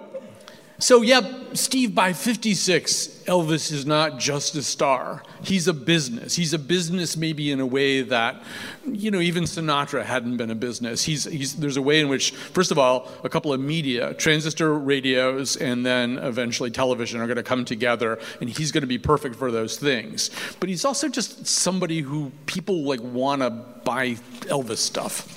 so 0.81 1.03
yeah, 1.03 1.21
Steve. 1.53 1.93
By 1.93 2.13
'56, 2.13 3.23
Elvis 3.25 3.71
is 3.71 3.85
not 3.85 4.17
just 4.17 4.55
a 4.55 4.63
star. 4.63 5.23
He's 5.43 5.67
a 5.67 5.73
business. 5.73 6.35
He's 6.35 6.53
a 6.53 6.59
business, 6.59 7.15
maybe 7.15 7.51
in 7.51 7.59
a 7.59 7.65
way 7.65 8.01
that, 8.01 8.41
you 8.85 9.11
know, 9.11 9.19
even 9.19 9.43
Sinatra 9.43 10.03
hadn't 10.03 10.37
been 10.37 10.49
a 10.49 10.55
business. 10.55 11.03
He's, 11.03 11.25
he's 11.25 11.55
there's 11.55 11.77
a 11.77 11.81
way 11.81 11.99
in 11.99 12.09
which, 12.09 12.31
first 12.31 12.71
of 12.71 12.79
all, 12.79 13.09
a 13.23 13.29
couple 13.29 13.53
of 13.53 13.59
media, 13.59 14.15
transistor 14.15 14.73
radios, 14.77 15.55
and 15.55 15.85
then 15.85 16.17
eventually 16.17 16.71
television 16.71 17.21
are 17.21 17.27
going 17.27 17.37
to 17.37 17.43
come 17.43 17.63
together, 17.63 18.19
and 18.39 18.49
he's 18.49 18.71
going 18.71 18.81
to 18.81 18.87
be 18.87 18.97
perfect 18.97 19.35
for 19.35 19.51
those 19.51 19.77
things. 19.77 20.31
But 20.59 20.69
he's 20.69 20.83
also 20.83 21.07
just 21.07 21.45
somebody 21.45 22.01
who 22.01 22.31
people 22.47 22.83
like 22.83 23.01
want 23.01 23.43
to 23.43 23.51
buy 23.51 24.15
Elvis 24.49 24.77
stuff. 24.77 25.27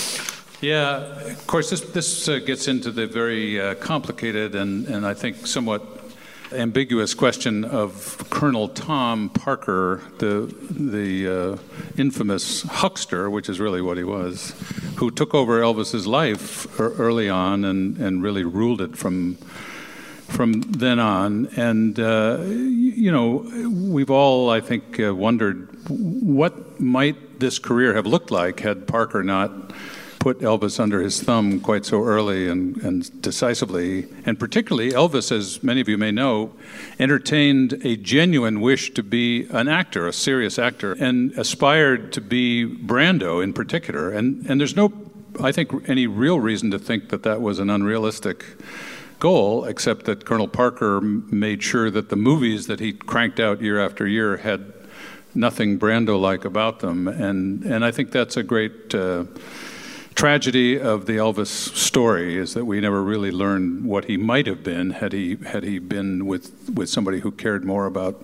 Yeah, 0.61 0.97
of 1.31 1.47
course, 1.47 1.71
this, 1.71 1.81
this 1.81 2.29
uh, 2.29 2.37
gets 2.37 2.67
into 2.67 2.91
the 2.91 3.07
very 3.07 3.59
uh, 3.59 3.73
complicated 3.75 4.53
and, 4.53 4.85
and 4.85 5.07
I 5.07 5.15
think 5.15 5.47
somewhat 5.47 5.81
ambiguous 6.51 7.15
question 7.15 7.65
of 7.65 8.23
Colonel 8.29 8.67
Tom 8.67 9.29
Parker, 9.29 10.03
the, 10.19 10.53
the 10.69 11.27
uh, 11.27 11.57
infamous 11.97 12.61
huckster, 12.61 13.27
which 13.27 13.49
is 13.49 13.59
really 13.59 13.81
what 13.81 13.97
he 13.97 14.03
was, 14.03 14.53
who 14.97 15.09
took 15.09 15.33
over 15.33 15.61
Elvis's 15.61 16.05
life 16.05 16.79
ear- 16.79 16.93
early 16.93 17.27
on 17.27 17.65
and, 17.65 17.97
and 17.97 18.21
really 18.21 18.43
ruled 18.43 18.81
it 18.81 18.95
from 18.95 19.37
from 20.27 20.61
then 20.61 20.97
on. 20.97 21.47
And, 21.57 21.99
uh, 21.99 22.37
you 22.41 23.11
know, 23.11 23.45
we've 23.67 24.09
all, 24.09 24.49
I 24.49 24.61
think, 24.61 24.97
uh, 24.97 25.13
wondered 25.13 25.67
what 25.89 26.79
might 26.79 27.41
this 27.41 27.59
career 27.59 27.95
have 27.95 28.05
looked 28.05 28.31
like 28.31 28.61
had 28.61 28.87
Parker 28.87 29.23
not 29.23 29.51
put 30.21 30.39
Elvis 30.41 30.79
under 30.79 31.01
his 31.01 31.19
thumb 31.19 31.59
quite 31.59 31.83
so 31.83 32.03
early 32.03 32.47
and, 32.47 32.77
and 32.77 33.21
decisively. 33.23 34.05
And 34.23 34.37
particularly, 34.39 34.91
Elvis, 34.91 35.31
as 35.31 35.63
many 35.63 35.81
of 35.81 35.89
you 35.89 35.97
may 35.97 36.11
know, 36.11 36.53
entertained 36.99 37.81
a 37.83 37.97
genuine 37.97 38.61
wish 38.61 38.93
to 38.93 39.01
be 39.01 39.47
an 39.49 39.67
actor, 39.67 40.07
a 40.07 40.13
serious 40.13 40.59
actor, 40.59 40.93
and 40.93 41.31
aspired 41.39 42.13
to 42.13 42.21
be 42.21 42.67
Brando 42.67 43.43
in 43.43 43.51
particular. 43.51 44.11
And, 44.11 44.45
and 44.47 44.59
there's 44.59 44.75
no, 44.75 44.93
I 45.41 45.51
think, 45.51 45.71
any 45.89 46.05
real 46.05 46.39
reason 46.39 46.69
to 46.69 46.77
think 46.77 47.09
that 47.09 47.23
that 47.23 47.41
was 47.41 47.57
an 47.57 47.71
unrealistic 47.71 48.45
goal, 49.17 49.65
except 49.65 50.05
that 50.05 50.23
Colonel 50.23 50.47
Parker 50.47 51.01
made 51.01 51.63
sure 51.63 51.89
that 51.89 52.09
the 52.09 52.15
movies 52.15 52.67
that 52.67 52.79
he 52.79 52.93
cranked 52.93 53.39
out 53.39 53.59
year 53.59 53.83
after 53.83 54.07
year 54.07 54.37
had 54.37 54.71
nothing 55.33 55.79
Brando-like 55.79 56.45
about 56.45 56.81
them, 56.81 57.07
and 57.07 57.63
and 57.63 57.85
I 57.85 57.91
think 57.91 58.11
that's 58.11 58.35
a 58.35 58.43
great 58.43 58.93
uh, 58.93 59.23
tragedy 60.15 60.79
of 60.79 61.05
the 61.05 61.13
Elvis 61.13 61.47
story 61.47 62.37
is 62.37 62.53
that 62.53 62.65
we 62.65 62.79
never 62.79 63.03
really 63.03 63.31
learned 63.31 63.85
what 63.85 64.05
he 64.05 64.17
might 64.17 64.47
have 64.47 64.63
been 64.63 64.91
had 64.91 65.13
he 65.13 65.37
had 65.45 65.63
he 65.63 65.79
been 65.79 66.25
with 66.25 66.69
with 66.73 66.89
somebody 66.89 67.19
who 67.19 67.31
cared 67.31 67.65
more 67.65 67.85
about. 67.85 68.23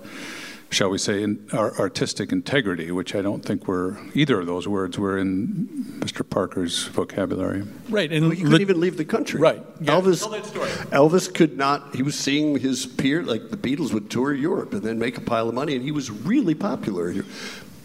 Shall 0.69 0.89
we 0.89 0.97
say, 0.97 1.23
in 1.23 1.47
our 1.54 1.73
artistic 1.80 2.34
integrity, 2.34 2.91
which 2.91 3.15
I 3.15 3.21
don't 3.21 3.41
think 3.41 3.69
were 3.69 3.97
either 4.13 4.41
of 4.41 4.47
those 4.47 4.67
words 4.67 5.00
were 5.00 5.17
in 5.17 5.67
Mr. 6.00 6.30
Parker's 6.30 6.88
vocabulary. 6.88 7.63
Right, 7.89 8.12
and 8.12 8.23
Well, 8.23 8.32
he 8.32 8.43
couldn't 8.43 8.60
even 8.60 8.82
leave 8.82 8.97
the 8.97 9.06
country. 9.06 9.39
Right. 9.39 9.63
Yeah, 9.80 9.93
Elvis. 9.93 10.19
tell 10.19 10.32
that 10.32 10.45
story. 10.45 10.69
Elvis 10.91 11.34
could 11.34 11.58
not. 11.58 11.95
He 11.95 12.04
was 12.04 12.15
seeing 12.19 12.60
his 12.60 12.86
peer, 12.86 13.23
like 13.23 13.50
the 13.50 13.56
Beatles, 13.56 13.93
would 13.93 14.10
tour 14.10 14.34
Europe 14.34 14.73
and 14.73 14.82
then 14.82 15.00
make 15.00 15.17
a 15.17 15.21
pile 15.21 15.47
of 15.47 15.56
money, 15.56 15.73
and 15.73 15.86
he 15.86 15.91
was 15.91 16.12
really 16.12 16.54
popular. 16.54 17.12
here. 17.12 17.26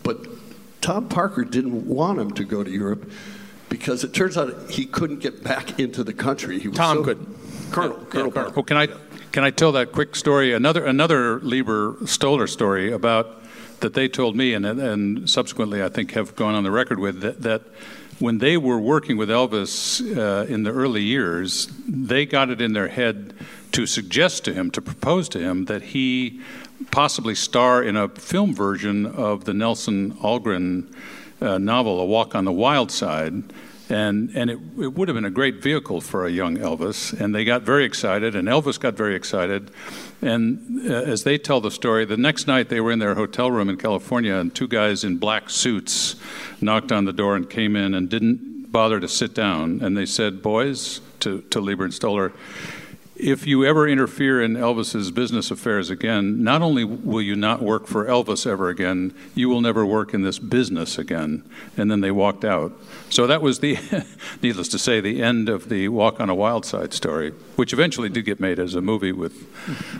But 0.02 0.26
Tom 0.80 1.08
Parker 1.08 1.44
didn't 1.44 1.86
want 1.86 2.18
him 2.18 2.32
to 2.32 2.42
go 2.42 2.64
to 2.64 2.70
Europe 2.70 3.08
because 3.72 4.04
it 4.04 4.12
turns 4.12 4.36
out 4.36 4.70
he 4.70 4.84
couldn't 4.84 5.20
get 5.20 5.42
back 5.42 5.80
into 5.80 6.04
the 6.04 6.12
country. 6.12 6.58
He 6.60 6.68
was 6.68 6.76
Tom 6.76 6.98
so- 6.98 7.04
couldn't. 7.04 7.28
Colonel. 7.72 7.96
Colonel 8.10 8.30
Parker. 8.30 8.52
Oh, 8.54 8.62
can 8.62 8.76
I 8.76 8.86
can 9.32 9.44
I 9.44 9.50
tell 9.50 9.72
that 9.72 9.92
quick 9.92 10.14
story? 10.14 10.52
Another 10.52 10.84
another 10.84 11.40
Leiber 11.40 11.96
Stoller 12.04 12.46
story 12.46 12.92
about 12.92 13.42
that 13.80 13.94
they 13.94 14.08
told 14.08 14.36
me, 14.36 14.52
and 14.52 14.66
and 14.66 15.28
subsequently 15.28 15.82
I 15.82 15.88
think 15.88 16.12
have 16.12 16.36
gone 16.36 16.54
on 16.54 16.64
the 16.64 16.70
record 16.70 16.98
with 16.98 17.20
that. 17.22 17.40
that 17.42 17.62
when 18.18 18.38
they 18.38 18.56
were 18.56 18.78
working 18.78 19.16
with 19.16 19.30
Elvis 19.30 20.00
uh, 20.16 20.44
in 20.46 20.62
the 20.62 20.70
early 20.70 21.02
years, 21.02 21.66
they 21.88 22.24
got 22.26 22.50
it 22.50 22.60
in 22.60 22.72
their 22.72 22.88
head 22.88 23.32
to 23.72 23.84
suggest 23.86 24.44
to 24.44 24.52
him, 24.52 24.70
to 24.70 24.82
propose 24.82 25.28
to 25.30 25.40
him, 25.40 25.64
that 25.64 25.82
he 25.82 26.40
possibly 26.92 27.34
star 27.34 27.82
in 27.82 27.96
a 27.96 28.08
film 28.08 28.54
version 28.54 29.06
of 29.06 29.44
the 29.44 29.54
Nelson 29.54 30.12
Algren 30.22 30.94
uh, 31.42 31.58
novel, 31.58 32.00
A 32.00 32.04
Walk 32.04 32.34
on 32.34 32.44
the 32.44 32.52
Wild 32.52 32.90
Side. 32.90 33.42
And, 33.88 34.30
and 34.34 34.50
it, 34.50 34.58
it 34.78 34.94
would 34.94 35.08
have 35.08 35.16
been 35.16 35.26
a 35.26 35.30
great 35.30 35.62
vehicle 35.62 36.00
for 36.00 36.24
a 36.26 36.30
young 36.30 36.56
Elvis. 36.56 37.12
And 37.18 37.34
they 37.34 37.44
got 37.44 37.62
very 37.62 37.84
excited, 37.84 38.34
and 38.34 38.48
Elvis 38.48 38.80
got 38.80 38.94
very 38.94 39.14
excited. 39.14 39.70
And 40.22 40.88
uh, 40.90 40.94
as 40.94 41.24
they 41.24 41.36
tell 41.36 41.60
the 41.60 41.70
story, 41.70 42.04
the 42.04 42.16
next 42.16 42.46
night 42.46 42.68
they 42.68 42.80
were 42.80 42.92
in 42.92 43.00
their 43.00 43.16
hotel 43.16 43.50
room 43.50 43.68
in 43.68 43.76
California, 43.76 44.34
and 44.34 44.54
two 44.54 44.68
guys 44.68 45.04
in 45.04 45.18
black 45.18 45.50
suits 45.50 46.16
knocked 46.60 46.92
on 46.92 47.04
the 47.04 47.12
door 47.12 47.36
and 47.36 47.50
came 47.50 47.76
in 47.76 47.92
and 47.94 48.08
didn't 48.08 48.72
bother 48.72 48.98
to 48.98 49.08
sit 49.08 49.34
down. 49.34 49.80
And 49.82 49.96
they 49.96 50.06
said, 50.06 50.42
Boys, 50.42 51.00
to, 51.20 51.42
to 51.50 51.60
Leiber 51.60 51.84
and 51.84 51.92
Stoller, 51.92 52.32
if 53.22 53.46
you 53.46 53.64
ever 53.64 53.88
interfere 53.88 54.42
in 54.42 54.54
Elvis's 54.54 55.12
business 55.12 55.52
affairs 55.52 55.90
again, 55.90 56.42
not 56.42 56.60
only 56.60 56.82
will 56.82 57.22
you 57.22 57.36
not 57.36 57.62
work 57.62 57.86
for 57.86 58.04
Elvis 58.06 58.46
ever 58.46 58.68
again, 58.68 59.14
you 59.34 59.48
will 59.48 59.60
never 59.60 59.86
work 59.86 60.12
in 60.12 60.22
this 60.22 60.40
business 60.40 60.98
again. 60.98 61.44
And 61.76 61.90
then 61.90 62.00
they 62.00 62.10
walked 62.10 62.44
out. 62.44 62.72
So 63.12 63.26
that 63.26 63.42
was 63.42 63.58
the, 63.58 63.76
needless 64.42 64.68
to 64.68 64.78
say, 64.78 65.02
the 65.02 65.22
end 65.22 65.50
of 65.50 65.68
the 65.68 65.88
Walk 65.88 66.18
on 66.18 66.30
a 66.30 66.34
Wild 66.34 66.64
Side 66.64 66.94
story, 66.94 67.32
which 67.56 67.74
eventually 67.74 68.08
did 68.08 68.24
get 68.24 68.40
made 68.40 68.58
as 68.58 68.74
a 68.74 68.80
movie 68.80 69.12
with 69.12 69.46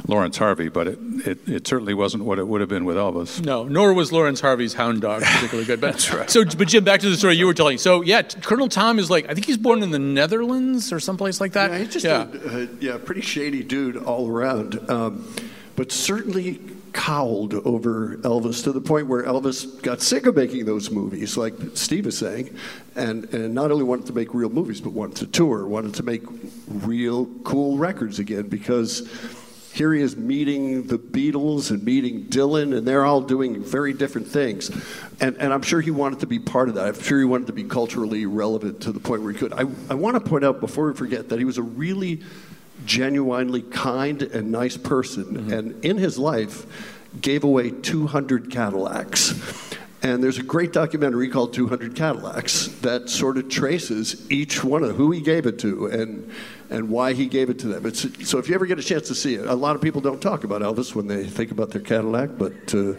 Laurence 0.09 0.39
Harvey, 0.39 0.71
but 0.71 0.89
it, 0.89 0.99
it, 1.27 1.39
it 1.47 1.67
certainly 1.67 1.93
wasn't 1.93 2.25
what 2.25 2.39
it 2.39 2.49
would 2.49 2.63
have 2.63 2.71
been 2.71 2.87
with 2.87 2.97
Elvis. 2.97 3.45
No, 3.45 3.65
nor 3.65 3.93
was 3.93 4.13
Laurence 4.13 4.41
Harvey's 4.41 4.73
Hound 4.73 5.03
Dog 5.03 5.23
particularly 5.23 5.67
good. 5.67 5.79
But, 5.79 5.93
That's 5.93 6.11
right. 6.11 6.31
So, 6.31 6.43
but 6.43 6.69
Jim, 6.69 6.85
back 6.85 7.01
to 7.01 7.11
the 7.11 7.17
story 7.19 7.37
you 7.37 7.45
were 7.45 7.53
telling. 7.53 7.77
So, 7.77 8.01
yeah, 8.01 8.23
Colonel 8.23 8.71
Tom 8.71 8.99
is 8.99 9.11
like, 9.11 9.29
I 9.29 9.35
think 9.35 9.45
he's 9.45 9.59
born 9.59 9.83
in 9.83 9.91
the 9.91 9.99
Netherlands 9.99 10.91
or 10.91 10.99
someplace 10.99 11.39
like 11.39 11.53
that. 11.53 11.71
Yeah, 11.71 11.79
he's 11.81 11.93
just 11.93 12.07
yeah. 12.07 12.27
A, 12.33 12.63
a 12.63 12.69
yeah, 12.81 12.97
pretty 12.97 13.21
shady 13.21 13.63
dude 13.63 13.99
all 13.99 14.27
around, 14.27 14.91
um, 14.91 15.31
but 15.77 15.93
certainly 15.93 16.61
cowled 16.93 17.55
over 17.55 18.17
Elvis 18.19 18.63
to 18.65 18.73
the 18.73 18.81
point 18.81 19.07
where 19.07 19.23
Elvis 19.25 19.81
got 19.83 20.01
sick 20.01 20.27
of 20.27 20.37
making 20.37 20.65
those 20.65 20.91
movies, 20.91 21.37
like 21.37 21.55
Steve 21.75 22.07
is 22.07 22.19
saying, 22.19 22.57
and, 22.95 23.25
and 23.35 23.55
not 23.55 23.71
only 23.71 23.85
wanted 23.85 24.07
to 24.07 24.13
make 24.13 24.35
real 24.35 24.51
movies, 24.51 24.81
but 24.81 24.93
wanted 24.93 25.17
to 25.17 25.27
tour, 25.27 25.67
wanted 25.67 25.95
to 25.95 26.03
make 26.03 26.23
real 26.69 27.27
cool 27.45 27.79
records 27.79 28.19
again 28.19 28.49
because 28.49 29.09
here 29.73 29.95
he 29.95 30.03
is 30.03 30.17
meeting 30.17 30.87
the 30.87 30.99
Beatles 30.99 31.71
and 31.71 31.83
meeting 31.83 32.25
Dylan, 32.25 32.77
and 32.77 32.87
they're 32.87 33.07
all 33.07 33.23
doing 33.23 33.63
very 33.63 33.95
different 33.95 34.29
things. 34.29 34.71
And, 35.21 35.37
and 35.39 35.53
I'm 35.53 35.63
sure 35.63 35.81
he 35.81 35.91
wanted 35.91 36.21
to 36.21 36.27
be 36.27 36.39
part 36.39 36.69
of 36.69 36.75
that. 36.75 36.87
I'm 36.87 37.01
sure 37.01 37.19
he 37.19 37.25
wanted 37.25 37.47
to 37.47 37.55
be 37.55 37.65
culturally 37.65 38.27
relevant 38.27 38.83
to 38.83 38.93
the 38.93 39.01
point 39.01 39.23
where 39.23 39.33
he 39.33 39.39
could. 39.39 39.55
I, 39.55 39.65
I 39.89 39.95
want 39.95 40.15
to 40.15 40.21
point 40.21 40.45
out 40.45 40.61
before 40.61 40.89
we 40.89 40.95
forget 40.95 41.31
that 41.31 41.39
he 41.39 41.47
was 41.47 41.57
a 41.57 41.63
really 41.63 42.21
genuinely 42.85 43.63
kind 43.63 44.23
and 44.23 44.51
nice 44.51 44.77
person, 44.77 45.25
mm-hmm. 45.25 45.53
and 45.53 45.85
in 45.85 45.99
his 45.99 46.19
life 46.19 46.67
gave 47.21 47.45
away 47.45 47.71
200 47.71 48.51
Cadillacs. 48.51 49.35
And 50.03 50.23
there's 50.23 50.39
a 50.39 50.43
great 50.43 50.73
documentary 50.73 51.29
called 51.29 51.53
200 51.53 51.95
Cadillacs 51.95 52.67
that 52.81 53.09
sort 53.09 53.39
of 53.39 53.49
traces 53.49 54.29
each 54.31 54.65
one 54.65 54.83
of 54.83 54.97
who 54.97 55.13
he 55.13 55.21
gave 55.21 55.47
it 55.47 55.61
to 55.61 55.87
and 55.87 56.33
and 56.73 56.89
why 56.89 57.13
he 57.13 57.27
gave 57.27 57.51
it 57.51 57.59
to 57.61 57.69
them. 57.69 57.87
It's, 57.87 58.01
so 58.29 58.39
if 58.39 58.49
you 58.49 58.55
ever 58.55 58.67
get 58.67 58.79
a 58.79 58.83
chance 58.83 59.07
to 59.09 59.15
see 59.15 59.35
it, 59.35 59.47
a 59.47 59.55
lot 59.55 59.77
of 59.77 59.83
people 59.83 60.01
don't 60.01 60.21
talk 60.21 60.43
about 60.45 60.63
Elvis 60.63 60.95
when 60.95 61.07
they 61.07 61.25
think 61.25 61.51
about 61.51 61.71
their 61.71 61.83
Cadillac, 61.83 62.31
but 62.39 62.75
uh, 62.75 62.95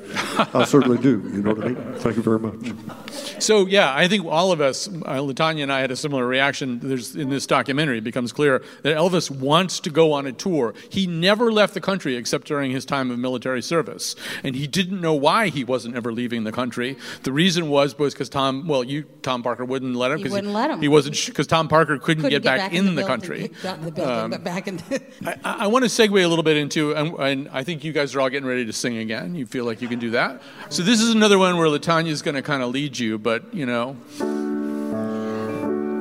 I 0.54 0.64
certainly 0.66 0.98
do. 1.00 1.22
You 1.34 1.42
know 1.42 1.54
what 1.54 1.66
I 1.66 1.70
mean? 1.70 1.94
Thank 1.96 2.16
you 2.18 2.24
very 2.24 2.40
much. 2.40 3.42
So 3.42 3.66
yeah, 3.66 3.94
I 3.94 4.08
think 4.08 4.26
all 4.26 4.52
of 4.52 4.62
us, 4.62 4.88
uh, 4.88 4.92
Latanya 5.20 5.64
and 5.64 5.74
I, 5.74 5.82
had 5.82 5.92
a 5.92 5.96
similar 5.96 6.26
reaction. 6.26 6.80
There's 6.82 7.16
in 7.16 7.30
this 7.30 7.46
documentary, 7.48 7.98
it 7.98 8.04
becomes 8.04 8.32
clear 8.32 8.64
that 8.84 8.96
Elvis 8.96 9.30
wants 9.32 9.80
to 9.82 9.90
go 9.90 10.14
on 10.14 10.26
a 10.28 10.32
tour. 10.32 10.74
He 10.90 11.08
never 11.08 11.52
left 11.52 11.74
the 11.74 11.82
country 11.82 12.16
except 12.16 12.48
during 12.48 12.72
his 12.72 12.86
time 12.86 13.12
of 13.12 13.20
military 13.20 13.62
service, 13.62 14.16
and 14.44 14.56
he 14.56 14.68
didn't 14.68 15.02
know 15.02 15.14
why 15.14 15.50
he 15.50 15.64
wasn't 15.64 15.96
ever 15.96 16.12
leaving 16.14 16.44
the 16.44 16.52
country. 16.52 16.96
The 17.24 17.32
reason 17.34 17.70
was 17.70 17.94
because 17.94 18.30
Tom, 18.30 18.68
well, 18.68 18.84
you 18.84 19.04
Tom 19.24 19.44
Parker 19.44 19.66
wouldn't 19.66 19.96
let 19.96 20.12
him. 20.12 20.18
He 20.20 20.24
'cause 20.26 20.32
wouldn't 20.34 20.54
let 20.54 20.70
him. 20.70 20.82
He 20.82 20.88
wasn't 20.88 21.20
because 21.26 21.48
Tom 21.48 21.68
Parker 21.68 21.98
couldn't, 21.98 22.24
Couldn't 22.24 22.42
get, 22.42 22.44
back, 22.44 22.74
in 22.74 22.86
the, 22.86 23.02
building- 23.02 23.08
country. 23.08 23.52
Not 23.64 23.80
in 23.80 23.86
the 23.86 23.92
building, 23.92 24.14
Um, 24.16 24.30
but 24.32 24.44
back 24.44 24.68
in. 24.68 24.78
The, 24.78 25.02
I, 25.46 25.64
I 25.64 25.68
want 25.68 25.84
to 25.86 25.90
segue 25.90 26.24
a 26.24 26.28
little 26.28 26.44
bit 26.44 26.58
into, 26.58 26.94
and, 26.96 27.14
and 27.20 27.50
I 27.52 27.64
think 27.64 27.84
you 27.84 27.94
guys 27.94 28.14
are 28.16 28.22
all 28.22 28.30
getting 28.30 28.48
ready 28.48 28.66
to 28.66 28.74
sing 28.74 28.98
again. 28.98 29.36
You 29.36 29.46
feel 29.46 29.66
like 29.66 29.82
you 29.82 29.88
can 29.88 30.00
do 30.00 30.12
that. 30.12 30.42
So 30.70 30.84
this 30.84 31.00
is 31.02 31.12
another 31.14 31.38
one 31.38 31.58
where 31.58 31.68
Latanya 31.68 32.10
is 32.10 32.22
going 32.22 32.36
to 32.36 32.42
kind 32.42 32.62
of 32.64 32.70
lead 32.72 32.98
you, 33.00 33.18
but 33.18 33.54
you 33.54 33.66
know, 33.66 33.96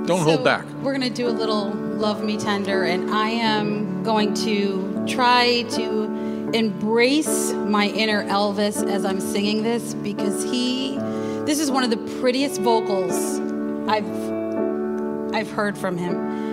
don't 0.07 0.20
hold 0.22 0.42
back. 0.42 0.64
We're 0.83 0.96
going 0.96 1.09
to 1.09 1.14
do 1.14 1.29
a 1.29 1.31
little 1.31 1.70
Love 1.70 2.25
Me 2.25 2.37
Tender, 2.37 2.83
and 2.85 3.11
I 3.11 3.29
am 3.29 4.03
going 4.03 4.35
to 4.35 5.05
try 5.07 5.62
to 5.70 6.51
embrace 6.53 7.53
my 7.53 7.87
inner 7.87 8.25
Elvis 8.25 8.87
as 8.90 9.05
I'm 9.05 9.20
singing 9.20 9.62
this 9.62 9.94
because 9.94 10.42
he, 10.44 10.96
this 11.46 11.61
is 11.61 11.70
one 11.70 11.85
of 11.85 11.90
the 11.90 11.96
prettiest 12.20 12.61
vocals 12.61 13.14
I've, 13.88 14.05
I've 15.35 15.51
heard 15.51 15.79
from 15.79 15.96
him. 15.96 16.52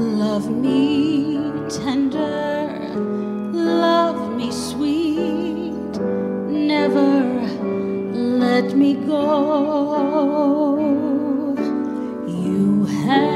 Love 0.00 0.50
me 0.50 1.36
tender, 1.68 2.94
love 3.52 4.34
me 4.34 4.50
sweet, 4.50 6.00
never 6.48 7.22
let 8.14 8.74
me 8.74 8.94
go. 8.94 10.78
You 12.26 12.86
have 12.86 13.29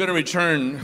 going 0.00 0.08
to 0.08 0.14
return 0.14 0.80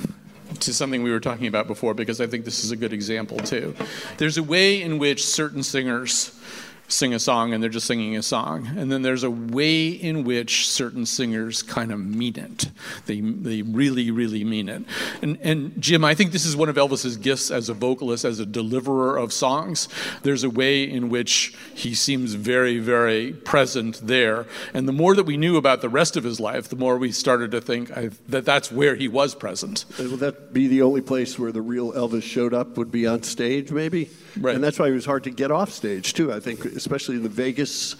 to 0.60 0.74
something 0.74 1.02
we 1.02 1.10
were 1.10 1.20
talking 1.20 1.46
about 1.46 1.66
before 1.66 1.94
because 1.94 2.20
I 2.20 2.26
think 2.26 2.44
this 2.44 2.64
is 2.64 2.70
a 2.70 2.76
good 2.76 2.92
example 2.92 3.38
too. 3.38 3.74
There's 4.18 4.36
a 4.36 4.42
way 4.42 4.82
in 4.82 4.98
which 4.98 5.24
certain 5.24 5.62
singers 5.62 6.38
sing 6.88 7.14
a 7.14 7.18
song 7.18 7.52
and 7.52 7.62
they're 7.62 7.70
just 7.70 7.86
singing 7.86 8.16
a 8.16 8.22
song. 8.22 8.68
And 8.76 8.90
then 8.90 9.02
there's 9.02 9.24
a 9.24 9.30
way 9.30 9.88
in 9.88 10.24
which 10.24 10.68
certain 10.68 11.06
singers 11.06 11.62
kind 11.62 11.92
of 11.92 11.98
mean 11.98 12.38
it. 12.38 12.70
They, 13.06 13.20
they 13.20 13.62
really, 13.62 14.10
really 14.10 14.44
mean 14.44 14.68
it. 14.68 14.82
And, 15.22 15.38
and 15.42 15.80
Jim, 15.80 16.04
I 16.04 16.14
think 16.14 16.32
this 16.32 16.46
is 16.46 16.56
one 16.56 16.68
of 16.68 16.76
Elvis's 16.76 17.16
gifts 17.16 17.50
as 17.50 17.68
a 17.68 17.74
vocalist, 17.74 18.24
as 18.24 18.40
a 18.40 18.46
deliverer 18.46 19.16
of 19.16 19.32
songs. 19.32 19.88
There's 20.22 20.44
a 20.44 20.50
way 20.50 20.84
in 20.84 21.08
which 21.08 21.54
he 21.74 21.94
seems 21.94 22.34
very, 22.34 22.78
very 22.78 23.32
present 23.32 24.00
there. 24.02 24.46
And 24.72 24.88
the 24.88 24.92
more 24.92 25.14
that 25.14 25.24
we 25.24 25.36
knew 25.36 25.56
about 25.56 25.80
the 25.80 25.88
rest 25.88 26.16
of 26.16 26.24
his 26.24 26.38
life, 26.40 26.68
the 26.68 26.76
more 26.76 26.96
we 26.98 27.12
started 27.12 27.50
to 27.52 27.60
think 27.60 27.96
I, 27.96 28.10
that 28.28 28.44
that's 28.44 28.70
where 28.70 28.94
he 28.94 29.08
was 29.08 29.34
present. 29.34 29.84
And 29.98 30.10
Would 30.12 30.20
that 30.20 30.52
be 30.52 30.68
the 30.68 30.82
only 30.82 31.00
place 31.00 31.38
where 31.38 31.52
the 31.52 31.62
real 31.62 31.92
Elvis 31.92 32.22
showed 32.22 32.54
up? 32.54 32.76
Would 32.76 32.92
be 32.92 33.06
on 33.06 33.22
stage, 33.22 33.70
maybe? 33.70 34.10
Right. 34.38 34.54
And 34.54 34.62
that's 34.62 34.78
why 34.78 34.88
it 34.88 34.92
was 34.92 35.06
hard 35.06 35.24
to 35.24 35.30
get 35.30 35.50
off 35.50 35.72
stage, 35.72 36.14
too. 36.14 36.32
I 36.32 36.40
think, 36.40 36.75
especially 36.76 37.16
in 37.16 37.22
the 37.22 37.28
Vegas, 37.28 37.96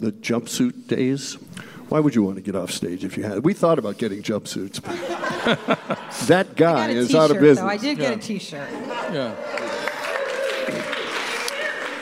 the 0.00 0.12
jumpsuit 0.12 0.86
days. 0.88 1.34
Why 1.88 2.00
would 2.00 2.14
you 2.16 2.22
want 2.24 2.36
to 2.36 2.42
get 2.42 2.56
off 2.56 2.72
stage 2.72 3.04
if 3.04 3.16
you 3.16 3.22
had? 3.22 3.44
We 3.44 3.52
thought 3.54 3.78
about 3.78 3.96
getting 3.96 4.20
jumpsuits. 4.22 4.80
that 6.26 6.56
guy 6.56 6.72
I 6.72 6.86
got 6.88 6.90
a 6.90 6.92
is 6.94 7.14
out 7.14 7.30
of 7.30 7.38
business. 7.38 7.60
Though. 7.60 7.66
I 7.68 7.76
did 7.76 7.98
get 7.98 8.10
Yeah. 8.10 8.16
a 8.16 8.20
T-shirt. 8.20 8.68
Yeah. 9.12 9.34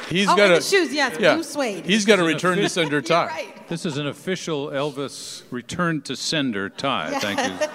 He's 0.08 0.28
Oh, 0.28 0.36
got 0.36 0.50
and 0.52 0.62
to 0.62 0.70
the 0.70 0.76
shoes, 0.76 0.92
yes, 0.94 1.16
blue 1.16 1.42
suede. 1.42 1.84
He's 1.86 2.04
got 2.04 2.16
to 2.16 2.24
return 2.34 2.58
to 2.58 2.68
sender 2.68 3.00
tie. 3.02 3.26
Right. 3.26 3.68
This 3.68 3.84
is 3.86 3.96
an 3.98 4.06
official 4.06 4.68
Elvis 4.68 5.42
return 5.50 6.02
to 6.02 6.14
sender 6.16 6.68
tie. 6.68 7.18
Thank 7.20 7.38
you. 7.40 7.68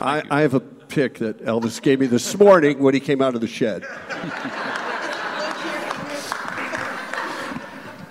I, 0.00 0.22
I 0.30 0.40
have 0.40 0.54
a 0.54 0.60
pic 0.60 1.18
that 1.18 1.44
Elvis 1.44 1.80
gave 1.80 2.00
me 2.00 2.06
this 2.06 2.36
morning 2.38 2.78
when 2.80 2.94
he 2.94 3.00
came 3.00 3.22
out 3.22 3.34
of 3.34 3.40
the 3.40 3.46
shed. 3.46 3.84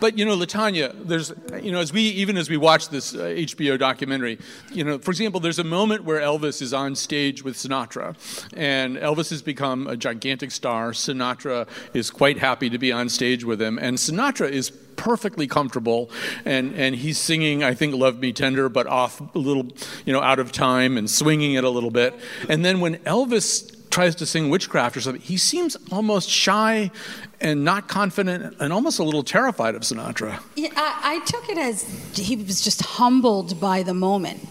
But 0.01 0.17
you 0.17 0.25
know, 0.25 0.35
Latanya, 0.35 0.93
there's 1.07 1.31
you 1.61 1.71
know, 1.71 1.79
as 1.79 1.93
we 1.93 2.01
even 2.01 2.35
as 2.35 2.49
we 2.49 2.57
watch 2.57 2.89
this 2.89 3.13
uh, 3.13 3.19
HBO 3.19 3.77
documentary, 3.77 4.39
you 4.73 4.83
know, 4.83 4.97
for 4.97 5.11
example, 5.11 5.39
there's 5.39 5.59
a 5.59 5.63
moment 5.63 6.05
where 6.05 6.19
Elvis 6.19 6.59
is 6.59 6.73
on 6.73 6.95
stage 6.95 7.43
with 7.43 7.55
Sinatra, 7.55 8.15
and 8.57 8.97
Elvis 8.97 9.29
has 9.29 9.43
become 9.43 9.85
a 9.85 9.95
gigantic 9.95 10.49
star. 10.49 10.91
Sinatra 10.91 11.67
is 11.93 12.09
quite 12.09 12.39
happy 12.39 12.67
to 12.67 12.79
be 12.79 12.91
on 12.91 13.09
stage 13.09 13.43
with 13.43 13.61
him, 13.61 13.77
and 13.77 13.97
Sinatra 13.97 14.49
is 14.49 14.71
perfectly 14.95 15.47
comfortable 15.47 16.11
and 16.45 16.75
and 16.75 16.95
he's 16.95 17.17
singing 17.17 17.63
I 17.63 17.73
think 17.73 17.95
love 17.95 18.19
me 18.19 18.31
tender 18.33 18.69
but 18.69 18.85
off 18.85 19.19
a 19.33 19.39
little 19.39 19.65
you 20.05 20.13
know 20.13 20.21
out 20.21 20.37
of 20.37 20.51
time 20.51 20.95
and 20.95 21.09
swinging 21.09 21.55
it 21.55 21.63
a 21.63 21.69
little 21.71 21.89
bit 21.89 22.13
and 22.47 22.63
then 22.63 22.81
when 22.81 22.97
Elvis 22.97 23.89
tries 23.89 24.13
to 24.15 24.27
sing 24.27 24.51
witchcraft 24.51 24.95
or 24.95 25.01
something 25.01 25.21
he 25.21 25.37
seems 25.37 25.75
almost 25.91 26.29
shy 26.29 26.91
and 27.41 27.65
not 27.65 27.87
confident 27.87 28.55
and 28.59 28.71
almost 28.71 28.99
a 28.99 29.03
little 29.03 29.23
terrified 29.23 29.75
of 29.75 29.81
Sinatra. 29.81 30.41
Yeah, 30.55 30.69
I, 30.75 31.15
I 31.15 31.25
took 31.25 31.49
it 31.49 31.57
as 31.57 31.83
he 32.15 32.35
was 32.35 32.61
just 32.61 32.81
humbled 32.81 33.59
by 33.59 33.83
the 33.83 33.93
moment 33.93 34.47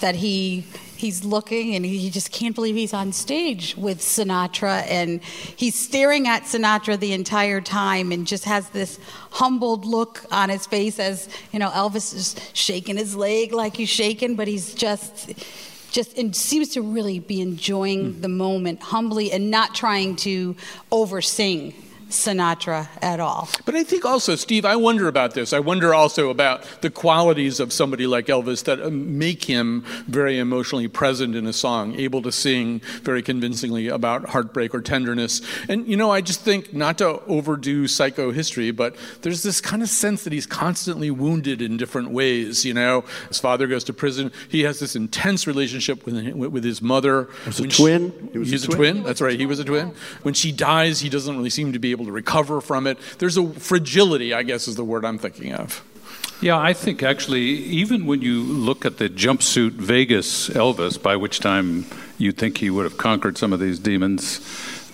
that 0.00 0.14
he 0.16 0.64
he's 0.96 1.24
looking 1.24 1.74
and 1.74 1.84
he 1.84 2.10
just 2.10 2.30
can't 2.30 2.54
believe 2.54 2.74
he's 2.74 2.92
on 2.92 3.10
stage 3.10 3.74
with 3.76 4.00
Sinatra 4.00 4.84
and 4.86 5.22
he's 5.24 5.74
staring 5.74 6.28
at 6.28 6.42
Sinatra 6.42 7.00
the 7.00 7.14
entire 7.14 7.62
time 7.62 8.12
and 8.12 8.26
just 8.26 8.44
has 8.44 8.68
this 8.70 8.98
humbled 9.30 9.86
look 9.86 10.24
on 10.30 10.50
his 10.50 10.66
face 10.66 10.98
as 10.98 11.28
you 11.52 11.58
know 11.58 11.70
Elvis 11.70 12.14
is 12.14 12.36
shaking 12.52 12.98
his 12.98 13.16
leg 13.16 13.52
like 13.52 13.76
he's 13.76 13.88
shaking 13.88 14.36
but 14.36 14.46
he's 14.46 14.74
just 14.74 15.32
just 15.90 16.18
and 16.18 16.36
seems 16.36 16.68
to 16.70 16.82
really 16.82 17.18
be 17.18 17.40
enjoying 17.40 18.14
mm. 18.14 18.20
the 18.20 18.28
moment 18.28 18.82
humbly 18.82 19.32
and 19.32 19.50
not 19.50 19.74
trying 19.74 20.16
to 20.16 20.54
oversing 20.92 21.72
Sinatra 22.10 22.88
at 23.00 23.20
all. 23.20 23.48
But 23.64 23.74
I 23.74 23.84
think 23.84 24.04
also, 24.04 24.34
Steve, 24.36 24.64
I 24.64 24.76
wonder 24.76 25.08
about 25.08 25.34
this. 25.34 25.52
I 25.52 25.60
wonder 25.60 25.94
also 25.94 26.28
about 26.30 26.64
the 26.82 26.90
qualities 26.90 27.60
of 27.60 27.72
somebody 27.72 28.06
like 28.06 28.26
Elvis 28.26 28.64
that 28.64 28.80
um, 28.80 29.18
make 29.18 29.44
him 29.44 29.84
very 30.06 30.38
emotionally 30.38 30.88
present 30.88 31.34
in 31.34 31.46
a 31.46 31.52
song, 31.52 31.94
able 31.94 32.20
to 32.22 32.32
sing 32.32 32.80
very 33.02 33.22
convincingly 33.22 33.88
about 33.88 34.28
heartbreak 34.30 34.74
or 34.74 34.80
tenderness. 34.80 35.40
And, 35.68 35.86
you 35.86 35.96
know, 35.96 36.10
I 36.10 36.20
just 36.20 36.40
think, 36.42 36.74
not 36.74 36.98
to 36.98 37.22
overdo 37.26 37.84
psychohistory, 37.84 38.74
but 38.74 38.96
there's 39.22 39.42
this 39.42 39.60
kind 39.60 39.82
of 39.82 39.88
sense 39.88 40.24
that 40.24 40.32
he's 40.32 40.46
constantly 40.46 41.10
wounded 41.10 41.62
in 41.62 41.76
different 41.76 42.10
ways. 42.10 42.64
You 42.64 42.74
know, 42.74 43.04
his 43.28 43.38
father 43.38 43.66
goes 43.66 43.84
to 43.84 43.92
prison. 43.92 44.32
He 44.48 44.62
has 44.64 44.80
this 44.80 44.96
intense 44.96 45.46
relationship 45.46 46.04
with, 46.04 46.34
with 46.34 46.64
his 46.64 46.82
mother. 46.82 47.28
Was 47.46 47.60
a 47.60 47.62
When 47.62 47.70
twin? 47.70 48.28
He 48.32 48.38
was 48.38 48.48
a 48.48 48.50
he's 48.50 48.64
a 48.64 48.66
twin? 48.66 48.76
twin. 48.78 49.02
That's 49.04 49.20
right. 49.20 49.38
He 49.38 49.46
was 49.46 49.58
a 49.60 49.64
twin. 49.64 49.94
When 50.22 50.34
she 50.34 50.52
dies, 50.52 51.00
he 51.00 51.08
doesn't 51.08 51.36
really 51.36 51.50
seem 51.50 51.72
to 51.72 51.78
be 51.78 51.90
able 51.92 51.99
to 52.04 52.12
recover 52.12 52.60
from 52.60 52.86
it. 52.86 52.98
There's 53.18 53.36
a 53.36 53.48
fragility, 53.52 54.34
I 54.34 54.42
guess, 54.42 54.68
is 54.68 54.76
the 54.76 54.84
word 54.84 55.04
I'm 55.04 55.18
thinking 55.18 55.52
of. 55.52 55.84
Yeah, 56.40 56.58
I 56.58 56.72
think 56.72 57.02
actually, 57.02 57.42
even 57.42 58.06
when 58.06 58.22
you 58.22 58.40
look 58.42 58.86
at 58.86 58.96
the 58.96 59.10
jumpsuit 59.10 59.72
Vegas 59.72 60.48
Elvis, 60.48 61.00
by 61.00 61.16
which 61.16 61.40
time 61.40 61.84
you'd 62.16 62.38
think 62.38 62.58
he 62.58 62.70
would 62.70 62.84
have 62.84 62.96
conquered 62.96 63.36
some 63.36 63.52
of 63.52 63.60
these 63.60 63.78
demons, 63.78 64.40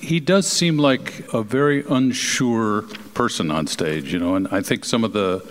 he 0.01 0.19
does 0.19 0.47
seem 0.47 0.77
like 0.77 1.33
a 1.33 1.43
very 1.43 1.85
unsure 1.89 2.83
person 3.15 3.51
on 3.51 3.69
stage, 3.69 4.13
you 4.13 4.19
know, 4.19 4.35
and 4.35 4.49
I 4.49 4.61
think 4.61 4.85
some 4.85 5.05
of 5.05 5.13
the 5.13 5.47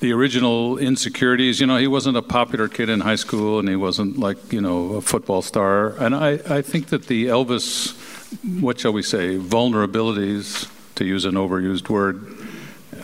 the 0.00 0.12
original 0.12 0.78
insecurities, 0.78 1.60
you 1.60 1.66
know, 1.66 1.76
he 1.76 1.86
wasn't 1.86 2.16
a 2.16 2.22
popular 2.22 2.68
kid 2.68 2.88
in 2.88 3.00
high 3.00 3.16
school 3.16 3.58
and 3.58 3.68
he 3.68 3.76
wasn't 3.76 4.18
like, 4.18 4.50
you 4.50 4.60
know, 4.60 4.94
a 4.94 5.00
football 5.02 5.42
star. 5.42 5.94
And 6.02 6.14
I, 6.14 6.40
I 6.48 6.62
think 6.62 6.86
that 6.86 7.06
the 7.06 7.26
Elvis, 7.26 7.92
what 8.60 8.78
shall 8.80 8.92
we 8.92 9.02
say, 9.02 9.36
vulnerabilities, 9.36 10.70
to 10.96 11.04
use 11.04 11.24
an 11.24 11.34
overused 11.34 11.88
word, 11.88 12.36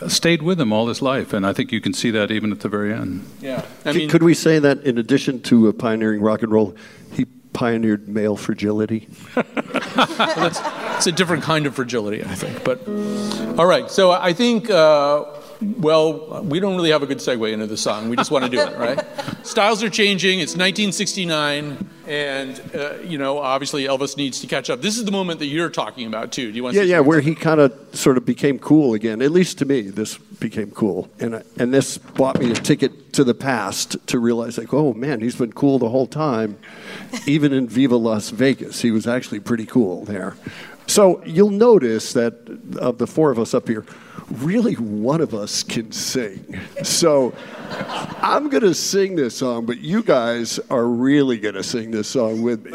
stayed 0.07 0.41
with 0.41 0.59
him 0.61 0.71
all 0.71 0.87
his 0.87 1.01
life, 1.01 1.33
and 1.33 1.45
I 1.45 1.53
think 1.53 1.71
you 1.71 1.81
can 1.81 1.93
see 1.93 2.11
that 2.11 2.31
even 2.31 2.51
at 2.51 2.59
the 2.59 2.69
very 2.69 2.93
end. 2.93 3.25
Yeah. 3.41 3.65
I 3.85 3.91
C- 3.93 3.97
mean, 3.99 4.09
could 4.09 4.23
we 4.23 4.33
say 4.33 4.59
that 4.59 4.83
in 4.83 4.97
addition 4.97 5.41
to 5.43 5.69
uh, 5.69 5.71
pioneering 5.71 6.21
rock 6.21 6.43
and 6.43 6.51
roll, 6.51 6.75
he 7.11 7.25
pioneered 7.53 8.07
male 8.07 8.35
fragility? 8.37 9.07
it's 9.35 11.07
a 11.07 11.11
different 11.11 11.43
kind 11.43 11.65
of 11.65 11.75
fragility, 11.75 12.23
I 12.23 12.35
think. 12.35 12.63
But 12.63 12.87
all 13.57 13.65
right, 13.65 13.89
so 13.89 14.11
I 14.11 14.33
think. 14.33 14.69
Uh, 14.69 15.25
well, 15.61 16.43
we 16.43 16.59
don't 16.59 16.75
really 16.75 16.91
have 16.91 17.03
a 17.03 17.07
good 17.07 17.17
segue 17.17 17.51
into 17.51 17.67
the 17.67 17.77
song. 17.77 18.09
We 18.09 18.15
just 18.15 18.31
want 18.31 18.45
to 18.45 18.51
do 18.51 18.59
it, 18.59 18.77
right? 18.77 19.03
Styles 19.45 19.83
are 19.83 19.89
changing. 19.89 20.39
It's 20.39 20.53
1969, 20.53 21.89
and 22.07 22.61
uh, 22.75 22.95
you 23.03 23.17
know, 23.17 23.39
obviously 23.39 23.83
Elvis 23.85 24.17
needs 24.17 24.39
to 24.41 24.47
catch 24.47 24.69
up. 24.69 24.81
This 24.81 24.97
is 24.97 25.05
the 25.05 25.11
moment 25.11 25.39
that 25.39 25.47
you're 25.47 25.69
talking 25.69 26.07
about 26.07 26.31
too. 26.31 26.51
Do 26.51 26.57
you 26.57 26.63
want? 26.63 26.75
Yeah, 26.75 26.83
to 26.83 26.87
yeah, 26.87 26.99
where 26.99 27.21
he 27.21 27.35
kind 27.35 27.59
of 27.59 27.73
sort 27.93 28.17
of 28.17 28.25
became 28.25 28.59
cool 28.59 28.93
again. 28.93 29.21
At 29.21 29.31
least 29.31 29.57
to 29.59 29.65
me, 29.65 29.81
this 29.81 30.17
became 30.17 30.71
cool, 30.71 31.09
and 31.19 31.37
I, 31.37 31.43
and 31.57 31.73
this 31.73 31.97
bought 31.97 32.39
me 32.39 32.51
a 32.51 32.55
ticket 32.55 33.13
to 33.13 33.23
the 33.23 33.33
past 33.33 33.97
to 34.07 34.19
realize, 34.19 34.57
like, 34.57 34.73
oh 34.73 34.93
man, 34.93 35.21
he's 35.21 35.35
been 35.35 35.53
cool 35.53 35.79
the 35.79 35.89
whole 35.89 36.07
time. 36.07 36.57
Even 37.25 37.53
in 37.53 37.67
Viva 37.67 37.95
Las 37.95 38.29
Vegas, 38.29 38.81
he 38.81 38.91
was 38.91 39.07
actually 39.07 39.39
pretty 39.39 39.65
cool 39.65 40.05
there. 40.05 40.35
So 40.87 41.21
you'll 41.25 41.49
notice 41.49 42.13
that 42.13 42.33
of 42.79 42.97
the 42.97 43.07
four 43.07 43.29
of 43.29 43.39
us 43.39 43.53
up 43.53 43.67
here, 43.67 43.85
really 44.31 44.73
one 44.73 45.21
of 45.21 45.33
us 45.33 45.63
can 45.63 45.91
sing. 45.91 46.59
So 46.83 47.33
I'm 48.21 48.49
going 48.49 48.63
to 48.63 48.73
sing 48.73 49.15
this 49.15 49.37
song, 49.37 49.65
but 49.65 49.79
you 49.79 50.03
guys 50.03 50.59
are 50.69 50.85
really 50.85 51.37
going 51.37 51.55
to 51.55 51.63
sing 51.63 51.91
this 51.91 52.07
song 52.07 52.41
with 52.41 52.65
me. 52.65 52.71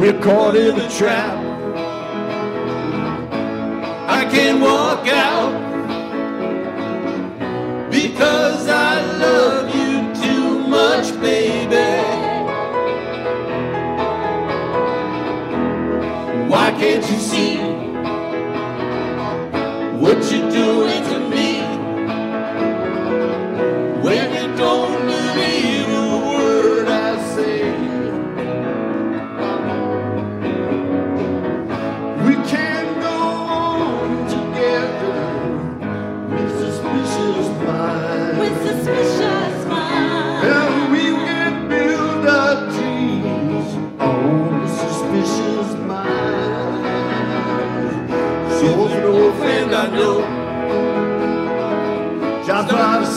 We're 0.00 0.20
caught 0.20 0.56
in 0.56 0.80
a 0.80 0.90
trap. 0.90 1.38
I 4.08 4.24
can't 4.30 4.60
walk 4.60 5.06
out 5.06 5.70
because 7.90 8.68
I 8.68 8.91
can't 16.82 17.08
you 17.12 17.18
see 17.20 17.51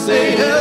say 0.06 0.36
hello. 0.38 0.55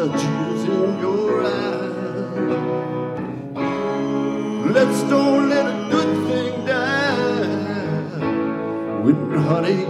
The 0.00 0.08
tears 0.16 0.64
in 0.64 0.98
your 0.98 1.44
eyes. 1.44 1.90
Let's 4.76 5.02
don't 5.10 5.50
let 5.50 5.66
a 5.66 5.76
good 5.90 6.12
thing 6.26 6.64
die. 6.64 7.44
When, 9.04 9.18
honey, 9.48 9.89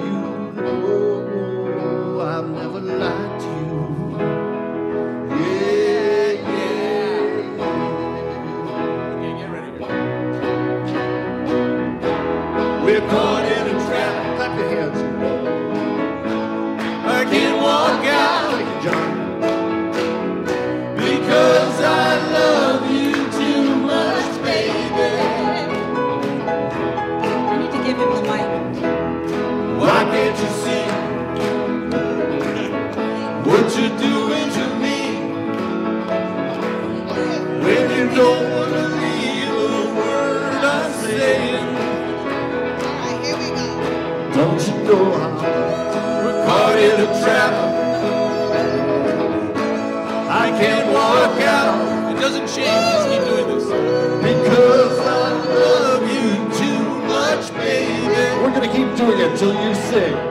until 59.43 59.69
you 59.69 59.75
sing. 59.75 60.30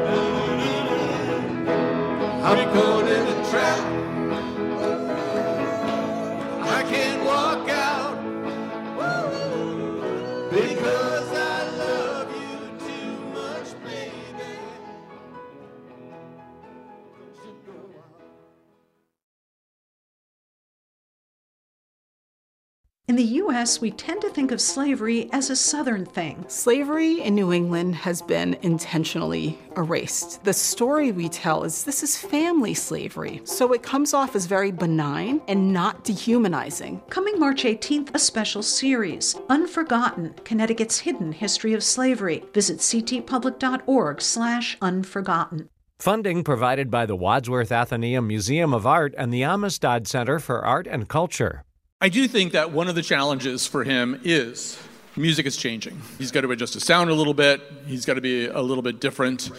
The 23.19 23.35
U.S., 23.43 23.81
we 23.81 23.91
tend 23.91 24.21
to 24.21 24.29
think 24.29 24.49
of 24.49 24.61
slavery 24.61 25.29
as 25.33 25.49
a 25.49 25.55
Southern 25.57 26.05
thing. 26.05 26.45
Slavery 26.47 27.19
in 27.19 27.35
New 27.35 27.51
England 27.51 27.95
has 27.95 28.21
been 28.21 28.57
intentionally 28.61 29.59
erased. 29.75 30.41
The 30.45 30.53
story 30.53 31.11
we 31.11 31.27
tell 31.27 31.65
is 31.65 31.83
this 31.83 32.01
is 32.01 32.15
family 32.15 32.73
slavery, 32.73 33.41
so 33.43 33.73
it 33.73 33.83
comes 33.83 34.13
off 34.13 34.37
as 34.37 34.45
very 34.45 34.71
benign 34.71 35.41
and 35.49 35.73
not 35.73 36.05
dehumanizing. 36.05 37.01
Coming 37.09 37.37
March 37.37 37.65
18th, 37.65 38.15
a 38.15 38.19
special 38.19 38.63
series, 38.63 39.35
Unforgotten, 39.49 40.33
Connecticut's 40.45 40.99
Hidden 40.99 41.33
History 41.33 41.73
of 41.73 41.83
Slavery. 41.83 42.45
Visit 42.53 42.77
ctpublic.org 42.77 44.21
slash 44.21 44.77
unforgotten. 44.81 45.67
Funding 45.99 46.45
provided 46.45 46.89
by 46.89 47.05
the 47.05 47.17
Wadsworth 47.17 47.71
Atheneum 47.71 48.27
Museum 48.27 48.73
of 48.73 48.87
Art 48.87 49.13
and 49.17 49.33
the 49.33 49.43
Amistad 49.43 50.07
Center 50.07 50.39
for 50.39 50.63
Art 50.63 50.87
and 50.87 51.09
Culture. 51.09 51.65
I 52.01 52.07
do 52.07 52.29
think 52.29 52.53
that 52.53 52.71
one 52.71 52.87
of 52.87 52.95
the 52.95 53.01
challenges 53.01 53.67
for 53.67 53.83
him 53.83 54.21
is 54.23 54.81
music 55.17 55.45
is 55.45 55.57
changing. 55.57 56.01
He's 56.17 56.31
got 56.31 56.41
to 56.41 56.51
adjust 56.51 56.73
his 56.73 56.85
sound 56.85 57.09
a 57.09 57.13
little 57.13 57.33
bit. 57.33 57.61
He's 57.87 58.05
got 58.05 58.13
to 58.13 58.21
be 58.21 58.45
a 58.45 58.61
little 58.61 58.81
bit 58.81 59.01
different. 59.01 59.51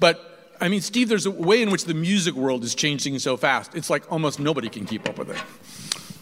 But 0.00 0.50
I 0.60 0.68
mean, 0.68 0.80
Steve, 0.80 1.08
there's 1.08 1.26
a 1.26 1.30
way 1.30 1.62
in 1.62 1.70
which 1.70 1.84
the 1.84 1.94
music 1.94 2.34
world 2.34 2.64
is 2.64 2.74
changing 2.74 3.20
so 3.20 3.36
fast. 3.36 3.76
It's 3.76 3.88
like 3.88 4.10
almost 4.10 4.40
nobody 4.40 4.68
can 4.68 4.84
keep 4.84 5.08
up 5.08 5.16
with 5.16 5.30
it. 5.30 5.40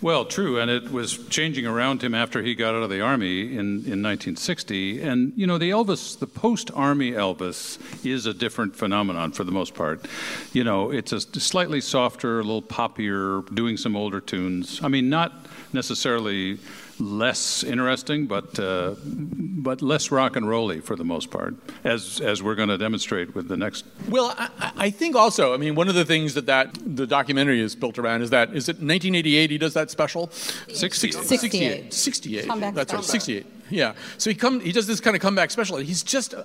Well, 0.04 0.26
true, 0.26 0.60
and 0.60 0.70
it 0.70 0.92
was 0.92 1.16
changing 1.28 1.64
around 1.64 2.04
him 2.04 2.14
after 2.14 2.42
he 2.42 2.54
got 2.54 2.74
out 2.74 2.82
of 2.82 2.90
the 2.90 3.00
army 3.00 3.44
in, 3.44 3.86
in 3.86 4.02
1960. 4.02 5.00
And 5.00 5.32
you 5.34 5.46
know, 5.46 5.56
the 5.56 5.70
Elvis, 5.70 6.18
the 6.18 6.26
post-army 6.26 7.12
Elvis, 7.12 7.78
is 8.04 8.26
a 8.26 8.34
different 8.34 8.76
phenomenon 8.76 9.32
for 9.32 9.44
the 9.44 9.50
most 9.50 9.72
part. 9.72 10.06
You 10.52 10.62
know, 10.62 10.90
it's 10.90 11.12
a 11.12 11.20
slightly 11.22 11.80
softer, 11.80 12.40
a 12.40 12.42
little 12.42 12.60
poppier, 12.60 13.46
doing 13.54 13.78
some 13.78 13.96
older 13.96 14.20
tunes. 14.20 14.78
I 14.82 14.88
mean, 14.88 15.08
not 15.08 15.46
necessarily 15.72 16.58
less 17.00 17.62
interesting, 17.64 18.26
but 18.26 18.58
uh, 18.58 18.94
but 19.04 19.82
less 19.82 20.10
rock 20.10 20.36
and 20.36 20.48
rolly 20.48 20.80
for 20.80 20.96
the 20.96 21.04
most 21.04 21.30
part, 21.30 21.54
as 21.84 22.20
as 22.20 22.42
we're 22.42 22.54
going 22.54 22.68
to 22.68 22.78
demonstrate 22.78 23.34
with 23.34 23.48
the 23.48 23.56
next. 23.56 23.84
Well, 24.08 24.34
I, 24.38 24.48
I- 24.58 24.72
I 24.84 24.90
think 24.90 25.16
also, 25.16 25.54
I 25.54 25.56
mean, 25.56 25.74
one 25.76 25.88
of 25.88 25.94
the 25.94 26.04
things 26.04 26.34
that, 26.34 26.44
that 26.46 26.74
the 26.84 27.06
documentary 27.06 27.60
is 27.60 27.74
built 27.74 27.98
around 27.98 28.20
is 28.22 28.30
that, 28.30 28.48
is 28.50 28.68
it 28.68 28.74
1988 28.76 29.50
he 29.50 29.56
does 29.56 29.72
that 29.74 29.90
special? 29.90 30.28
68. 30.30 31.14
68. 31.24 31.92
68. 31.94 32.46
Comeback 32.46 32.74
That's 32.74 32.92
right, 32.92 33.02
68. 33.04 33.46
Yeah. 33.70 33.94
So 34.18 34.28
he 34.30 34.36
come, 34.36 34.60
he 34.60 34.72
does 34.72 34.86
this 34.86 35.00
kind 35.00 35.16
of 35.16 35.22
comeback 35.22 35.50
special. 35.50 35.78
He's 35.78 36.02
just 36.02 36.34
uh, 36.34 36.44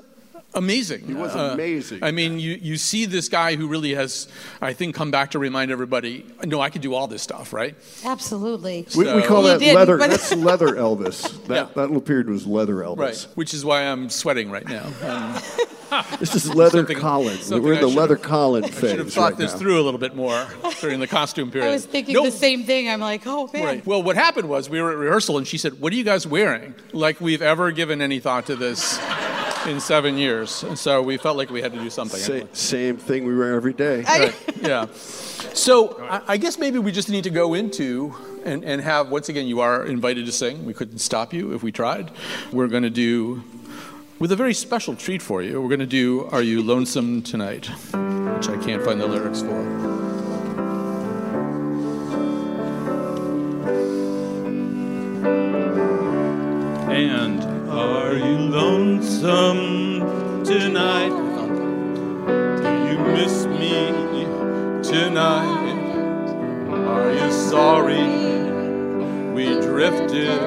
amazing. 0.53 1.05
He 1.07 1.13
was 1.13 1.35
Uh, 1.35 1.51
amazing. 1.53 1.99
I 2.01 2.11
mean, 2.11 2.39
you, 2.39 2.57
you 2.61 2.77
see 2.77 3.05
this 3.05 3.29
guy 3.29 3.55
who 3.55 3.67
really 3.67 3.93
has, 3.95 4.27
I 4.61 4.73
think, 4.73 4.95
come 4.95 5.11
back 5.11 5.31
to 5.31 5.39
remind 5.39 5.71
everybody, 5.71 6.25
no, 6.45 6.59
I 6.61 6.69
can 6.69 6.81
do 6.81 6.93
all 6.93 7.07
this 7.07 7.21
stuff, 7.21 7.53
right? 7.53 7.75
Absolutely. 8.05 8.87
We, 8.95 9.13
we 9.13 9.21
call 9.23 9.43
that 9.43 9.61
leather. 9.61 9.97
but- 9.97 10.09
That's 10.09 10.33
leather 10.35 10.69
Elvis. 10.69 11.29
That 11.49 11.55
Yeah. 11.55 11.63
that 11.75 11.87
little 11.87 12.01
period 12.01 12.27
was 12.29 12.45
leather 12.45 12.75
Elvis. 12.75 12.97
Right. 12.97 13.27
Which 13.35 13.53
is 13.53 13.65
why 13.65 13.83
I'm 13.83 14.09
sweating 14.09 14.51
right 14.51 14.67
now. 14.67 14.85
Um, 15.91 16.05
This 16.19 16.35
is 16.35 16.53
leather 16.53 16.79
Something- 16.85 16.99
Colin. 16.99 17.37
something 17.39 17.63
We're 17.63 17.73
in 17.73 17.81
the 17.81 17.87
leather 17.87 18.15
have- 18.15 18.23
Colin 18.23 18.63
I 18.63 18.69
should 18.69 18.99
have 18.99 19.11
thought 19.11 19.31
right 19.31 19.37
this 19.39 19.53
now. 19.53 19.57
through 19.57 19.81
a 19.81 19.83
little 19.83 19.99
bit 19.99 20.15
more 20.15 20.45
during 20.81 20.99
the 20.99 21.07
costume 21.07 21.49
period. 21.55 21.67
I 21.67 21.71
was 21.73 21.83
thinking 21.87 22.13
No, 22.13 22.25
the 22.25 22.31
same 22.31 22.63
thing. 22.63 22.87
I'm 22.87 22.99
like, 22.99 23.23
oh 23.25 23.49
man. 23.51 23.63
Right. 23.63 23.85
Well, 23.87 24.03
what 24.03 24.15
happened 24.15 24.47
was 24.49 24.69
we 24.69 24.79
were 24.83 24.91
at 24.91 24.97
rehearsal 24.97 25.39
and 25.39 25.47
she 25.47 25.57
said, 25.57 25.81
What 25.81 25.91
are 25.91 25.95
you 25.95 26.03
guys 26.03 26.27
wearing? 26.27 26.75
Like 26.93 27.19
we've 27.19 27.41
ever 27.41 27.71
given 27.71 28.03
any 28.03 28.19
thought 28.19 28.45
to 28.47 28.55
this 28.55 28.99
in 29.69 29.79
seven 29.79 30.17
years. 30.17 30.63
And 30.63 30.77
so 30.77 31.01
we 31.01 31.17
felt 31.17 31.37
like 31.37 31.49
we 31.49 31.61
had 31.61 31.71
to 31.73 31.79
do 31.79 31.89
something. 31.89 32.19
Sa- 32.19 32.45
same 32.53 32.97
thing 32.97 33.25
we 33.25 33.37
wear 33.37 33.53
every 33.53 33.73
day. 33.73 34.01
Right. 34.01 34.35
Yeah. 34.61 34.87
So 34.93 36.01
I, 36.01 36.21
I 36.33 36.37
guess 36.37 36.57
maybe 36.57 36.79
we 36.79 36.91
just 36.91 37.09
need 37.09 37.23
to 37.23 37.29
go 37.29 37.53
into 37.53 38.13
and, 38.45 38.63
and 38.65 38.81
have, 38.81 39.09
once 39.09 39.29
again, 39.29 39.47
you 39.47 39.61
are 39.61 39.85
invited 39.85 40.25
to 40.25 40.31
sing. 40.31 40.65
We 40.65 40.73
couldn't 40.73 40.99
stop 40.99 41.33
you 41.33 41.53
if 41.53 41.63
we 41.63 41.71
tried. 41.71 42.11
We're 42.51 42.67
going 42.67 42.83
to 42.83 42.89
do, 42.89 43.43
with 44.17 44.31
a 44.31 44.35
very 44.35 44.53
special 44.53 44.95
treat 44.95 45.21
for 45.21 45.41
you, 45.41 45.61
we're 45.61 45.69
going 45.69 45.79
to 45.79 45.85
do 45.85 46.25
Are 46.31 46.41
You 46.41 46.61
Lonesome 46.63 47.21
Tonight? 47.21 47.67
Which 47.67 48.49
I 48.49 48.57
can't 48.57 48.83
find 48.83 48.99
the 48.99 49.07
lyrics 49.07 49.41
for. 49.41 49.59
And 56.91 57.48
are 57.79 58.13
you 58.13 58.37
lonesome 58.37 60.43
tonight? 60.43 61.13
Do 62.61 62.69
you 62.89 62.97
miss 63.13 63.45
me 63.45 64.25
tonight? 64.83 65.77
Are 66.69 67.13
you 67.13 67.31
sorry 67.31 68.03
we 69.33 69.45
drifted 69.61 70.41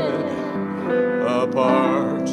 apart? 1.27 2.27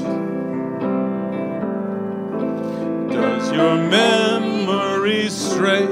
Does 3.10 3.52
your 3.54 3.76
memory 3.76 5.30
stray 5.30 5.86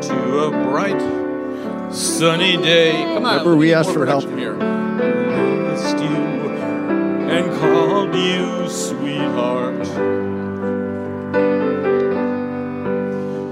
to 0.00 0.38
a 0.38 0.50
bright 0.70 1.02
sunny 1.92 2.56
day? 2.56 2.92
Come 2.92 3.26
on. 3.26 3.32
Remember, 3.32 3.56
we 3.56 3.74
asked 3.74 3.92
for 3.92 4.06
help. 4.06 4.24
Here. 4.30 4.56
And 7.36 7.52
called 7.60 8.14
you 8.14 8.66
sweetheart. 8.66 9.84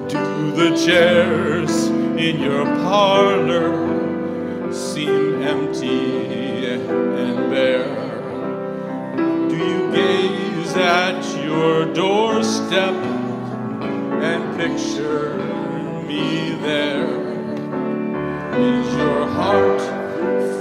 Do 0.09 0.53
the 0.53 0.75
chairs 0.75 1.89
in 2.17 2.41
your 2.41 2.65
parlor 2.65 4.73
seem 4.73 5.43
empty 5.43 6.65
and 6.65 7.51
bare? 7.51 8.23
Do 9.51 9.55
you 9.55 9.93
gaze 9.93 10.75
at 10.77 11.45
your 11.45 11.85
doorstep 11.93 12.95
and 14.31 14.57
picture 14.57 15.37
me 16.09 16.55
there? 16.63 17.21
Is 18.55 18.95
your 18.95 19.27
heart 19.27 19.81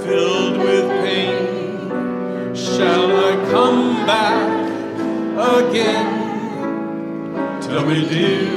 filled 0.03 0.57
with? 0.57 1.02
Shall 2.75 3.11
I 3.15 3.35
come 3.51 4.05
back 4.07 4.49
again? 5.59 6.07
Tell 7.61 7.85
me, 7.85 8.09
dear, 8.09 8.49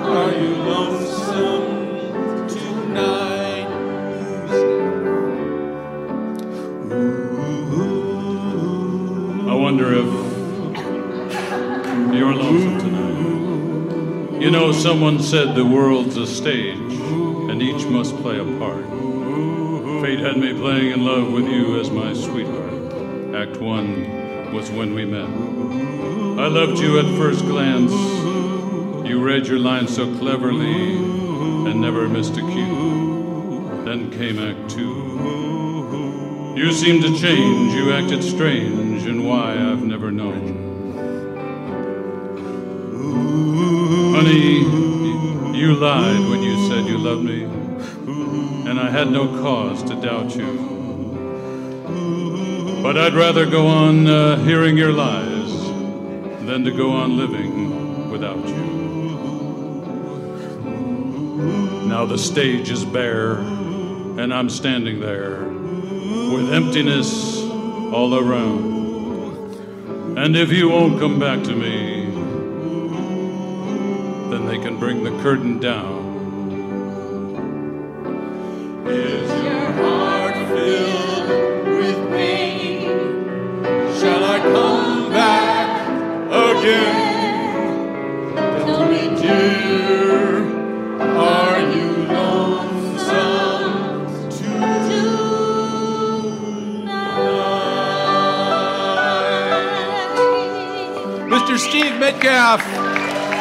are 0.00 0.32
you 0.32 0.54
lonesome 0.56 2.48
tonight? 2.48 3.68
I 9.50 9.54
wonder 9.54 9.92
if 9.92 10.06
you're 12.14 12.34
lonesome 12.34 12.78
tonight. 12.78 14.40
You 14.40 14.50
know, 14.50 14.72
someone 14.72 15.20
said 15.20 15.54
the 15.54 15.66
world's 15.66 16.16
a 16.16 16.26
stage, 16.26 16.78
and 16.78 17.60
each 17.60 17.84
must 17.84 18.16
play 18.16 18.38
a 18.38 18.44
part. 18.58 18.86
Fate 20.02 20.18
had 20.18 20.36
me 20.36 20.52
playing 20.54 20.90
in 20.92 21.04
love 21.04 21.30
with 21.32 21.46
you 21.46 21.78
as 21.78 21.90
my 21.90 22.12
sweetheart. 22.12 22.61
Act 23.42 23.56
one 23.56 24.52
was 24.52 24.70
when 24.70 24.94
we 24.94 25.04
met. 25.04 25.28
I 26.38 26.46
loved 26.46 26.78
you 26.78 27.00
at 27.00 27.18
first 27.18 27.44
glance. 27.46 27.90
You 29.04 29.20
read 29.20 29.48
your 29.48 29.58
lines 29.58 29.92
so 29.96 30.06
cleverly 30.18 30.94
and 30.94 31.80
never 31.80 32.08
missed 32.08 32.36
a 32.36 32.40
cue. 32.40 33.82
Then 33.84 34.12
came 34.12 34.38
Act 34.38 34.70
two. 34.70 36.54
You 36.56 36.70
seemed 36.70 37.02
to 37.02 37.18
change, 37.18 37.74
you 37.74 37.92
acted 37.92 38.22
strange, 38.22 39.06
and 39.06 39.26
why 39.26 39.54
I've 39.54 39.82
never 39.82 40.12
known. 40.12 40.70
Honey, 44.14 44.58
you 45.58 45.74
lied 45.74 46.28
when 46.30 46.44
you 46.44 46.68
said 46.68 46.86
you 46.86 46.96
loved 46.96 47.24
me, 47.24 47.42
and 48.70 48.78
I 48.78 48.88
had 48.88 49.10
no 49.10 49.26
cause 49.42 49.82
to 49.82 49.96
doubt 50.00 50.36
you. 50.36 50.72
But 52.82 52.98
I'd 52.98 53.14
rather 53.14 53.46
go 53.46 53.68
on 53.68 54.08
uh, 54.08 54.42
hearing 54.44 54.76
your 54.76 54.92
lies 54.92 55.52
than 56.44 56.64
to 56.64 56.72
go 56.72 56.90
on 56.90 57.16
living 57.16 58.10
without 58.10 58.44
you. 58.48 58.56
Now 61.86 62.04
the 62.06 62.18
stage 62.18 62.70
is 62.70 62.84
bare, 62.84 63.38
and 63.38 64.34
I'm 64.34 64.50
standing 64.50 64.98
there 64.98 65.44
with 65.44 66.52
emptiness 66.52 67.40
all 67.92 68.18
around. 68.18 68.72
And 70.18 70.36
if 70.36 70.50
you 70.50 70.68
won't 70.68 70.98
come 70.98 71.20
back 71.20 71.44
to 71.44 71.54
me, 71.54 72.06
then 74.30 74.46
they 74.46 74.58
can 74.58 74.80
bring 74.80 75.04
the 75.04 75.12
curtain 75.22 75.60
down. 75.60 76.02
Is 78.88 79.30
your 79.44 79.70
heart 79.72 80.34
filled 80.48 81.01
Steve 101.92 102.00
Metcalf, 102.00 102.62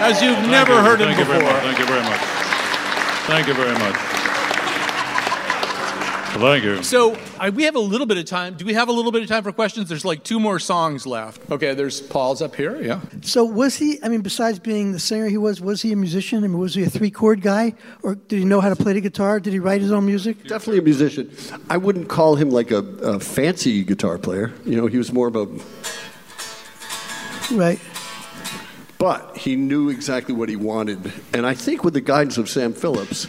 as 0.03 0.21
you've 0.21 0.37
never 0.49 0.73
you. 0.73 0.79
heard 0.79 0.99
him 0.99 1.07
Thank 1.07 1.19
you 1.19 1.25
before. 1.25 1.41
much. 1.41 1.63
Thank 1.63 1.79
you 1.79 1.85
very 1.85 2.03
much. 2.03 2.19
Thank 3.27 3.47
you 3.47 3.53
very 3.53 3.73
much. 3.79 3.95
Thank 6.33 6.63
you. 6.65 6.83
So 6.83 7.17
I, 7.39 7.49
we 7.49 7.63
have 7.63 7.75
a 7.75 7.79
little 7.79 8.05
bit 8.07 8.17
of 8.17 8.25
time. 8.25 8.55
Do 8.55 8.65
we 8.65 8.73
have 8.73 8.89
a 8.89 8.91
little 8.91 9.13
bit 9.13 9.21
of 9.21 9.29
time 9.29 9.43
for 9.43 9.53
questions? 9.53 9.87
There's 9.87 10.03
like 10.03 10.23
two 10.25 10.37
more 10.37 10.59
songs 10.59 11.05
left. 11.05 11.49
Okay, 11.49 11.73
there's 11.73 12.01
Paul's 12.01 12.41
up 12.41 12.55
here. 12.55 12.81
Yeah. 12.81 12.99
So 13.21 13.45
was 13.45 13.77
he? 13.77 13.99
I 14.03 14.09
mean, 14.09 14.19
besides 14.21 14.59
being 14.59 14.91
the 14.91 14.99
singer 14.99 15.27
he 15.27 15.37
was, 15.37 15.61
was 15.61 15.81
he 15.81 15.93
a 15.93 15.95
musician? 15.95 16.39
I 16.43 16.47
mean, 16.47 16.57
was 16.57 16.75
he 16.75 16.83
a 16.83 16.89
three-chord 16.89 17.41
guy, 17.41 17.73
or 18.03 18.15
did 18.15 18.37
he 18.39 18.43
know 18.43 18.59
how 18.59 18.67
to 18.69 18.75
play 18.75 18.91
the 18.93 19.01
guitar? 19.01 19.39
Did 19.39 19.53
he 19.53 19.59
write 19.59 19.79
his 19.79 19.93
own 19.93 20.05
music? 20.05 20.43
Definitely 20.43 20.79
a 20.79 20.83
musician. 20.83 21.31
I 21.69 21.77
wouldn't 21.77 22.09
call 22.09 22.35
him 22.35 22.49
like 22.49 22.71
a, 22.71 22.79
a 22.79 23.19
fancy 23.19 23.83
guitar 23.85 24.17
player. 24.17 24.51
You 24.65 24.75
know, 24.75 24.87
he 24.87 24.97
was 24.97 25.13
more 25.13 25.27
of 25.29 25.37
a. 25.37 25.47
Right. 27.53 27.79
But 29.01 29.35
he 29.35 29.55
knew 29.55 29.89
exactly 29.89 30.35
what 30.35 30.47
he 30.47 30.55
wanted, 30.55 31.11
and 31.33 31.43
I 31.43 31.55
think 31.55 31.83
with 31.83 31.95
the 31.95 32.01
guidance 32.01 32.37
of 32.37 32.47
Sam 32.47 32.71
Phillips, 32.71 33.25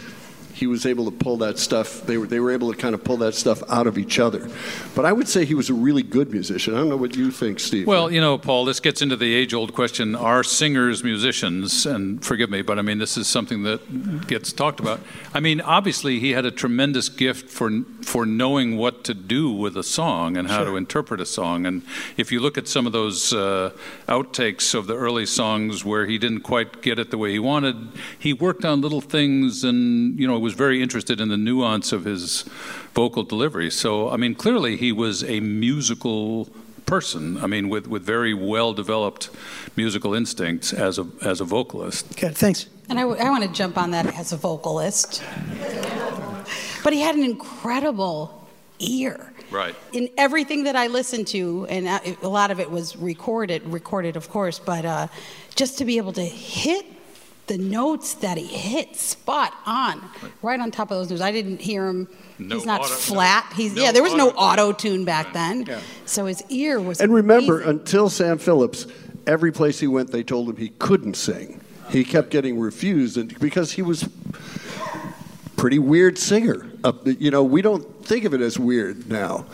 he 0.62 0.68
was 0.68 0.86
able 0.86 1.04
to 1.06 1.10
pull 1.10 1.38
that 1.38 1.58
stuff. 1.58 2.02
They 2.06 2.16
were 2.16 2.28
they 2.28 2.38
were 2.38 2.52
able 2.52 2.70
to 2.72 2.78
kind 2.78 2.94
of 2.94 3.02
pull 3.02 3.16
that 3.16 3.34
stuff 3.34 3.64
out 3.68 3.88
of 3.88 3.98
each 3.98 4.20
other. 4.20 4.48
But 4.94 5.04
I 5.04 5.12
would 5.12 5.26
say 5.26 5.44
he 5.44 5.56
was 5.56 5.70
a 5.70 5.74
really 5.74 6.04
good 6.04 6.30
musician. 6.30 6.74
I 6.74 6.78
don't 6.78 6.88
know 6.88 6.96
what 6.96 7.16
you 7.16 7.32
think, 7.32 7.58
Steve. 7.58 7.88
Well, 7.88 8.12
you 8.12 8.20
know, 8.20 8.38
Paul, 8.38 8.64
this 8.64 8.78
gets 8.78 9.02
into 9.02 9.16
the 9.16 9.34
age 9.34 9.54
old 9.54 9.74
question 9.74 10.14
are 10.14 10.44
singers 10.44 11.02
musicians? 11.02 11.84
And 11.84 12.24
forgive 12.24 12.48
me, 12.48 12.62
but 12.62 12.78
I 12.78 12.82
mean, 12.82 12.98
this 12.98 13.16
is 13.16 13.26
something 13.26 13.64
that 13.64 14.26
gets 14.28 14.52
talked 14.52 14.78
about. 14.78 15.00
I 15.34 15.40
mean, 15.40 15.60
obviously, 15.60 16.20
he 16.20 16.30
had 16.30 16.46
a 16.46 16.52
tremendous 16.52 17.08
gift 17.08 17.50
for, 17.50 17.82
for 18.02 18.24
knowing 18.24 18.76
what 18.76 19.02
to 19.04 19.14
do 19.14 19.50
with 19.50 19.76
a 19.76 19.82
song 19.82 20.36
and 20.36 20.46
how 20.46 20.58
Sure. 20.58 20.66
to 20.66 20.76
interpret 20.76 21.20
a 21.20 21.26
song. 21.26 21.66
And 21.66 21.82
if 22.16 22.30
you 22.30 22.38
look 22.38 22.56
at 22.56 22.68
some 22.68 22.86
of 22.86 22.92
those 22.92 23.32
uh, 23.32 23.72
outtakes 24.06 24.74
of 24.74 24.86
the 24.86 24.94
early 24.94 25.26
songs 25.26 25.84
where 25.84 26.06
he 26.06 26.18
didn't 26.18 26.42
quite 26.42 26.82
get 26.82 27.00
it 27.00 27.10
the 27.10 27.18
way 27.18 27.32
he 27.32 27.40
wanted, 27.40 27.76
he 28.16 28.32
worked 28.32 28.64
on 28.64 28.80
little 28.80 29.00
things 29.00 29.64
and, 29.64 30.18
you 30.20 30.26
know, 30.28 30.36
it 30.36 30.40
was 30.40 30.51
very 30.52 30.82
interested 30.82 31.20
in 31.20 31.28
the 31.28 31.36
nuance 31.36 31.92
of 31.92 32.04
his 32.04 32.42
vocal 32.94 33.22
delivery. 33.22 33.70
So, 33.70 34.10
I 34.10 34.16
mean, 34.16 34.34
clearly 34.34 34.76
he 34.76 34.92
was 34.92 35.24
a 35.24 35.40
musical 35.40 36.48
person. 36.86 37.38
I 37.38 37.46
mean, 37.46 37.68
with, 37.68 37.86
with 37.86 38.02
very 38.02 38.34
well 38.34 38.72
developed 38.72 39.30
musical 39.76 40.14
instincts 40.14 40.72
as 40.72 40.98
a, 40.98 41.06
as 41.22 41.40
a 41.40 41.44
vocalist. 41.44 42.12
Okay, 42.12 42.28
thanks. 42.28 42.66
And 42.88 42.98
I, 42.98 43.04
want 43.04 43.44
to 43.44 43.52
jump 43.52 43.78
on 43.78 43.92
that 43.92 44.06
as 44.18 44.32
a 44.32 44.36
vocalist. 44.36 45.22
But 46.84 46.92
he 46.92 47.00
had 47.00 47.14
an 47.14 47.22
incredible 47.22 48.46
ear. 48.78 49.32
Right. 49.50 49.74
In 49.92 50.08
everything 50.16 50.64
that 50.64 50.76
I 50.76 50.88
listened 50.88 51.28
to, 51.28 51.66
and 51.68 51.88
I- 51.88 52.16
a 52.22 52.28
lot 52.28 52.50
of 52.50 52.58
it 52.58 52.70
was 52.70 52.96
recorded, 52.96 53.62
recorded 53.66 54.16
of 54.16 54.28
course, 54.28 54.58
but 54.58 54.84
uh, 54.84 55.08
just 55.54 55.78
to 55.78 55.84
be 55.84 55.96
able 55.98 56.12
to 56.14 56.24
hit 56.24 56.84
the 57.46 57.58
notes 57.58 58.14
that 58.14 58.38
he 58.38 58.46
hit 58.46 58.96
spot 58.96 59.52
on, 59.66 60.00
right 60.42 60.60
on 60.60 60.70
top 60.70 60.90
of 60.90 60.98
those 60.98 61.10
notes. 61.10 61.22
I 61.22 61.32
didn't 61.32 61.60
hear 61.60 61.86
him. 61.86 62.08
No 62.38 62.56
he's 62.56 62.64
not 62.66 62.82
auto- 62.82 62.94
flat. 62.94 63.52
He's 63.54 63.74
no 63.74 63.82
yeah. 63.82 63.92
There 63.92 64.02
was 64.02 64.14
no 64.14 64.30
auto-tune. 64.30 64.38
auto 64.38 64.72
tune 64.72 65.04
back 65.04 65.32
then, 65.32 65.80
so 66.06 66.26
his 66.26 66.42
ear 66.48 66.80
was. 66.80 67.00
And 67.00 67.12
remember, 67.12 67.60
until 67.60 68.08
Sam 68.08 68.38
Phillips, 68.38 68.86
every 69.26 69.52
place 69.52 69.80
he 69.80 69.86
went, 69.86 70.10
they 70.10 70.22
told 70.22 70.48
him 70.48 70.56
he 70.56 70.70
couldn't 70.70 71.14
sing. 71.14 71.60
He 71.90 72.04
kept 72.04 72.30
getting 72.30 72.58
refused, 72.58 73.16
and 73.16 73.38
because 73.38 73.72
he 73.72 73.82
was 73.82 74.08
pretty 75.56 75.78
weird 75.78 76.18
singer. 76.18 76.66
Uh, 76.82 76.92
you 77.04 77.30
know, 77.30 77.44
we 77.44 77.62
don't 77.62 78.04
think 78.04 78.24
of 78.24 78.34
it 78.34 78.40
as 78.40 78.58
weird 78.58 79.08
now 79.08 79.46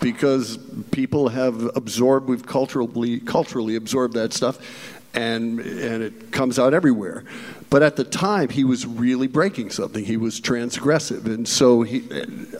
because 0.00 0.58
people 0.90 1.28
have 1.28 1.70
absorbed, 1.76 2.28
we've 2.28 2.44
culturally 2.44 3.20
culturally 3.20 3.76
absorbed 3.76 4.14
that 4.14 4.32
stuff, 4.32 4.58
and 5.14 5.60
and 5.60 6.02
it 6.02 6.32
comes 6.32 6.58
out 6.58 6.74
everywhere. 6.74 7.24
But 7.70 7.82
at 7.82 7.96
the 7.96 8.04
time, 8.04 8.50
he 8.50 8.62
was 8.62 8.86
really 8.86 9.26
breaking 9.26 9.70
something. 9.70 10.04
He 10.04 10.16
was 10.16 10.40
transgressive, 10.40 11.24
and 11.24 11.48
so 11.48 11.82
he, 11.82 12.04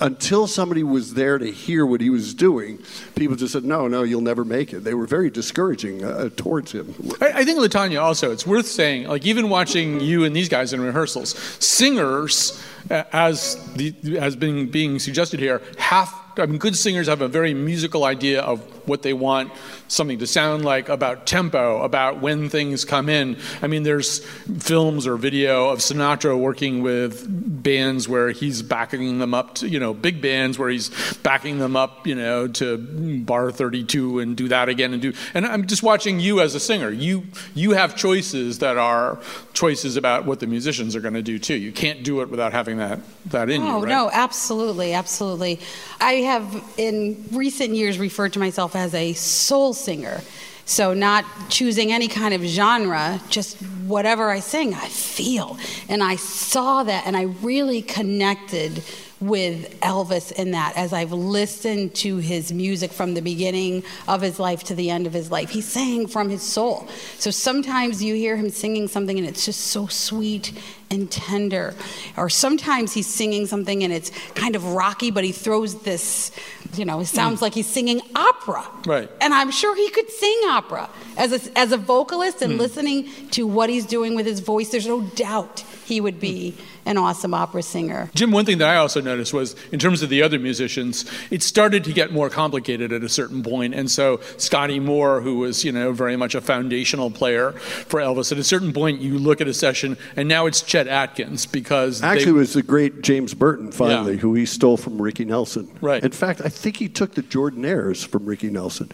until 0.01 0.49
somebody 0.49 0.83
was 0.83 1.15
there 1.15 1.39
to 1.39 1.51
hear 1.51 1.87
what 1.87 2.01
he 2.01 2.11
was 2.11 2.35
doing, 2.35 2.81
people 3.15 3.37
just 3.37 3.53
said, 3.53 3.65
"No, 3.65 3.87
no, 3.87 4.03
you'll 4.03 4.23
never 4.23 4.45
make 4.45 4.73
it." 4.73 4.83
They 4.83 4.95
were 4.95 5.07
very 5.07 5.31
discouraging 5.31 6.05
uh, 6.05 6.31
towards 6.37 6.73
him. 6.73 6.95
I, 7.21 7.29
I 7.29 7.45
think 7.45 7.61
Latanya 7.61 8.03
also, 8.03 8.33
it's 8.33 8.47
worth 8.47 8.67
saying, 8.67 9.07
like 9.07 9.25
even 9.25 9.49
watching 9.49 10.01
you 10.01 10.25
and 10.25 10.35
these 10.35 10.49
guys 10.49 10.73
in 10.73 10.81
rehearsals, 10.81 11.37
singers, 11.65 12.61
uh, 12.91 13.05
as 13.13 13.57
the, 13.75 13.95
as 14.19 14.35
being 14.35 14.69
being 14.69 14.99
suggested 14.99 15.39
here, 15.39 15.63
have 15.79 16.13
I 16.39 16.47
mean, 16.47 16.59
good 16.59 16.77
singers 16.77 17.07
have 17.07 17.21
a 17.21 17.29
very 17.29 17.55
musical 17.55 18.05
idea 18.05 18.41
of 18.43 18.84
what 18.87 19.03
they 19.03 19.13
want 19.13 19.53
something 19.89 20.19
to 20.19 20.27
sound 20.27 20.65
like, 20.65 20.89
about 20.89 21.27
tempo, 21.27 21.83
about 21.83 22.21
when 22.21 22.49
things 22.49 22.85
come 22.85 23.09
in. 23.09 23.39
I 23.63 23.67
mean, 23.67 23.83
there's 23.83 24.25
films 24.59 25.07
or 25.07 25.17
video 25.17 25.69
of 25.69 25.79
Sinatra 25.79 26.39
working 26.39 26.83
with 26.83 27.25
bands 27.63 28.09
where 28.09 28.31
he's 28.31 28.63
backing 28.63 29.19
them 29.19 29.35
up 29.35 29.57
to, 29.57 29.69
you 29.69 29.79
know, 29.79 29.95
big 29.95 30.21
bands 30.21 30.59
where 30.59 30.71
he's 30.71 30.91
backing 31.23 31.59
them 31.59 31.77
up, 31.77 32.07
you 32.07 32.15
know, 32.15 32.49
to 32.49 32.79
bar 33.25 33.51
32 33.51 34.21
and 34.21 34.37
do 34.37 34.49
that 34.49 34.69
again 34.69 34.93
and 34.93 35.03
do. 35.03 35.13
And 35.35 35.47
I'm 35.47 35.67
just 35.67 35.83
watching 35.83 36.21
you 36.21 36.41
as 36.41 36.55
a 36.55 36.61
singer. 36.61 36.91
You 36.91 37.25
you 37.55 37.73
have 37.73 37.97
choices 37.97 38.59
that 38.59 38.77
are 38.77 39.19
choices 39.53 39.97
about 39.97 40.25
what 40.25 40.41
the 40.41 40.47
musicians 40.47 40.97
are 40.97 41.01
going 41.01 41.15
to 41.15 41.23
do 41.23 41.39
too. 41.39 41.55
You 41.55 41.73
can't 41.73 42.03
do 42.03 42.21
it 42.21 42.29
without 42.29 42.53
having 42.53 42.79
that 42.79 43.01
that 43.27 43.51
in 43.51 43.63
Oh 43.63 43.79
you, 43.79 43.85
right? 43.85 43.89
no, 43.89 44.11
absolutely, 44.13 44.93
absolutely. 44.95 45.61
I 46.01 46.13
have 46.15 46.65
in 46.77 47.25
recent 47.33 47.75
years 47.75 47.99
referred 47.99 48.33
to 48.35 48.39
myself 48.39 48.74
as 48.75 48.95
a 48.95 49.13
soul 49.15 49.73
singer. 49.75 50.21
So 50.67 50.95
not 50.95 51.25
choosing 51.51 51.93
any 51.93 52.09
kind 52.09 52.33
of 52.33 52.41
genre, 52.43 53.21
just 53.29 53.59
whatever 53.87 54.31
I 54.31 54.41
sing, 54.41 54.75
I 54.75 54.89
feel. 54.89 55.59
And 55.89 56.03
I 56.03 56.17
saw 56.17 56.83
that 56.85 57.07
and 57.07 57.17
I 57.17 57.23
really 57.43 57.83
connected 57.83 58.83
with 59.21 59.81
Elvis 59.81 60.33
in 60.33 60.51
that 60.51 60.75
as 60.77 60.93
I've 60.93 61.13
listened 61.13 61.95
to 61.97 62.17
his 62.17 62.53
music 62.53 62.93
from 62.93 63.15
the 63.15 63.23
beginning 63.23 63.85
of 64.09 64.21
his 64.21 64.39
life 64.39 64.65
to 64.65 64.75
the 64.75 64.91
end 64.91 65.07
of 65.07 65.13
his 65.13 65.31
life. 65.31 65.51
He 65.51 65.61
sang 65.61 66.07
from 66.07 66.29
his 66.29 66.43
soul. 66.43 66.89
So 67.19 67.31
sometimes 67.31 68.03
you 68.03 68.15
hear 68.15 68.37
him 68.37 68.51
singing 68.51 68.89
something 68.89 69.17
and 69.19 69.27
it's 69.27 69.45
just 69.45 69.61
so 69.61 69.87
sweet 69.87 70.53
and 70.91 71.11
tender. 71.11 71.75
Or 72.17 72.29
sometimes 72.29 72.93
he's 72.93 73.07
singing 73.07 73.47
something 73.47 73.83
and 73.83 73.93
it's 73.93 74.11
kind 74.35 74.57
of 74.57 74.73
rocky, 74.73 75.11
but 75.11 75.25
he 75.25 75.33
throws 75.33 75.81
this, 75.83 76.31
you 76.75 76.85
know, 76.85 77.01
it 77.01 77.09
hmm. 77.09 77.17
sounds 77.17 77.41
like 77.41 77.55
he's 77.55 77.67
singing 77.67 78.01
opera. 78.15 78.65
Right. 78.87 79.11
And 79.21 79.33
I'm 79.33 79.51
sure 79.51 79.75
he 79.77 79.91
could 79.91 80.11
sing 80.11 80.41
opera. 80.47 80.91
As 81.17 81.33
a, 81.33 81.59
as 81.59 81.73
a 81.73 81.77
vocalist 81.77 82.43
and 82.43 82.55
hmm. 82.55 82.59
listening 82.59 83.09
to 83.31 83.47
what 83.47 83.71
he's 83.71 83.87
doing 83.87 84.15
with 84.15 84.27
his 84.27 84.41
voice, 84.41 84.71
there's 84.71 84.87
no 84.87 85.03
doubt 85.03 85.65
he 85.85 86.01
would 86.01 86.21
be 86.21 86.53
hmm. 86.53 86.74
An 86.87 86.99
awesome 86.99 87.35
opera 87.35 87.63
singer. 87.63 88.11
Jim, 88.15 88.31
one 88.31 88.45
thing 88.45 88.59
that 88.59 88.69
I 88.69 88.77
also 88.77 89.01
noticed 89.01 89.33
was 89.33 89.57
in 89.73 89.79
terms 89.79 90.03
of 90.03 90.09
the 90.11 90.23
other 90.23 90.39
musicians, 90.39 91.05
it 91.31 91.43
started 91.43 91.85
to 91.85 91.93
get 91.93 92.13
more 92.13 92.29
complicated 92.31 92.93
at 92.93 93.03
a 93.03 93.09
certain 93.09 93.43
point. 93.43 93.75
And 93.75 93.91
so 93.91 94.21
Scotty 94.37 94.79
Moore, 94.81 95.21
who 95.21 95.39
was, 95.39 95.65
you 95.65 95.73
know, 95.73 95.93
very 95.93 96.17
much 96.17 96.35
a 96.35 96.41
foundational 96.41 97.11
player 97.11 97.53
for 97.53 98.01
Elvis, 98.01 98.33
at 98.33 98.39
a 98.39 98.45
certain 98.45 98.73
point 98.73 99.01
you 99.01 99.19
look 99.19 99.41
at 99.41 99.49
a 99.49 99.55
session 99.55 99.97
and 100.17 100.29
now 100.29 100.47
it's 100.47 100.61
Chet 100.63 100.87
Atkins 100.89 101.47
because 101.47 102.01
they- 102.01 102.07
Actually, 102.09 102.31
it 102.31 102.33
was 102.35 102.53
the 102.55 102.63
great 102.63 103.03
James 103.03 103.35
Burton, 103.35 103.73
finally, 103.73 104.17
who 104.17 104.35
he 104.35 104.45
stole 104.47 104.77
from 104.77 105.01
Ricky 105.01 105.25
Nelson. 105.25 105.69
Right. 105.81 106.03
In 106.05 106.13
fact, 106.13 106.41
I 106.45 106.49
think 106.49 106.77
he 106.77 106.89
took 106.89 107.15
the 107.15 107.23
Jordanaires 107.23 108.07
from 108.07 108.25
Ricky 108.27 108.51
Nelson. 108.51 108.91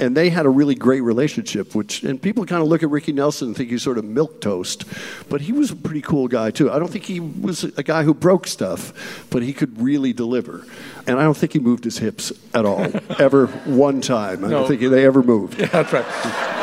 And 0.00 0.16
they 0.16 0.28
had 0.30 0.46
a 0.46 0.48
really 0.50 0.74
great 0.74 1.00
relationship, 1.02 1.74
which, 1.74 2.02
and 2.02 2.20
people 2.20 2.44
kind 2.46 2.62
of 2.62 2.68
look 2.68 2.82
at 2.82 2.90
Ricky 2.90 3.12
Nelson 3.12 3.48
and 3.48 3.56
think 3.56 3.70
he's 3.70 3.82
sort 3.82 3.98
of 3.98 4.04
milk 4.04 4.40
toast, 4.40 4.84
but 5.28 5.40
he 5.42 5.52
was 5.52 5.70
a 5.70 5.76
pretty 5.76 6.00
cool 6.00 6.26
guy, 6.28 6.50
too. 6.50 6.70
I 6.70 6.78
don't 6.78 6.90
think 6.90 7.04
he 7.04 7.20
was 7.40 7.64
a 7.64 7.82
guy 7.82 8.02
who 8.04 8.14
broke 8.14 8.46
stuff, 8.46 9.26
but 9.30 9.42
he 9.42 9.52
could 9.52 9.80
really 9.80 10.12
deliver. 10.12 10.64
And 11.06 11.18
I 11.18 11.22
don't 11.24 11.36
think 11.36 11.52
he 11.52 11.58
moved 11.58 11.84
his 11.84 11.98
hips 11.98 12.32
at 12.54 12.64
all, 12.64 12.80
ever 13.18 13.46
one 13.66 14.00
time. 14.00 14.44
I 14.44 14.48
No. 14.48 14.60
don't 14.60 14.68
think 14.68 14.80
they 14.80 15.04
ever 15.04 15.22
moved. 15.22 15.60
Yeah, 15.60 15.66
that's 15.66 15.92
right. 15.92 16.04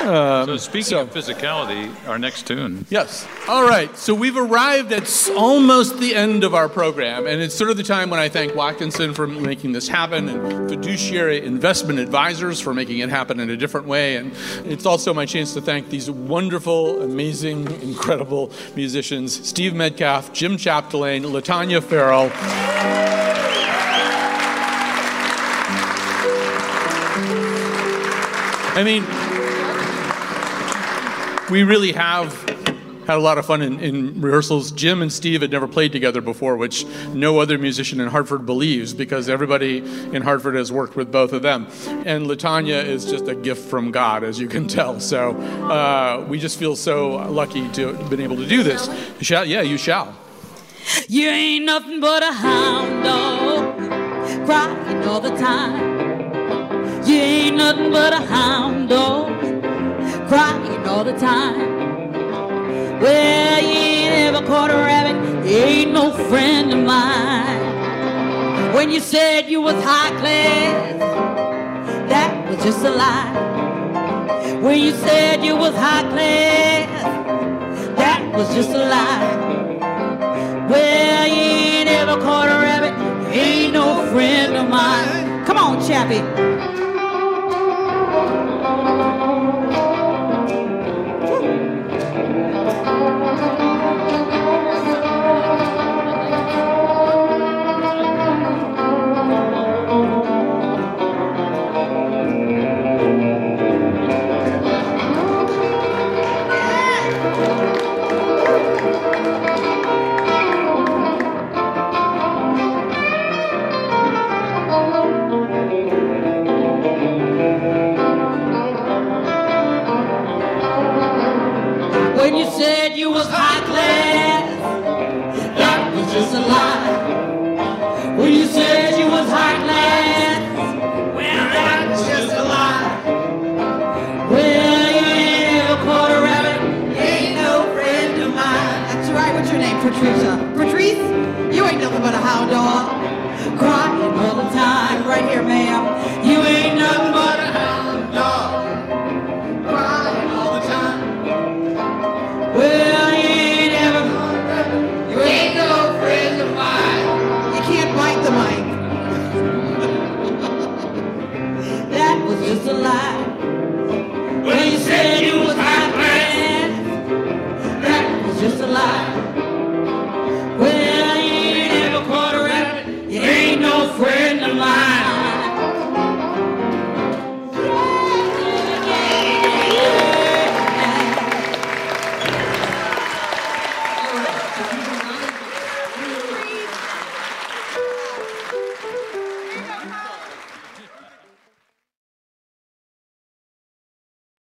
so 0.02 0.54
um, 0.54 0.58
speaking 0.58 0.98
of 0.98 1.12
physicality, 1.14 1.92
our 2.08 2.18
next 2.18 2.48
tune. 2.48 2.86
Yes. 2.90 3.28
All 3.48 3.68
right. 3.68 3.96
So 3.96 4.16
we've 4.16 4.36
arrived 4.38 4.92
at 4.94 5.04
s- 5.04 5.30
almost 5.30 6.00
the 6.00 6.16
end 6.16 6.44
of 6.44 6.56
our 6.56 6.68
program, 6.70 7.28
and 7.28 7.40
it's 7.40 7.54
sort 7.54 7.70
of 7.70 7.78
the 7.78 7.84
time 7.84 8.10
when 8.10 8.20
I 8.20 8.30
thank 8.30 8.56
Watkinson 8.56 9.14
for 9.14 9.28
making 9.28 9.74
this 9.74 9.88
happen, 9.88 10.28
and 10.28 10.68
fiduciary 10.70 11.46
investment 11.46 12.00
advisors 12.00 12.60
for 12.60 12.74
making 12.74 12.98
it 12.98 13.10
happen 13.10 13.40
in 13.40 13.50
a 13.52 13.58
different 13.58 13.86
way, 13.86 14.16
and 14.16 14.32
it's 14.66 14.88
also 14.88 15.14
my 15.14 15.28
chance 15.28 15.54
to 15.54 15.62
thank 15.62 15.90
these 15.90 16.10
wonderful, 16.10 17.02
amazing, 17.04 17.70
incredible 17.84 18.52
musicians: 18.76 19.48
Steve 19.48 19.76
Metcalf, 19.76 20.34
Jim 20.34 20.58
Chapdelaine, 20.58 21.24
Latanya 21.26 21.82
Farrell. 21.84 22.32
I 28.74 28.84
mean, 28.84 29.04
we 31.52 31.64
really 31.64 31.92
have 31.92 32.34
had 33.06 33.18
a 33.18 33.20
lot 33.20 33.38
of 33.38 33.46
fun 33.46 33.62
in, 33.62 33.80
in 33.80 34.22
rehearsals. 34.22 34.72
Jim 34.72 35.02
and 35.02 35.12
Steve 35.12 35.42
had 35.42 35.52
never 35.52 35.68
played 35.68 35.92
together 35.92 36.22
before, 36.22 36.56
which 36.56 36.86
no 37.10 37.40
other 37.40 37.58
musician 37.58 38.00
in 38.00 38.08
Hartford 38.08 38.46
believes 38.46 38.94
because 38.94 39.28
everybody 39.28 39.80
in 39.80 40.22
Hartford 40.22 40.56
has 40.56 40.72
worked 40.72 40.96
with 40.96 41.12
both 41.12 41.34
of 41.34 41.42
them. 41.42 41.68
And 42.06 42.28
Latanya 42.28 42.84
is 42.86 43.04
just 43.04 43.28
a 43.28 43.36
gift 43.36 43.70
from 43.70 43.92
God, 43.92 44.24
as 44.24 44.40
you 44.40 44.48
can 44.48 44.68
tell. 44.70 45.02
So 45.02 45.32
uh, 45.32 46.26
we 46.30 46.40
just 46.40 46.58
feel 46.58 46.78
so 46.78 47.30
lucky 47.30 47.68
to 47.70 47.94
have 47.94 48.10
been 48.10 48.22
able 48.22 48.38
to 48.38 48.48
do 48.48 48.64
this. 48.64 48.90
Shall, 49.20 49.46
yeah, 49.46 49.62
you 49.62 49.78
shall. 49.78 50.16
You 51.10 51.28
ain't 51.28 51.66
nothing 51.66 52.00
but 52.00 52.24
a 52.24 52.32
hound 52.32 53.04
dog, 53.04 54.46
crying 54.46 55.04
all 55.04 55.20
the 55.20 55.36
time. 55.36 55.91
You 57.06 57.16
ain't 57.16 57.58
nothing 57.58 57.92
but 57.92 58.14
a 58.14 58.18
hound 58.18 58.90
dog, 58.90 59.28
crying 60.28 60.86
all 60.86 61.04
the 61.04 61.18
time. 61.18 61.82
Well, 63.02 63.62
you 63.62 63.70
ain't 63.70 64.36
ever 64.36 64.46
caught 64.46 64.70
a 64.70 64.76
rabbit, 64.76 65.18
you 65.50 65.58
ain't 65.58 65.94
no 65.94 66.12
friend 66.30 66.72
of 66.72 66.80
mine. 66.86 68.76
When 68.76 68.92
you 68.92 69.00
said 69.00 69.50
you 69.50 69.62
was 69.62 69.84
high 69.84 70.12
class, 70.20 71.00
that 72.08 72.48
was 72.48 72.64
just 72.64 72.86
a 72.86 72.92
lie. 72.92 74.60
When 74.62 74.80
you 74.80 74.92
said 74.92 75.44
you 75.44 75.56
was 75.56 75.74
high 75.76 76.08
class, 76.12 77.04
that 77.98 78.32
was 78.36 78.54
just 78.54 78.70
a 78.70 78.78
lie. 78.78 80.68
Well, 80.70 81.28
you 81.28 81.34
ain't 81.34 81.90
ever 81.90 82.22
caught 82.22 82.48
a 82.48 82.62
rabbit, 82.62 82.94
you 83.36 83.42
ain't 83.42 83.74
no 83.74 84.06
friend 84.12 84.56
of 84.56 84.70
mine. 84.70 85.46
Come 85.46 85.58
on, 85.58 85.86
Chappie. 85.86 86.71
When 88.84 89.00
you 93.60 93.71